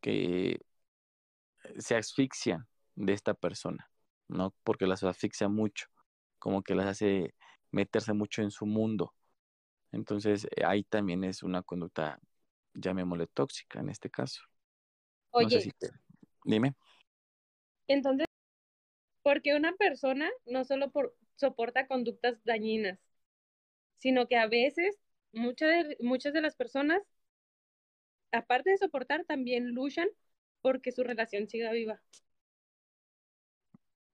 que 0.00 0.60
se 1.78 1.96
asfixian 1.96 2.66
de 2.96 3.12
esta 3.12 3.34
persona, 3.34 3.90
¿no? 4.28 4.54
Porque 4.64 4.86
las 4.86 5.02
asfixia 5.04 5.48
mucho, 5.48 5.86
como 6.38 6.62
que 6.62 6.74
las 6.74 6.86
hace 6.86 7.34
meterse 7.72 8.12
mucho 8.12 8.42
en 8.42 8.50
su 8.50 8.66
mundo. 8.66 9.12
Entonces, 9.90 10.46
eh, 10.56 10.64
ahí 10.64 10.84
también 10.84 11.24
es 11.24 11.42
una 11.42 11.62
conducta, 11.62 12.20
llamémosle 12.74 13.26
tóxica 13.26 13.80
en 13.80 13.88
este 13.88 14.08
caso. 14.08 14.42
Oye, 15.30 15.72
dime. 16.44 16.74
Entonces, 17.88 18.26
porque 19.22 19.54
una 19.54 19.72
persona 19.72 20.30
no 20.46 20.64
solo 20.64 20.90
por, 20.90 21.16
soporta 21.36 21.86
conductas 21.86 22.42
dañinas, 22.44 22.98
sino 23.98 24.26
que 24.26 24.36
a 24.36 24.46
veces 24.46 24.98
muchas 25.32 25.68
de, 25.68 25.96
muchas 26.00 26.32
de 26.32 26.40
las 26.40 26.56
personas, 26.56 27.02
aparte 28.30 28.70
de 28.70 28.78
soportar, 28.78 29.24
también 29.24 29.74
luchan 29.74 30.08
porque 30.60 30.92
su 30.92 31.02
relación 31.02 31.48
siga 31.48 31.72
viva. 31.72 32.00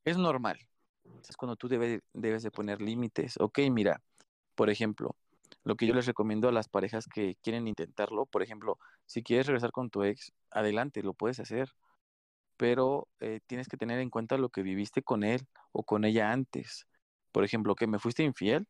Es 0.05 0.17
normal. 0.17 0.59
Es 1.29 1.37
cuando 1.37 1.57
tú 1.57 1.69
debes, 1.69 2.01
debes 2.13 2.43
de 2.43 2.51
poner 2.51 2.81
límites. 2.81 3.37
Ok, 3.41 3.61
mira, 3.71 4.03
por 4.55 4.71
ejemplo, 4.71 5.17
lo 5.65 5.77
que 5.77 5.87
yo 5.87 5.95
les 5.95 6.07
recomiendo 6.07 6.49
a 6.49 6.53
las 6.53 6.69
parejas 6.69 7.07
que 7.07 7.37
quieren 7.43 7.69
intentarlo, 7.69 8.27
por 8.27 8.43
ejemplo, 8.43 8.79
si 9.07 9.23
quieres 9.23 9.47
regresar 9.47 9.73
con 9.73 9.91
tu 9.91 10.03
ex, 10.05 10.33
adelante, 10.51 11.03
lo 11.03 11.15
puedes 11.15 11.41
hacer 11.41 11.71
pero 12.59 13.09
eh, 13.21 13.41
tienes 13.47 13.69
que 13.69 13.79
tener 13.79 14.01
en 14.01 14.11
cuenta 14.11 14.37
lo 14.37 14.51
que 14.51 14.63
viviste 14.63 15.03
con 15.03 15.25
él 15.25 15.47
o 15.73 15.85
con 15.85 16.05
ella 16.05 16.33
antes. 16.33 16.87
Por 17.33 17.45
ejemplo, 17.45 17.75
que 17.77 17.87
me 17.87 18.01
fuiste 18.01 18.25
infiel, 18.25 18.67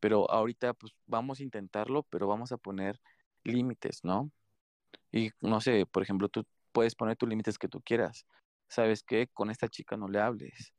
pero 0.00 0.30
ahorita 0.30 0.74
pues 0.74 0.92
vamos 1.06 1.40
a 1.40 1.44
intentarlo, 1.44 2.04
pero 2.04 2.26
vamos 2.26 2.52
a 2.52 2.56
poner 2.58 3.00
límites, 3.44 4.04
¿no? 4.04 4.30
Y 5.12 5.30
no 5.40 5.60
sé, 5.60 5.86
por 5.86 6.02
ejemplo, 6.02 6.28
tú 6.28 6.44
puedes 6.72 6.94
poner 6.94 7.16
tus 7.16 7.28
límites 7.28 7.58
que 7.58 7.68
tú 7.68 7.80
quieras. 7.82 8.26
¿Sabes 8.68 9.02
qué? 9.04 9.28
Con 9.34 9.50
esta 9.50 9.68
chica 9.68 9.96
no 9.96 10.08
le 10.08 10.20
hables. 10.20 10.72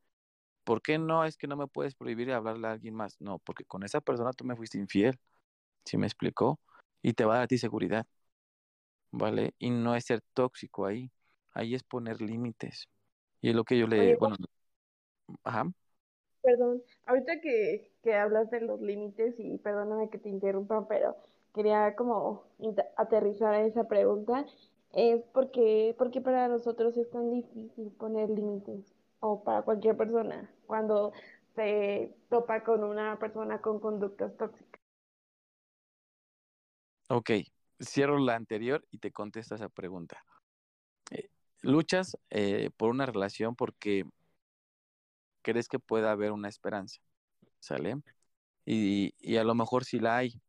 ¿Por 0.66 0.84
qué 0.84 1.00
no? 1.00 1.26
Es 1.26 1.38
que 1.38 1.48
no 1.48 1.58
me 1.58 1.68
puedes 1.68 1.96
prohibir 1.96 2.34
hablarle 2.34 2.68
a 2.70 2.74
alguien 2.74 2.96
más. 2.96 3.18
No, 3.22 3.40
porque 3.40 3.66
con 3.66 3.84
esa 3.86 4.02
persona 4.02 4.34
tú 4.34 4.46
me 4.46 4.58
fuiste 4.58 4.80
infiel. 4.80 5.20
¿Sí 5.86 5.98
me 5.98 6.08
explicó? 6.08 6.60
Y 7.04 7.14
te 7.14 7.26
va 7.26 7.36
a 7.36 7.38
dar 7.38 7.46
a 7.46 7.48
ti 7.48 7.58
seguridad. 7.60 8.08
¿Vale? 9.12 9.54
Y 9.60 9.70
no 9.72 9.96
es 9.96 10.06
ser 10.06 10.22
tóxico 10.34 10.86
ahí 10.86 11.12
ahí 11.56 11.74
es 11.74 11.84
poner 11.84 12.22
límites. 12.22 12.88
Y 13.42 13.50
es 13.50 13.56
lo 13.56 13.64
que 13.64 13.80
yo 13.80 13.88
le, 13.88 14.16
bueno, 14.18 14.36
ajá. 15.44 15.66
Perdón, 16.42 16.84
ahorita 17.06 17.42
que, 17.42 17.92
que 18.04 18.14
hablas 18.16 18.52
de 18.52 18.62
los 18.62 18.80
límites 18.82 19.36
y 19.40 19.58
perdóname 19.58 20.10
que 20.10 20.20
te 20.20 20.30
interrumpa, 20.30 20.88
pero 20.88 21.16
quería 21.54 21.96
como 21.96 22.44
aterrizar 22.98 23.54
a 23.56 23.66
esa 23.66 23.88
pregunta, 23.88 24.46
es 24.94 25.24
porque, 25.34 25.96
porque 25.98 26.22
para 26.22 26.48
nosotros 26.48 26.98
es 26.98 27.10
tan 27.10 27.32
difícil 27.32 27.92
poner 27.98 28.30
límites, 28.30 28.95
o 29.26 29.44
para 29.44 29.64
cualquier 29.64 29.98
persona, 29.98 30.50
cuando 30.68 31.12
se 31.56 32.16
topa 32.30 32.64
con 32.64 32.84
una 32.84 33.18
persona 33.18 33.60
con 33.60 33.80
conductas 33.80 34.38
tóxicas. 34.38 34.82
Ok, 37.10 37.32
cierro 37.80 38.20
la 38.20 38.36
anterior 38.36 38.86
y 38.92 39.00
te 39.00 39.12
contesto 39.12 39.56
esa 39.56 39.70
pregunta. 39.70 40.24
Eh, 41.12 41.30
luchas 41.62 42.18
eh, 42.30 42.70
por 42.78 42.90
una 42.90 43.06
relación 43.06 43.56
porque 43.56 44.06
crees 45.42 45.68
que 45.68 45.80
pueda 45.80 46.12
haber 46.12 46.32
una 46.32 46.50
esperanza, 46.50 47.00
¿sale? 47.60 47.96
Y, 48.66 49.14
y, 49.20 49.38
a 49.38 49.44
lo 49.44 49.56
mejor 49.56 49.86
sí 49.86 50.00
la 50.00 50.18
hay, 50.18 50.42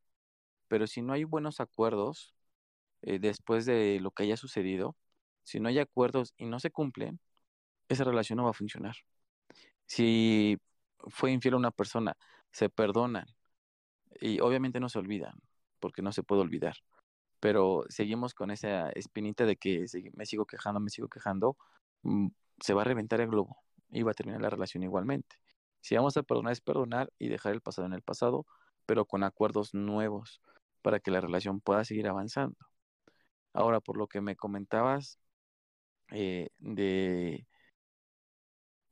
pero 0.69 0.87
si 0.87 1.03
no 1.03 1.13
hay 1.15 1.25
buenos 1.25 1.61
acuerdos 1.61 2.35
eh, 3.03 3.19
después 3.19 3.67
de 3.67 4.01
lo 4.01 4.11
que 4.11 4.25
haya 4.25 4.37
sucedido, 4.37 4.97
si 5.45 5.61
no 5.61 5.69
hay 5.69 5.79
acuerdos 5.79 6.35
y 6.39 6.47
no 6.47 6.61
se 6.61 6.71
cumplen, 6.71 7.21
esa 7.89 8.05
relación 8.05 8.39
no 8.39 8.45
va 8.45 8.51
a 8.51 8.55
funcionar. 8.55 8.97
Si 9.87 10.59
fue 11.09 11.33
infiel 11.33 11.55
a 11.55 11.59
una 11.59 11.71
persona, 11.71 12.17
se 12.53 12.69
perdonan 12.69 13.27
y 14.21 14.41
obviamente 14.41 14.81
no 14.81 14.89
se 14.89 14.99
olvidan, 14.99 15.35
porque 15.81 16.03
no 16.03 16.13
se 16.13 16.23
puede 16.23 16.43
olvidar 16.43 16.77
pero 17.41 17.85
seguimos 17.89 18.35
con 18.35 18.51
esa 18.51 18.91
espinita 18.91 19.45
de 19.47 19.57
que 19.57 19.87
me 20.15 20.27
sigo 20.27 20.47
quejando, 20.47 20.81
me 20.81 20.91
sigo 20.91 21.09
quejando, 21.09 21.57
mm, 22.03 22.29
se 22.61 22.75
va 22.75 22.83
a 22.83 22.85
reventar 22.85 23.21
el 23.21 23.29
globo 23.29 23.59
y 23.91 24.03
va 24.03 24.13
a 24.13 24.15
terminar 24.15 24.41
la 24.43 24.51
relación 24.51 24.83
igualmente. 24.83 25.37
Si 25.81 25.95
vamos 25.97 26.17
a 26.17 26.23
perdonar 26.23 26.53
es 26.53 26.61
perdonar 26.61 27.13
y 27.19 27.29
dejar 27.29 27.53
el 27.55 27.61
pasado 27.61 27.87
en 27.87 27.93
el 27.95 28.03
pasado, 28.03 28.47
pero 28.87 29.05
con 29.07 29.23
acuerdos 29.25 29.75
nuevos 29.75 30.41
para 30.83 31.01
que 31.01 31.11
la 31.11 31.21
relación 31.21 31.61
pueda 31.61 31.85
seguir 31.85 32.09
avanzando. 32.09 32.57
Ahora, 33.53 33.81
por 33.81 33.97
lo 33.97 34.09
que 34.09 34.21
me 34.21 34.37
comentabas 34.37 35.19
eh, 36.11 36.51
de, 36.59 37.47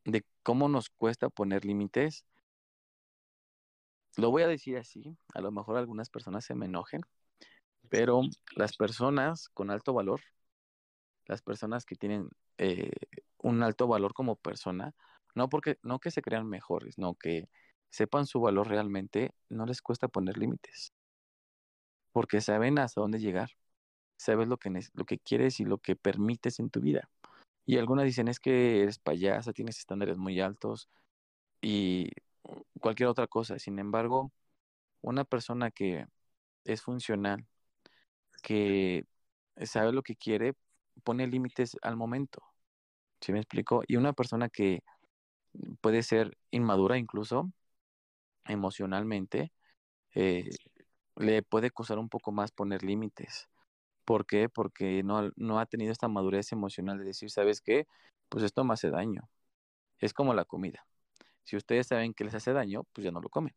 de 0.05 0.25
cómo 0.43 0.69
nos 0.69 0.91
cuesta 0.91 1.29
poner 1.29 1.65
límites, 1.65 2.25
lo 4.17 4.31
voy 4.31 4.43
a 4.43 4.49
decir 4.49 4.77
así, 4.77 5.17
a 5.35 5.41
lo 5.41 5.51
mejor 5.51 5.77
algunas 5.77 6.11
personas 6.11 6.45
se 6.45 6.55
me 6.55 6.67
enojen, 6.67 7.03
pero 7.89 8.23
las 8.57 8.77
personas 8.77 9.49
con 9.51 9.71
alto 9.71 9.93
valor, 9.93 10.21
las 11.27 11.43
personas 11.43 11.85
que 11.85 11.97
tienen 11.97 12.29
eh, 12.59 12.91
un 13.39 13.63
alto 13.63 13.87
valor 13.87 14.15
como 14.15 14.37
persona, 14.37 14.95
no 15.35 15.49
porque 15.49 15.79
no 15.83 15.99
que 15.99 16.11
se 16.11 16.23
crean 16.23 16.49
mejores, 16.49 16.99
no 16.99 17.15
que 17.15 17.49
sepan 17.91 18.27
su 18.27 18.41
valor 18.41 18.69
realmente, 18.69 19.33
no 19.49 19.67
les 19.67 19.83
cuesta 19.83 20.09
poner 20.09 20.39
límites. 20.39 20.93
Porque 22.13 22.41
saben 22.41 22.79
hasta 22.79 23.01
dónde 23.01 23.19
llegar. 23.19 23.51
Sabes 24.17 24.49
lo 24.49 24.59
que, 24.59 24.71
lo 24.95 25.05
que 25.05 25.19
quieres 25.19 25.61
y 25.61 25.65
lo 25.65 25.79
que 25.79 25.97
permites 25.97 26.61
en 26.61 26.71
tu 26.71 26.81
vida. 26.81 27.11
Y 27.67 27.79
algunas 27.79 28.05
dicen 28.07 28.29
es 28.29 28.41
que 28.41 28.83
eres 28.83 28.99
payasa, 28.99 29.53
tienes 29.53 29.79
estándares 29.79 30.19
muy 30.19 30.41
altos 30.41 30.89
y 31.62 32.11
cualquier 32.81 33.09
otra 33.11 33.27
cosa. 33.29 33.59
Sin 33.59 33.79
embargo, 33.79 34.33
una 35.03 35.25
persona 35.25 35.71
que 35.71 36.07
es 36.65 36.83
funcional, 36.83 37.47
que 38.43 39.05
sabe 39.65 39.93
lo 39.93 40.03
que 40.03 40.17
quiere, 40.17 40.55
pone 41.05 41.27
límites 41.27 41.77
al 41.83 41.97
momento. 41.97 42.43
¿Sí 43.21 43.33
me 43.33 43.41
explico? 43.41 43.83
Y 43.89 43.97
una 43.97 44.12
persona 44.12 44.49
que 44.49 44.83
puede 45.81 46.03
ser 46.03 46.37
inmadura 46.51 46.99
incluso 46.99 47.51
emocionalmente, 48.47 49.53
eh, 50.15 50.51
le 51.17 51.43
puede 51.43 51.71
costar 51.71 51.99
un 51.99 52.09
poco 52.09 52.33
más 52.33 52.53
poner 52.53 52.83
límites. 52.85 53.49
¿Por 54.05 54.27
qué? 54.27 54.49
Porque 54.49 55.03
no, 55.03 55.31
no 55.37 55.59
ha 55.61 55.67
tenido 55.67 55.93
esta 55.93 56.09
madurez 56.09 56.53
emocional 56.53 56.99
de 56.99 57.05
decir, 57.05 57.31
¿sabes 57.31 57.61
qué? 57.61 57.87
Pues 58.29 58.45
esto 58.45 58.65
me 58.65 58.75
hace 58.75 58.91
daño. 58.91 59.29
Es 59.99 60.15
como 60.15 60.35
la 60.35 60.45
comida. 60.45 60.87
Si 61.45 61.57
ustedes 61.57 61.89
saben 61.89 62.15
que 62.15 62.25
les 62.25 62.35
hace 62.35 62.53
daño, 62.53 62.85
pues 62.93 63.05
ya 63.05 63.13
no 63.13 63.21
lo 63.21 63.29
comen. 63.31 63.55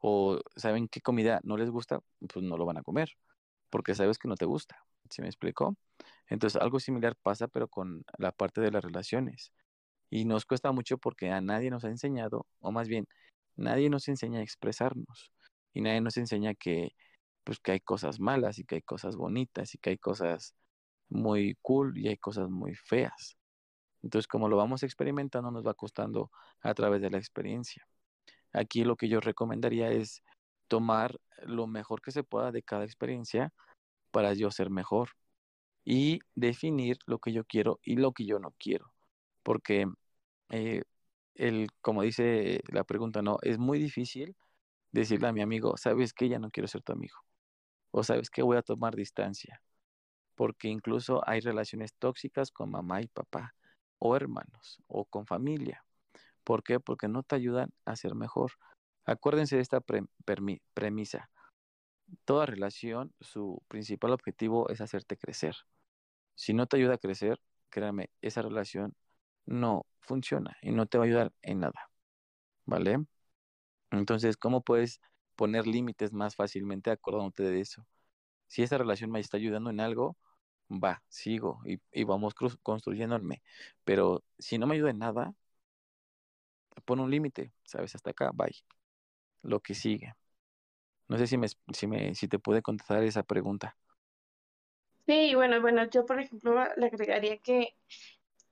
O 0.00 0.40
saben 0.56 0.88
qué 0.88 1.00
comida 1.00 1.40
no 1.44 1.56
les 1.56 1.70
gusta, 1.70 2.00
pues 2.32 2.44
no 2.44 2.56
lo 2.56 2.64
van 2.66 2.78
a 2.78 2.82
comer 2.82 3.10
porque 3.70 3.94
sabes 3.94 4.18
que 4.18 4.28
no 4.28 4.36
te 4.36 4.44
gusta. 4.46 4.84
¿Sí 5.08 5.22
me 5.22 5.28
explicó? 5.28 5.76
Entonces, 6.28 6.60
algo 6.60 6.80
similar 6.80 7.16
pasa, 7.16 7.48
pero 7.48 7.68
con 7.68 8.04
la 8.18 8.32
parte 8.32 8.60
de 8.60 8.70
las 8.70 8.84
relaciones. 8.84 9.52
Y 10.10 10.24
nos 10.24 10.46
cuesta 10.46 10.72
mucho 10.72 10.98
porque 10.98 11.30
a 11.30 11.40
nadie 11.40 11.70
nos 11.70 11.84
ha 11.84 11.88
enseñado, 11.88 12.46
o 12.60 12.72
más 12.72 12.88
bien, 12.88 13.06
nadie 13.56 13.90
nos 13.90 14.08
enseña 14.08 14.40
a 14.40 14.42
expresarnos. 14.42 15.32
Y 15.72 15.82
nadie 15.82 16.00
nos 16.00 16.16
enseña 16.16 16.54
que, 16.54 16.92
pues, 17.44 17.60
que 17.60 17.72
hay 17.72 17.80
cosas 17.80 18.20
malas 18.20 18.58
y 18.58 18.64
que 18.64 18.76
hay 18.76 18.82
cosas 18.82 19.16
bonitas 19.16 19.74
y 19.74 19.78
que 19.78 19.90
hay 19.90 19.98
cosas 19.98 20.54
muy 21.08 21.56
cool 21.62 21.98
y 21.98 22.08
hay 22.08 22.16
cosas 22.18 22.50
muy 22.50 22.74
feas. 22.74 23.36
Entonces, 24.02 24.28
como 24.28 24.48
lo 24.48 24.56
vamos 24.56 24.82
experimentando, 24.82 25.50
nos 25.50 25.66
va 25.66 25.74
costando 25.74 26.30
a 26.62 26.74
través 26.74 27.02
de 27.02 27.10
la 27.10 27.18
experiencia. 27.18 27.86
Aquí 28.52 28.84
lo 28.84 28.96
que 28.96 29.08
yo 29.08 29.20
recomendaría 29.20 29.90
es 29.90 30.22
tomar 30.68 31.18
lo 31.44 31.66
mejor 31.66 32.02
que 32.02 32.12
se 32.12 32.24
pueda 32.24 32.52
de 32.52 32.62
cada 32.62 32.84
experiencia 32.84 33.52
para 34.10 34.34
yo 34.34 34.50
ser 34.50 34.70
mejor 34.70 35.10
y 35.84 36.20
definir 36.34 36.98
lo 37.06 37.18
que 37.18 37.32
yo 37.32 37.44
quiero 37.44 37.80
y 37.82 37.96
lo 37.96 38.12
que 38.12 38.26
yo 38.26 38.38
no 38.38 38.54
quiero. 38.58 38.92
Porque, 39.42 39.86
eh, 40.50 40.82
el, 41.34 41.68
como 41.82 42.02
dice 42.02 42.62
la 42.68 42.84
pregunta, 42.84 43.22
no, 43.22 43.38
es 43.42 43.58
muy 43.58 43.78
difícil 43.78 44.36
decirle 44.92 45.28
a 45.28 45.32
mi 45.32 45.42
amigo, 45.42 45.76
sabes 45.76 46.12
que 46.14 46.28
ya 46.28 46.38
no 46.38 46.50
quiero 46.50 46.68
ser 46.68 46.82
tu 46.82 46.92
amigo. 46.92 47.16
O 47.90 48.02
sabes 48.04 48.30
que 48.30 48.42
voy 48.42 48.56
a 48.56 48.62
tomar 48.62 48.96
distancia. 48.96 49.62
Porque 50.34 50.68
incluso 50.68 51.22
hay 51.28 51.40
relaciones 51.40 51.94
tóxicas 51.94 52.50
con 52.50 52.70
mamá 52.70 53.02
y 53.02 53.08
papá, 53.08 53.54
o 53.98 54.16
hermanos, 54.16 54.82
o 54.86 55.04
con 55.04 55.26
familia. 55.26 55.84
¿Por 56.44 56.62
qué? 56.62 56.80
Porque 56.80 57.08
no 57.08 57.22
te 57.22 57.36
ayudan 57.36 57.70
a 57.84 57.96
ser 57.96 58.14
mejor. 58.14 58.52
Acuérdense 59.04 59.56
de 59.56 59.62
esta 59.62 59.80
premisa. 60.74 61.30
toda 62.24 62.46
relación, 62.46 63.12
su 63.20 63.62
principal 63.68 64.12
objetivo 64.12 64.68
es 64.70 64.80
hacerte 64.80 65.16
crecer. 65.16 65.56
Si 66.34 66.54
no 66.54 66.66
te 66.66 66.76
ayuda 66.78 66.94
a 66.94 66.98
crecer, 66.98 67.40
créame, 67.70 68.10
esa 68.22 68.42
relación 68.42 68.94
no 69.46 69.86
funciona 70.00 70.56
y 70.62 70.72
no 70.72 70.86
te 70.86 70.98
va 70.98 71.04
a 71.04 71.06
ayudar 71.06 71.32
en 71.42 71.60
nada. 71.60 71.90
¿Vale? 72.66 73.04
Entonces, 73.90 74.36
¿cómo 74.36 74.62
puedes 74.62 75.00
poner 75.40 75.66
límites 75.66 76.12
más 76.12 76.36
fácilmente 76.36 76.90
acordándote 76.92 77.44
de 77.44 77.60
eso? 77.62 77.86
Si 78.48 78.62
esa 78.62 78.78
relación 78.78 79.10
me 79.12 79.20
está 79.20 79.38
ayudando 79.38 79.70
en 79.70 79.80
algo, 79.80 80.16
va, 80.70 81.02
sigo 81.08 81.60
y, 81.66 81.80
y 81.92 82.04
vamos 82.04 82.34
construyéndome. 82.62 83.42
Pero 83.84 84.24
si 84.38 84.58
no 84.58 84.66
me 84.68 84.76
ayuda 84.76 84.90
en 84.92 84.98
nada, 85.00 85.34
pon 86.84 87.00
un 87.00 87.10
límite, 87.10 87.52
¿sabes? 87.64 87.94
Hasta 87.94 88.10
acá, 88.10 88.30
bye. 88.34 88.54
Lo 89.42 89.60
que 89.60 89.74
sigue. 89.74 90.14
No 91.08 91.18
sé 91.18 91.26
si 91.26 91.38
me, 91.38 91.48
si 91.48 91.86
me, 91.86 92.14
si 92.14 92.28
te 92.28 92.38
puede 92.38 92.62
contestar 92.62 93.02
esa 93.04 93.22
pregunta. 93.24 93.76
Sí, 95.06 95.34
bueno, 95.34 95.60
bueno, 95.60 95.88
yo 95.90 96.06
por 96.06 96.20
ejemplo 96.20 96.54
le 96.76 96.86
agregaría 96.86 97.38
que 97.38 97.74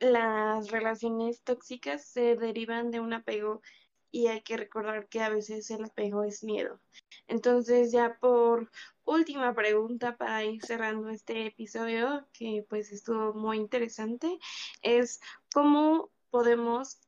las 0.00 0.70
relaciones 0.70 1.42
tóxicas 1.44 2.04
se 2.06 2.36
derivan 2.36 2.90
de 2.90 3.00
un 3.00 3.12
apego 3.14 3.62
y 4.10 4.28
hay 4.28 4.42
que 4.42 4.56
recordar 4.56 5.08
que 5.08 5.20
a 5.20 5.28
veces 5.28 5.70
el 5.70 5.84
apego 5.84 6.24
es 6.24 6.44
miedo. 6.44 6.80
Entonces, 7.26 7.92
ya 7.92 8.18
por 8.18 8.70
última 9.04 9.54
pregunta 9.54 10.16
para 10.16 10.44
ir 10.44 10.64
cerrando 10.64 11.08
este 11.10 11.46
episodio, 11.46 12.26
que 12.32 12.64
pues 12.68 12.92
estuvo 12.92 13.34
muy 13.34 13.58
interesante, 13.58 14.38
es 14.82 15.20
cómo 15.52 16.10
podemos, 16.30 17.00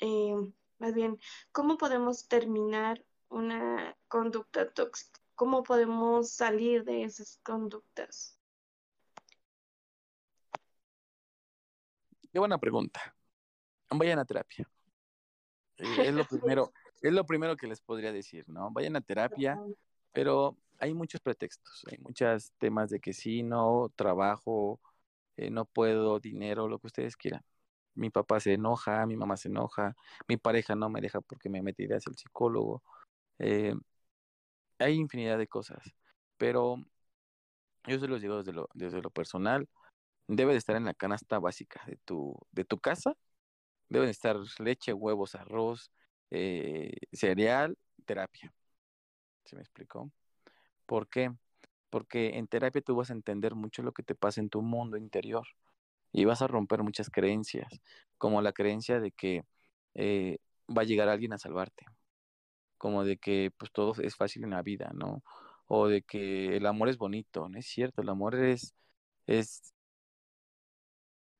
eh, 0.00 0.34
más 0.78 0.94
bien, 0.94 1.18
cómo 1.52 1.78
podemos 1.78 2.28
terminar 2.28 3.04
una 3.28 3.96
conducta 4.08 4.70
tóxica, 4.72 5.20
cómo 5.34 5.62
podemos 5.62 6.30
salir 6.30 6.84
de 6.84 7.04
esas 7.04 7.38
conductas. 7.42 8.38
Qué 12.32 12.38
buena 12.38 12.58
pregunta. 12.58 13.14
Vayan 13.90 14.18
a 14.18 14.24
terapia. 14.24 14.68
Eh, 15.78 16.08
es 16.08 16.14
lo 16.14 16.24
primero, 16.28 16.72
es 17.02 17.12
lo 17.12 17.24
primero 17.24 17.56
que 17.56 17.66
les 17.66 17.80
podría 17.80 18.12
decir, 18.12 18.48
¿no? 18.48 18.70
Vayan 18.70 18.96
a 18.96 19.00
terapia, 19.00 19.60
pero 20.12 20.56
hay 20.78 20.94
muchos 20.94 21.20
pretextos, 21.20 21.84
hay 21.90 21.98
muchos 21.98 22.52
temas 22.58 22.90
de 22.90 23.00
que 23.00 23.12
sí, 23.12 23.42
no, 23.42 23.92
trabajo, 23.96 24.80
eh, 25.36 25.50
no 25.50 25.64
puedo, 25.64 26.20
dinero, 26.20 26.68
lo 26.68 26.78
que 26.78 26.88
ustedes 26.88 27.16
quieran. 27.16 27.42
Mi 27.94 28.10
papá 28.10 28.40
se 28.40 28.54
enoja, 28.54 29.06
mi 29.06 29.16
mamá 29.16 29.36
se 29.36 29.48
enoja, 29.48 29.96
mi 30.28 30.36
pareja 30.36 30.74
no 30.74 30.90
me 30.90 31.00
deja 31.00 31.20
porque 31.20 31.48
me 31.48 31.62
metí 31.62 31.84
hacia 31.84 32.10
el 32.10 32.16
psicólogo. 32.16 32.82
Eh, 33.38 33.74
hay 34.78 34.94
infinidad 34.94 35.38
de 35.38 35.46
cosas, 35.46 35.94
pero 36.36 36.76
yo 37.86 37.98
se 37.98 38.08
los 38.08 38.20
digo 38.20 38.38
desde 38.38 38.52
lo, 38.52 38.68
desde 38.74 39.00
lo 39.00 39.10
personal, 39.10 39.68
debe 40.28 40.52
de 40.52 40.58
estar 40.58 40.76
en 40.76 40.84
la 40.84 40.94
canasta 40.94 41.38
básica 41.38 41.82
de 41.86 41.96
tu, 42.04 42.36
de 42.52 42.64
tu 42.64 42.78
casa 42.78 43.16
Deben 43.88 44.08
estar 44.08 44.36
leche, 44.58 44.92
huevos, 44.92 45.34
arroz, 45.34 45.90
eh, 46.30 46.92
cereal, 47.12 47.78
terapia. 48.04 48.52
¿Se 49.44 49.56
me 49.56 49.62
explicó? 49.62 50.10
¿Por 50.86 51.08
qué? 51.08 51.32
Porque 51.90 52.38
en 52.38 52.48
terapia 52.48 52.82
tú 52.82 52.96
vas 52.96 53.10
a 53.10 53.14
entender 53.14 53.54
mucho 53.54 53.82
lo 53.82 53.92
que 53.92 54.02
te 54.02 54.14
pasa 54.14 54.40
en 54.40 54.50
tu 54.50 54.62
mundo 54.62 54.96
interior 54.96 55.46
y 56.12 56.24
vas 56.24 56.42
a 56.42 56.48
romper 56.48 56.82
muchas 56.82 57.10
creencias, 57.10 57.68
como 58.18 58.42
la 58.42 58.52
creencia 58.52 59.00
de 59.00 59.12
que 59.12 59.44
eh, 59.94 60.38
va 60.68 60.82
a 60.82 60.84
llegar 60.84 61.08
alguien 61.08 61.32
a 61.32 61.38
salvarte, 61.38 61.86
como 62.78 63.04
de 63.04 63.18
que 63.18 63.52
pues 63.58 63.72
todo 63.72 63.94
es 64.02 64.16
fácil 64.16 64.44
en 64.44 64.50
la 64.50 64.62
vida, 64.62 64.90
¿no? 64.94 65.22
O 65.68 65.88
de 65.88 66.02
que 66.02 66.56
el 66.56 66.66
amor 66.66 66.88
es 66.88 66.98
bonito, 66.98 67.48
no 67.48 67.58
es 67.58 67.66
cierto, 67.66 68.02
el 68.02 68.08
amor 68.08 68.36
es, 68.36 68.74
es, 69.26 69.74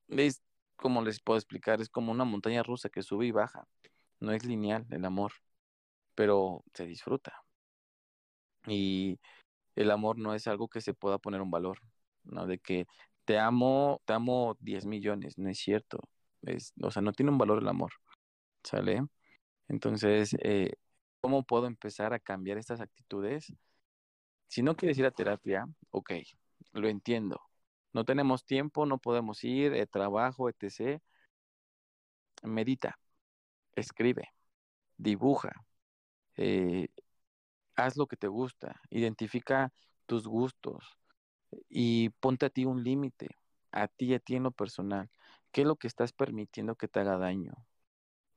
es 0.09 0.42
como 0.77 1.03
les 1.03 1.20
puedo 1.20 1.39
explicar, 1.39 1.81
es 1.81 1.89
como 1.89 2.12
una 2.12 2.24
montaña 2.24 2.62
rusa 2.62 2.89
que 2.89 3.03
sube 3.03 3.27
y 3.27 3.33
baja. 3.33 3.66
No 4.20 4.33
es 4.33 4.45
lineal 4.45 4.87
el 4.91 5.05
amor, 5.05 5.33
pero 6.14 6.64
se 6.74 6.87
disfruta. 6.87 7.35
Y 8.66 9.18
el 9.77 9.91
amor 9.91 10.18
no 10.18 10.35
es 10.35 10.47
algo 10.49 10.68
que 10.68 10.81
se 10.81 10.95
pueda 10.95 11.18
poner 11.18 11.41
un 11.41 11.51
valor, 11.51 11.79
¿no? 12.24 12.47
De 12.47 12.59
que 12.59 12.87
te 13.24 13.39
amo, 13.39 14.01
te 14.07 14.14
amo 14.14 14.57
10 14.61 14.87
millones, 14.87 15.39
no 15.39 15.51
es 15.51 15.59
cierto. 15.59 16.01
Es, 16.43 16.72
o 16.83 16.91
sea, 16.91 17.03
no 17.03 17.12
tiene 17.12 17.33
un 17.33 17.39
valor 17.39 17.61
el 17.61 17.68
amor, 17.68 17.93
¿sale? 18.64 19.03
Entonces, 19.68 20.37
eh, 20.43 20.72
¿cómo 21.20 21.45
puedo 21.45 21.66
empezar 21.66 22.12
a 22.14 22.20
cambiar 22.20 22.59
estas 22.59 22.81
actitudes? 22.81 23.53
Si 24.49 24.62
no 24.62 24.77
quieres 24.77 24.99
ir 24.99 25.07
a 25.07 25.11
terapia, 25.11 25.66
ok, 25.91 26.12
lo 26.72 26.89
entiendo, 26.89 27.41
no 27.97 28.05
tenemos 28.05 28.44
tiempo, 28.44 28.84
no 28.84 28.99
podemos 28.99 29.42
ir, 29.42 29.72
eh, 29.72 29.86
trabajo, 29.86 30.51
etc. 30.51 31.01
Medita, 32.42 32.99
escribe, 33.74 34.28
dibuja, 34.99 35.53
eh, 36.36 36.88
haz 37.74 37.97
lo 37.97 38.07
que 38.07 38.18
te 38.18 38.28
gusta, 38.28 38.82
identifica 38.90 39.72
tus 40.05 40.28
gustos 40.28 40.99
y 41.70 42.11
ponte 42.20 42.44
a 42.44 42.51
ti 42.51 42.66
un 42.66 42.84
límite, 42.84 43.38
a 43.72 43.88
ti, 43.88 44.12
a 44.12 44.18
ti 44.18 44.36
en 44.36 44.42
lo 44.42 44.51
personal. 44.51 45.09
¿Qué 45.51 45.62
es 45.62 45.66
lo 45.66 45.76
que 45.76 45.86
estás 45.86 46.12
permitiendo 46.12 46.74
que 46.76 46.88
te 46.88 47.01
haga 47.01 47.16
daño? 47.16 47.55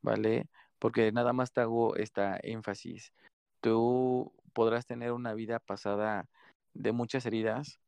¿Vale? 0.00 0.48
Porque 0.78 1.12
nada 1.12 1.34
más 1.34 1.52
te 1.52 1.60
hago 1.60 1.96
esta 1.96 2.38
énfasis. 2.42 3.12
Tú 3.60 4.32
podrás 4.54 4.86
tener 4.86 5.12
una 5.12 5.34
vida 5.34 5.58
pasada 5.58 6.30
de 6.72 6.92
muchas 6.92 7.26
heridas, 7.26 7.78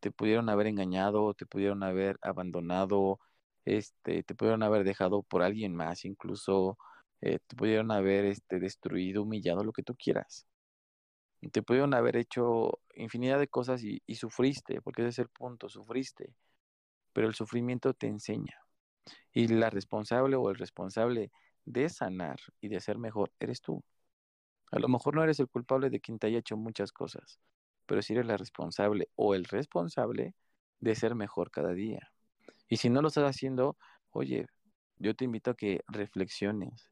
te 0.00 0.10
pudieron 0.10 0.48
haber 0.48 0.66
engañado, 0.68 1.34
te 1.34 1.46
pudieron 1.46 1.82
haber 1.82 2.18
abandonado, 2.22 3.20
este, 3.64 4.22
te 4.22 4.34
pudieron 4.34 4.62
haber 4.62 4.84
dejado 4.84 5.22
por 5.22 5.42
alguien 5.42 5.74
más, 5.76 6.04
incluso 6.04 6.78
eh, 7.20 7.38
te 7.46 7.56
pudieron 7.56 7.90
haber 7.92 8.24
este, 8.26 8.60
destruido, 8.60 9.22
humillado, 9.22 9.64
lo 9.64 9.72
que 9.72 9.82
tú 9.82 9.94
quieras. 9.96 10.46
Te 11.52 11.62
pudieron 11.62 11.94
haber 11.94 12.16
hecho 12.16 12.80
infinidad 12.94 13.38
de 13.38 13.48
cosas 13.48 13.82
y, 13.82 14.02
y 14.06 14.16
sufriste, 14.16 14.82
porque 14.82 15.02
ese 15.02 15.08
es 15.10 15.18
el 15.20 15.28
punto, 15.28 15.68
sufriste. 15.68 16.34
Pero 17.12 17.28
el 17.28 17.34
sufrimiento 17.34 17.94
te 17.94 18.08
enseña. 18.08 18.60
Y 19.32 19.48
la 19.48 19.70
responsable 19.70 20.36
o 20.36 20.50
el 20.50 20.56
responsable 20.56 21.32
de 21.64 21.88
sanar 21.88 22.40
y 22.60 22.68
de 22.68 22.80
ser 22.80 22.98
mejor 22.98 23.32
eres 23.40 23.62
tú. 23.62 23.82
A 24.72 24.78
lo 24.78 24.88
mejor 24.88 25.14
no 25.14 25.24
eres 25.24 25.40
el 25.40 25.48
culpable 25.48 25.90
de 25.90 26.00
quien 26.00 26.18
te 26.18 26.28
haya 26.28 26.38
hecho 26.38 26.56
muchas 26.56 26.92
cosas, 26.92 27.40
pero 27.90 28.02
si 28.02 28.12
eres 28.12 28.24
la 28.26 28.36
responsable 28.36 29.08
o 29.16 29.34
el 29.34 29.46
responsable 29.46 30.36
de 30.78 30.94
ser 30.94 31.16
mejor 31.16 31.50
cada 31.50 31.72
día. 31.72 32.12
Y 32.68 32.76
si 32.76 32.88
no 32.88 33.02
lo 33.02 33.08
estás 33.08 33.28
haciendo, 33.28 33.76
oye, 34.10 34.46
yo 34.98 35.16
te 35.16 35.24
invito 35.24 35.50
a 35.50 35.56
que 35.56 35.80
reflexiones. 35.88 36.88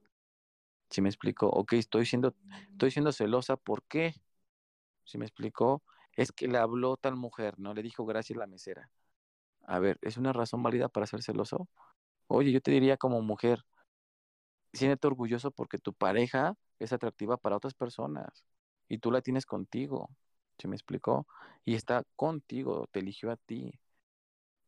Si 0.90 1.00
me 1.00 1.08
explico, 1.08 1.46
ok, 1.46 1.74
estoy 1.74 2.04
siendo, 2.04 2.34
estoy 2.72 2.90
siendo 2.90 3.12
celosa, 3.12 3.56
¿por 3.56 3.84
qué? 3.84 4.12
Si 5.04 5.18
me 5.18 5.24
explico, 5.24 5.84
es 6.16 6.32
que 6.32 6.48
le 6.48 6.58
habló 6.58 6.96
tal 6.96 7.14
mujer, 7.14 7.60
¿no? 7.60 7.74
Le 7.74 7.84
dijo 7.84 8.04
gracias 8.04 8.36
la 8.36 8.48
mesera. 8.48 8.90
A 9.68 9.78
ver, 9.78 10.00
¿es 10.02 10.16
una 10.16 10.32
razón 10.32 10.64
válida 10.64 10.88
para 10.88 11.06
ser 11.06 11.22
celoso? 11.22 11.68
Oye, 12.26 12.50
yo 12.50 12.60
te 12.60 12.72
diría 12.72 12.96
como 12.96 13.22
mujer, 13.22 13.60
siéntete 14.72 15.06
orgulloso 15.06 15.52
porque 15.52 15.78
tu 15.78 15.92
pareja 15.94 16.56
es 16.80 16.92
atractiva 16.92 17.36
para 17.36 17.56
otras 17.56 17.74
personas 17.74 18.44
y 18.88 18.98
tú 18.98 19.12
la 19.12 19.22
tienes 19.22 19.46
contigo. 19.46 20.10
¿Se 20.58 20.68
me 20.68 20.76
explicó? 20.76 21.26
Y 21.64 21.74
está 21.74 22.04
contigo, 22.16 22.88
te 22.92 23.00
eligió 23.00 23.30
a 23.30 23.36
ti. 23.36 23.72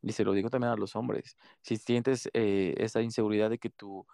Y 0.03 0.13
se 0.13 0.25
lo 0.25 0.33
digo 0.33 0.51
también 0.51 0.73
a 0.73 0.77
los 0.77 0.97
hombres. 0.97 1.37
Si 1.63 1.77
sientes 1.77 2.29
eh, 2.33 2.75
esa 2.79 3.03
inseguridad 3.03 3.51
de 3.51 3.59
que 3.59 3.71
tu 3.71 4.07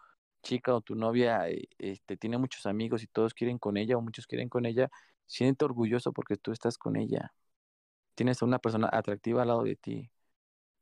chica 0.43 0.75
o 0.75 0.81
tu 0.81 0.95
novia 0.97 1.49
eh, 1.49 1.69
este, 1.79 2.17
tiene 2.17 2.39
muchos 2.39 2.67
amigos 2.67 3.03
y 3.03 3.07
todos 3.09 3.35
quieren 3.35 3.59
con 3.59 3.77
ella 3.77 3.97
o 3.97 4.01
muchos 4.03 4.27
quieren 4.27 4.49
con 4.49 4.67
ella, 4.67 4.91
siente 5.27 5.65
orgulloso 5.65 6.13
porque 6.13 6.37
tú 6.37 6.53
estás 6.53 6.79
con 6.79 6.97
ella. 6.97 7.33
Tienes 8.15 8.43
a 8.43 8.47
una 8.47 8.59
persona 8.59 8.89
atractiva 8.93 9.43
al 9.43 9.49
lado 9.49 9.65
de 9.65 9.77
ti, 9.77 10.11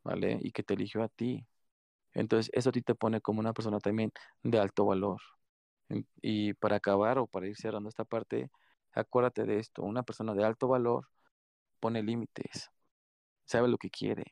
¿vale? 0.05 0.39
Y 0.43 0.53
que 0.53 0.63
te 0.63 0.75
eligió 0.75 1.03
a 1.03 1.09
ti. 1.09 1.47
Entonces, 2.15 2.51
eso 2.55 2.71
a 2.71 2.73
ti 2.73 2.83
te 2.83 2.95
pone 2.95 3.21
como 3.21 3.41
una 3.41 3.53
persona 3.55 3.81
también 3.81 4.13
de 4.43 4.59
alto 4.61 4.87
valor. 4.87 5.21
Y 6.23 6.55
para 6.55 6.77
acabar 6.77 7.19
o 7.19 7.27
para 7.27 7.47
ir 7.49 7.57
cerrando 7.57 7.89
esta 7.89 8.05
parte, 8.05 8.51
Acuérdate 8.95 9.45
de 9.45 9.59
esto, 9.59 9.83
una 9.83 10.03
persona 10.03 10.35
de 10.35 10.45
alto 10.45 10.69
valor 10.69 11.09
pone 11.81 12.03
límites, 12.03 12.71
sabe 13.45 13.69
lo 13.69 13.79
que 13.79 13.91
quiere, 13.91 14.25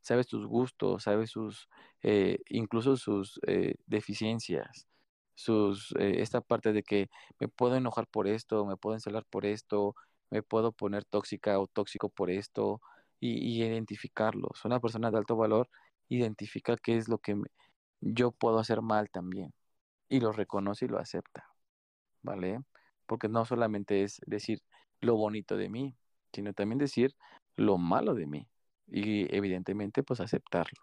sabe 0.00 0.24
sus 0.24 0.46
gustos, 0.46 1.04
sabe 1.04 1.26
sus, 1.26 1.68
eh, 2.02 2.38
incluso 2.48 2.96
sus 2.96 3.40
eh, 3.46 3.76
deficiencias, 3.86 4.86
sus, 5.34 5.92
eh, 5.98 6.20
esta 6.22 6.40
parte 6.40 6.72
de 6.72 6.82
que 6.82 7.08
me 7.40 7.48
puedo 7.48 7.76
enojar 7.76 8.06
por 8.08 8.26
esto, 8.28 8.66
me 8.66 8.76
puedo 8.76 8.96
encelar 8.96 9.24
por 9.26 9.46
esto, 9.46 9.94
me 10.30 10.42
puedo 10.42 10.72
poner 10.72 11.04
tóxica 11.04 11.58
o 11.60 11.66
tóxico 11.66 12.08
por 12.10 12.30
esto 12.30 12.80
y, 13.20 13.38
y 13.38 13.64
identificarlos. 13.64 14.64
Una 14.64 14.80
persona 14.80 15.10
de 15.10 15.18
alto 15.18 15.36
valor 15.36 15.68
identifica 16.08 16.76
qué 16.76 16.96
es 16.96 17.08
lo 17.08 17.18
que 17.18 17.36
yo 18.00 18.32
puedo 18.32 18.58
hacer 18.58 18.82
mal 18.82 19.10
también 19.10 19.52
y 20.08 20.20
lo 20.20 20.32
reconoce 20.32 20.86
y 20.86 20.88
lo 20.88 20.98
acepta, 20.98 21.46
¿vale? 22.22 22.60
Porque 23.12 23.28
no 23.28 23.44
solamente 23.44 24.04
es 24.04 24.22
decir 24.24 24.62
lo 25.02 25.16
bonito 25.16 25.58
de 25.58 25.68
mí, 25.68 25.94
sino 26.32 26.54
también 26.54 26.78
decir 26.78 27.14
lo 27.56 27.76
malo 27.76 28.14
de 28.14 28.26
mí 28.26 28.48
y 28.86 29.26
evidentemente 29.36 30.02
pues 30.02 30.20
aceptarlo. 30.20 30.80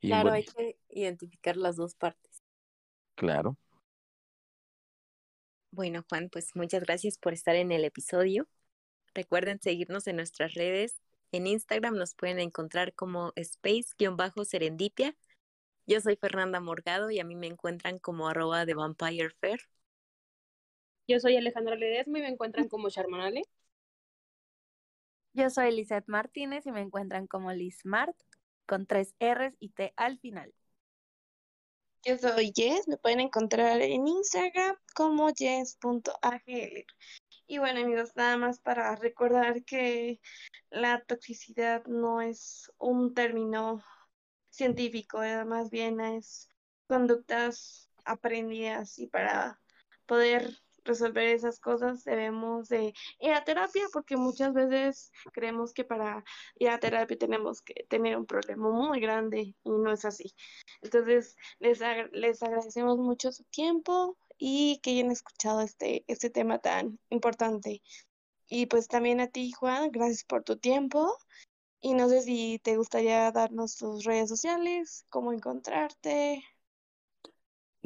claro, 0.00 0.32
hay 0.32 0.44
que 0.44 0.78
identificar 0.88 1.58
las 1.58 1.76
dos 1.76 1.94
partes. 1.94 2.42
Claro. 3.16 3.58
Bueno, 5.72 6.02
Juan, 6.08 6.30
pues 6.30 6.56
muchas 6.56 6.82
gracias 6.82 7.18
por 7.18 7.34
estar 7.34 7.54
en 7.54 7.70
el 7.70 7.84
episodio. 7.84 8.48
Recuerden 9.12 9.60
seguirnos 9.60 10.06
en 10.06 10.16
nuestras 10.16 10.54
redes. 10.54 11.02
En 11.32 11.46
Instagram 11.46 11.96
nos 11.96 12.14
pueden 12.14 12.38
encontrar 12.38 12.94
como 12.94 13.34
space-serendipia. 13.36 15.14
Yo 15.86 16.00
soy 16.00 16.16
Fernanda 16.16 16.58
Morgado 16.58 17.12
y 17.12 17.20
a 17.20 17.24
mí 17.24 17.36
me 17.36 17.46
encuentran 17.46 18.00
como 18.00 18.28
arroba 18.28 18.66
de 18.66 18.74
Vampire 18.74 19.30
Fair. 19.40 19.60
Yo 21.06 21.20
soy 21.20 21.36
Alejandra 21.36 21.76
Ledesma 21.76 22.18
y 22.18 22.22
me 22.22 22.28
encuentran 22.28 22.68
como 22.68 22.90
Charmanale. 22.90 23.42
Yo 25.32 25.48
soy 25.48 25.70
Lizeth 25.70 26.08
Martínez 26.08 26.66
y 26.66 26.72
me 26.72 26.80
encuentran 26.80 27.28
como 27.28 27.52
Liz 27.52 27.84
Mart 27.84 28.16
con 28.66 28.86
tres 28.86 29.14
R's 29.20 29.54
y 29.60 29.68
T 29.68 29.92
al 29.96 30.18
final. 30.18 30.52
Yo 32.02 32.18
soy 32.18 32.52
Jess, 32.54 32.88
me 32.88 32.96
pueden 32.96 33.20
encontrar 33.20 33.80
en 33.80 34.08
Instagram 34.08 34.76
como 34.94 35.28
jess.agl. 35.28 36.86
Y 37.46 37.58
bueno 37.58 37.80
amigos, 37.80 38.10
nada 38.16 38.36
más 38.36 38.58
para 38.58 38.96
recordar 38.96 39.64
que 39.64 40.20
la 40.70 41.00
toxicidad 41.04 41.84
no 41.86 42.20
es 42.20 42.72
un 42.78 43.14
término 43.14 43.84
científico, 44.56 45.22
eh, 45.22 45.44
más 45.44 45.70
bien 45.70 46.00
es 46.00 46.48
conductas 46.88 47.90
aprendidas 48.04 48.98
y 48.98 49.06
para 49.06 49.60
poder 50.06 50.56
resolver 50.86 51.26
esas 51.28 51.58
cosas 51.58 52.04
debemos 52.04 52.68
de 52.68 52.94
ir 53.18 53.32
a 53.32 53.44
terapia 53.44 53.82
porque 53.92 54.16
muchas 54.16 54.54
veces 54.54 55.10
creemos 55.32 55.72
que 55.72 55.84
para 55.84 56.24
ir 56.58 56.70
a 56.70 56.78
terapia 56.78 57.18
tenemos 57.18 57.60
que 57.60 57.84
tener 57.88 58.16
un 58.16 58.24
problema 58.24 58.70
muy 58.70 59.00
grande 59.00 59.54
y 59.62 59.70
no 59.70 59.92
es 59.92 60.04
así. 60.04 60.34
Entonces, 60.82 61.36
les, 61.58 61.80
les 62.12 62.42
agradecemos 62.42 62.98
mucho 62.98 63.32
su 63.32 63.44
tiempo 63.44 64.16
y 64.38 64.80
que 64.82 64.90
hayan 64.90 65.10
escuchado 65.10 65.60
este, 65.60 66.04
este 66.06 66.30
tema 66.30 66.58
tan 66.58 66.98
importante. 67.10 67.82
Y 68.48 68.66
pues 68.66 68.86
también 68.86 69.20
a 69.20 69.26
ti, 69.26 69.50
Juan, 69.52 69.90
gracias 69.90 70.24
por 70.24 70.44
tu 70.44 70.56
tiempo. 70.56 71.18
Y 71.86 71.94
no 71.94 72.08
sé 72.08 72.22
si 72.22 72.58
te 72.64 72.76
gustaría 72.76 73.30
darnos 73.30 73.76
tus 73.76 74.02
redes 74.02 74.28
sociales, 74.28 75.06
cómo 75.08 75.32
encontrarte. 75.32 76.42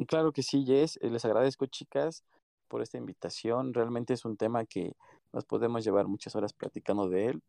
Claro 0.07 0.31
que 0.31 0.41
sí, 0.41 0.65
Jess. 0.65 0.97
Eh, 1.03 1.11
les 1.11 1.23
agradezco, 1.23 1.67
chicas 1.67 2.23
por 2.67 2.81
esta 2.81 2.97
invitación. 2.97 3.75
Realmente 3.75 4.15
es 4.15 4.25
un 4.25 4.37
tema 4.37 4.65
que 4.65 4.95
nos 5.31 5.45
podemos 5.45 5.83
llevar 5.83 6.07
muchas 6.07 6.35
horas 6.35 6.51
platicando 6.51 7.09
de 7.09 7.27
él 7.27 7.43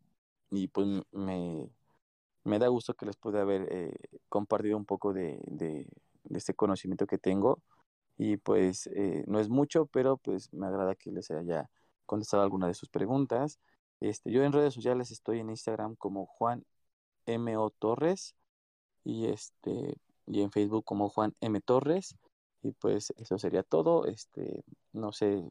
y 0.51 0.69
pues 0.69 0.87
me, 1.11 1.71
me 2.45 2.59
da 2.59 2.69
gusto 2.69 2.93
que 2.93 3.07
les 3.07 3.17
pueda 3.17 3.41
haber 3.41 3.67
eh, 3.73 3.95
compartido 4.29 4.77
un 4.77 4.85
poco 4.85 5.15
de, 5.15 5.41
de, 5.47 5.87
este 6.35 6.53
conocimiento 6.53 7.07
que 7.07 7.17
tengo 7.17 7.63
y 8.19 8.37
pues 8.37 8.89
eh, 8.89 9.25
no 9.27 9.41
es 9.41 9.49
mucho, 9.49 9.87
pero 9.87 10.19
pues 10.19 10.53
me 10.53 10.67
agrada 10.67 10.97
que 10.97 11.13
les 11.13 11.31
haya 11.31 11.71
contestado 12.05 12.43
alguna 12.43 12.67
de 12.67 12.75
sus 12.75 12.91
preguntas. 12.91 13.59
Este, 14.03 14.33
yo 14.33 14.43
en 14.43 14.53
redes 14.53 14.75
sociales 14.75 15.11
estoy 15.11 15.39
en 15.39 15.51
Instagram 15.51 15.95
como 15.97 16.27
Juan 16.27 16.65
M. 17.27 17.57
O. 17.57 17.71
Torres 17.71 18.35
y 19.05 19.27
este 19.27 19.97
y 20.27 20.43
en 20.43 20.51
Facebook 20.51 20.85
como 20.85 21.09
Juan 21.09 21.35
M. 21.41 21.61
Torres. 21.61 22.17
Y 22.63 22.73
pues 22.73 23.13
eso 23.17 23.39
sería 23.39 23.63
todo. 23.63 24.07
Este, 24.07 24.65
no 24.93 25.13
sé, 25.13 25.43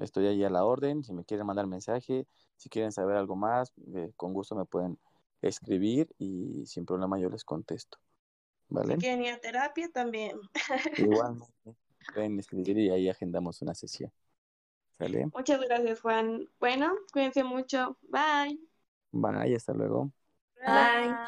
estoy 0.00 0.26
ahí 0.26 0.44
a 0.44 0.50
la 0.50 0.64
orden. 0.64 1.04
Si 1.04 1.12
me 1.12 1.24
quieren 1.24 1.46
mandar 1.46 1.66
mensaje, 1.66 2.26
si 2.56 2.68
quieren 2.68 2.92
saber 2.92 3.16
algo 3.16 3.36
más, 3.36 3.72
eh, 3.94 4.12
con 4.16 4.32
gusto 4.32 4.54
me 4.54 4.64
pueden 4.64 4.98
escribir 5.42 6.14
y 6.18 6.64
sin 6.66 6.86
problema 6.86 7.18
yo 7.18 7.28
les 7.28 7.44
contesto. 7.44 7.98
¿Vale? 8.68 8.94
Si 8.94 9.00
quieren 9.00 9.22
ir 9.22 9.34
a 9.34 9.38
terapia 9.38 9.88
también. 9.90 10.38
Igualmente, 10.98 11.76
pueden 12.14 12.38
escribir 12.38 12.78
y 12.78 12.90
ahí 12.90 13.08
agendamos 13.08 13.62
una 13.62 13.74
sesión. 13.74 14.12
¿Sale? 14.98 15.30
Muchas 15.32 15.60
gracias, 15.60 16.00
Juan. 16.00 16.48
Bueno, 16.58 16.92
cuídense 17.12 17.44
mucho. 17.44 17.96
Bye. 18.02 18.58
Bye, 19.12 19.54
hasta 19.56 19.72
luego. 19.74 20.12
Bye. 20.66 21.18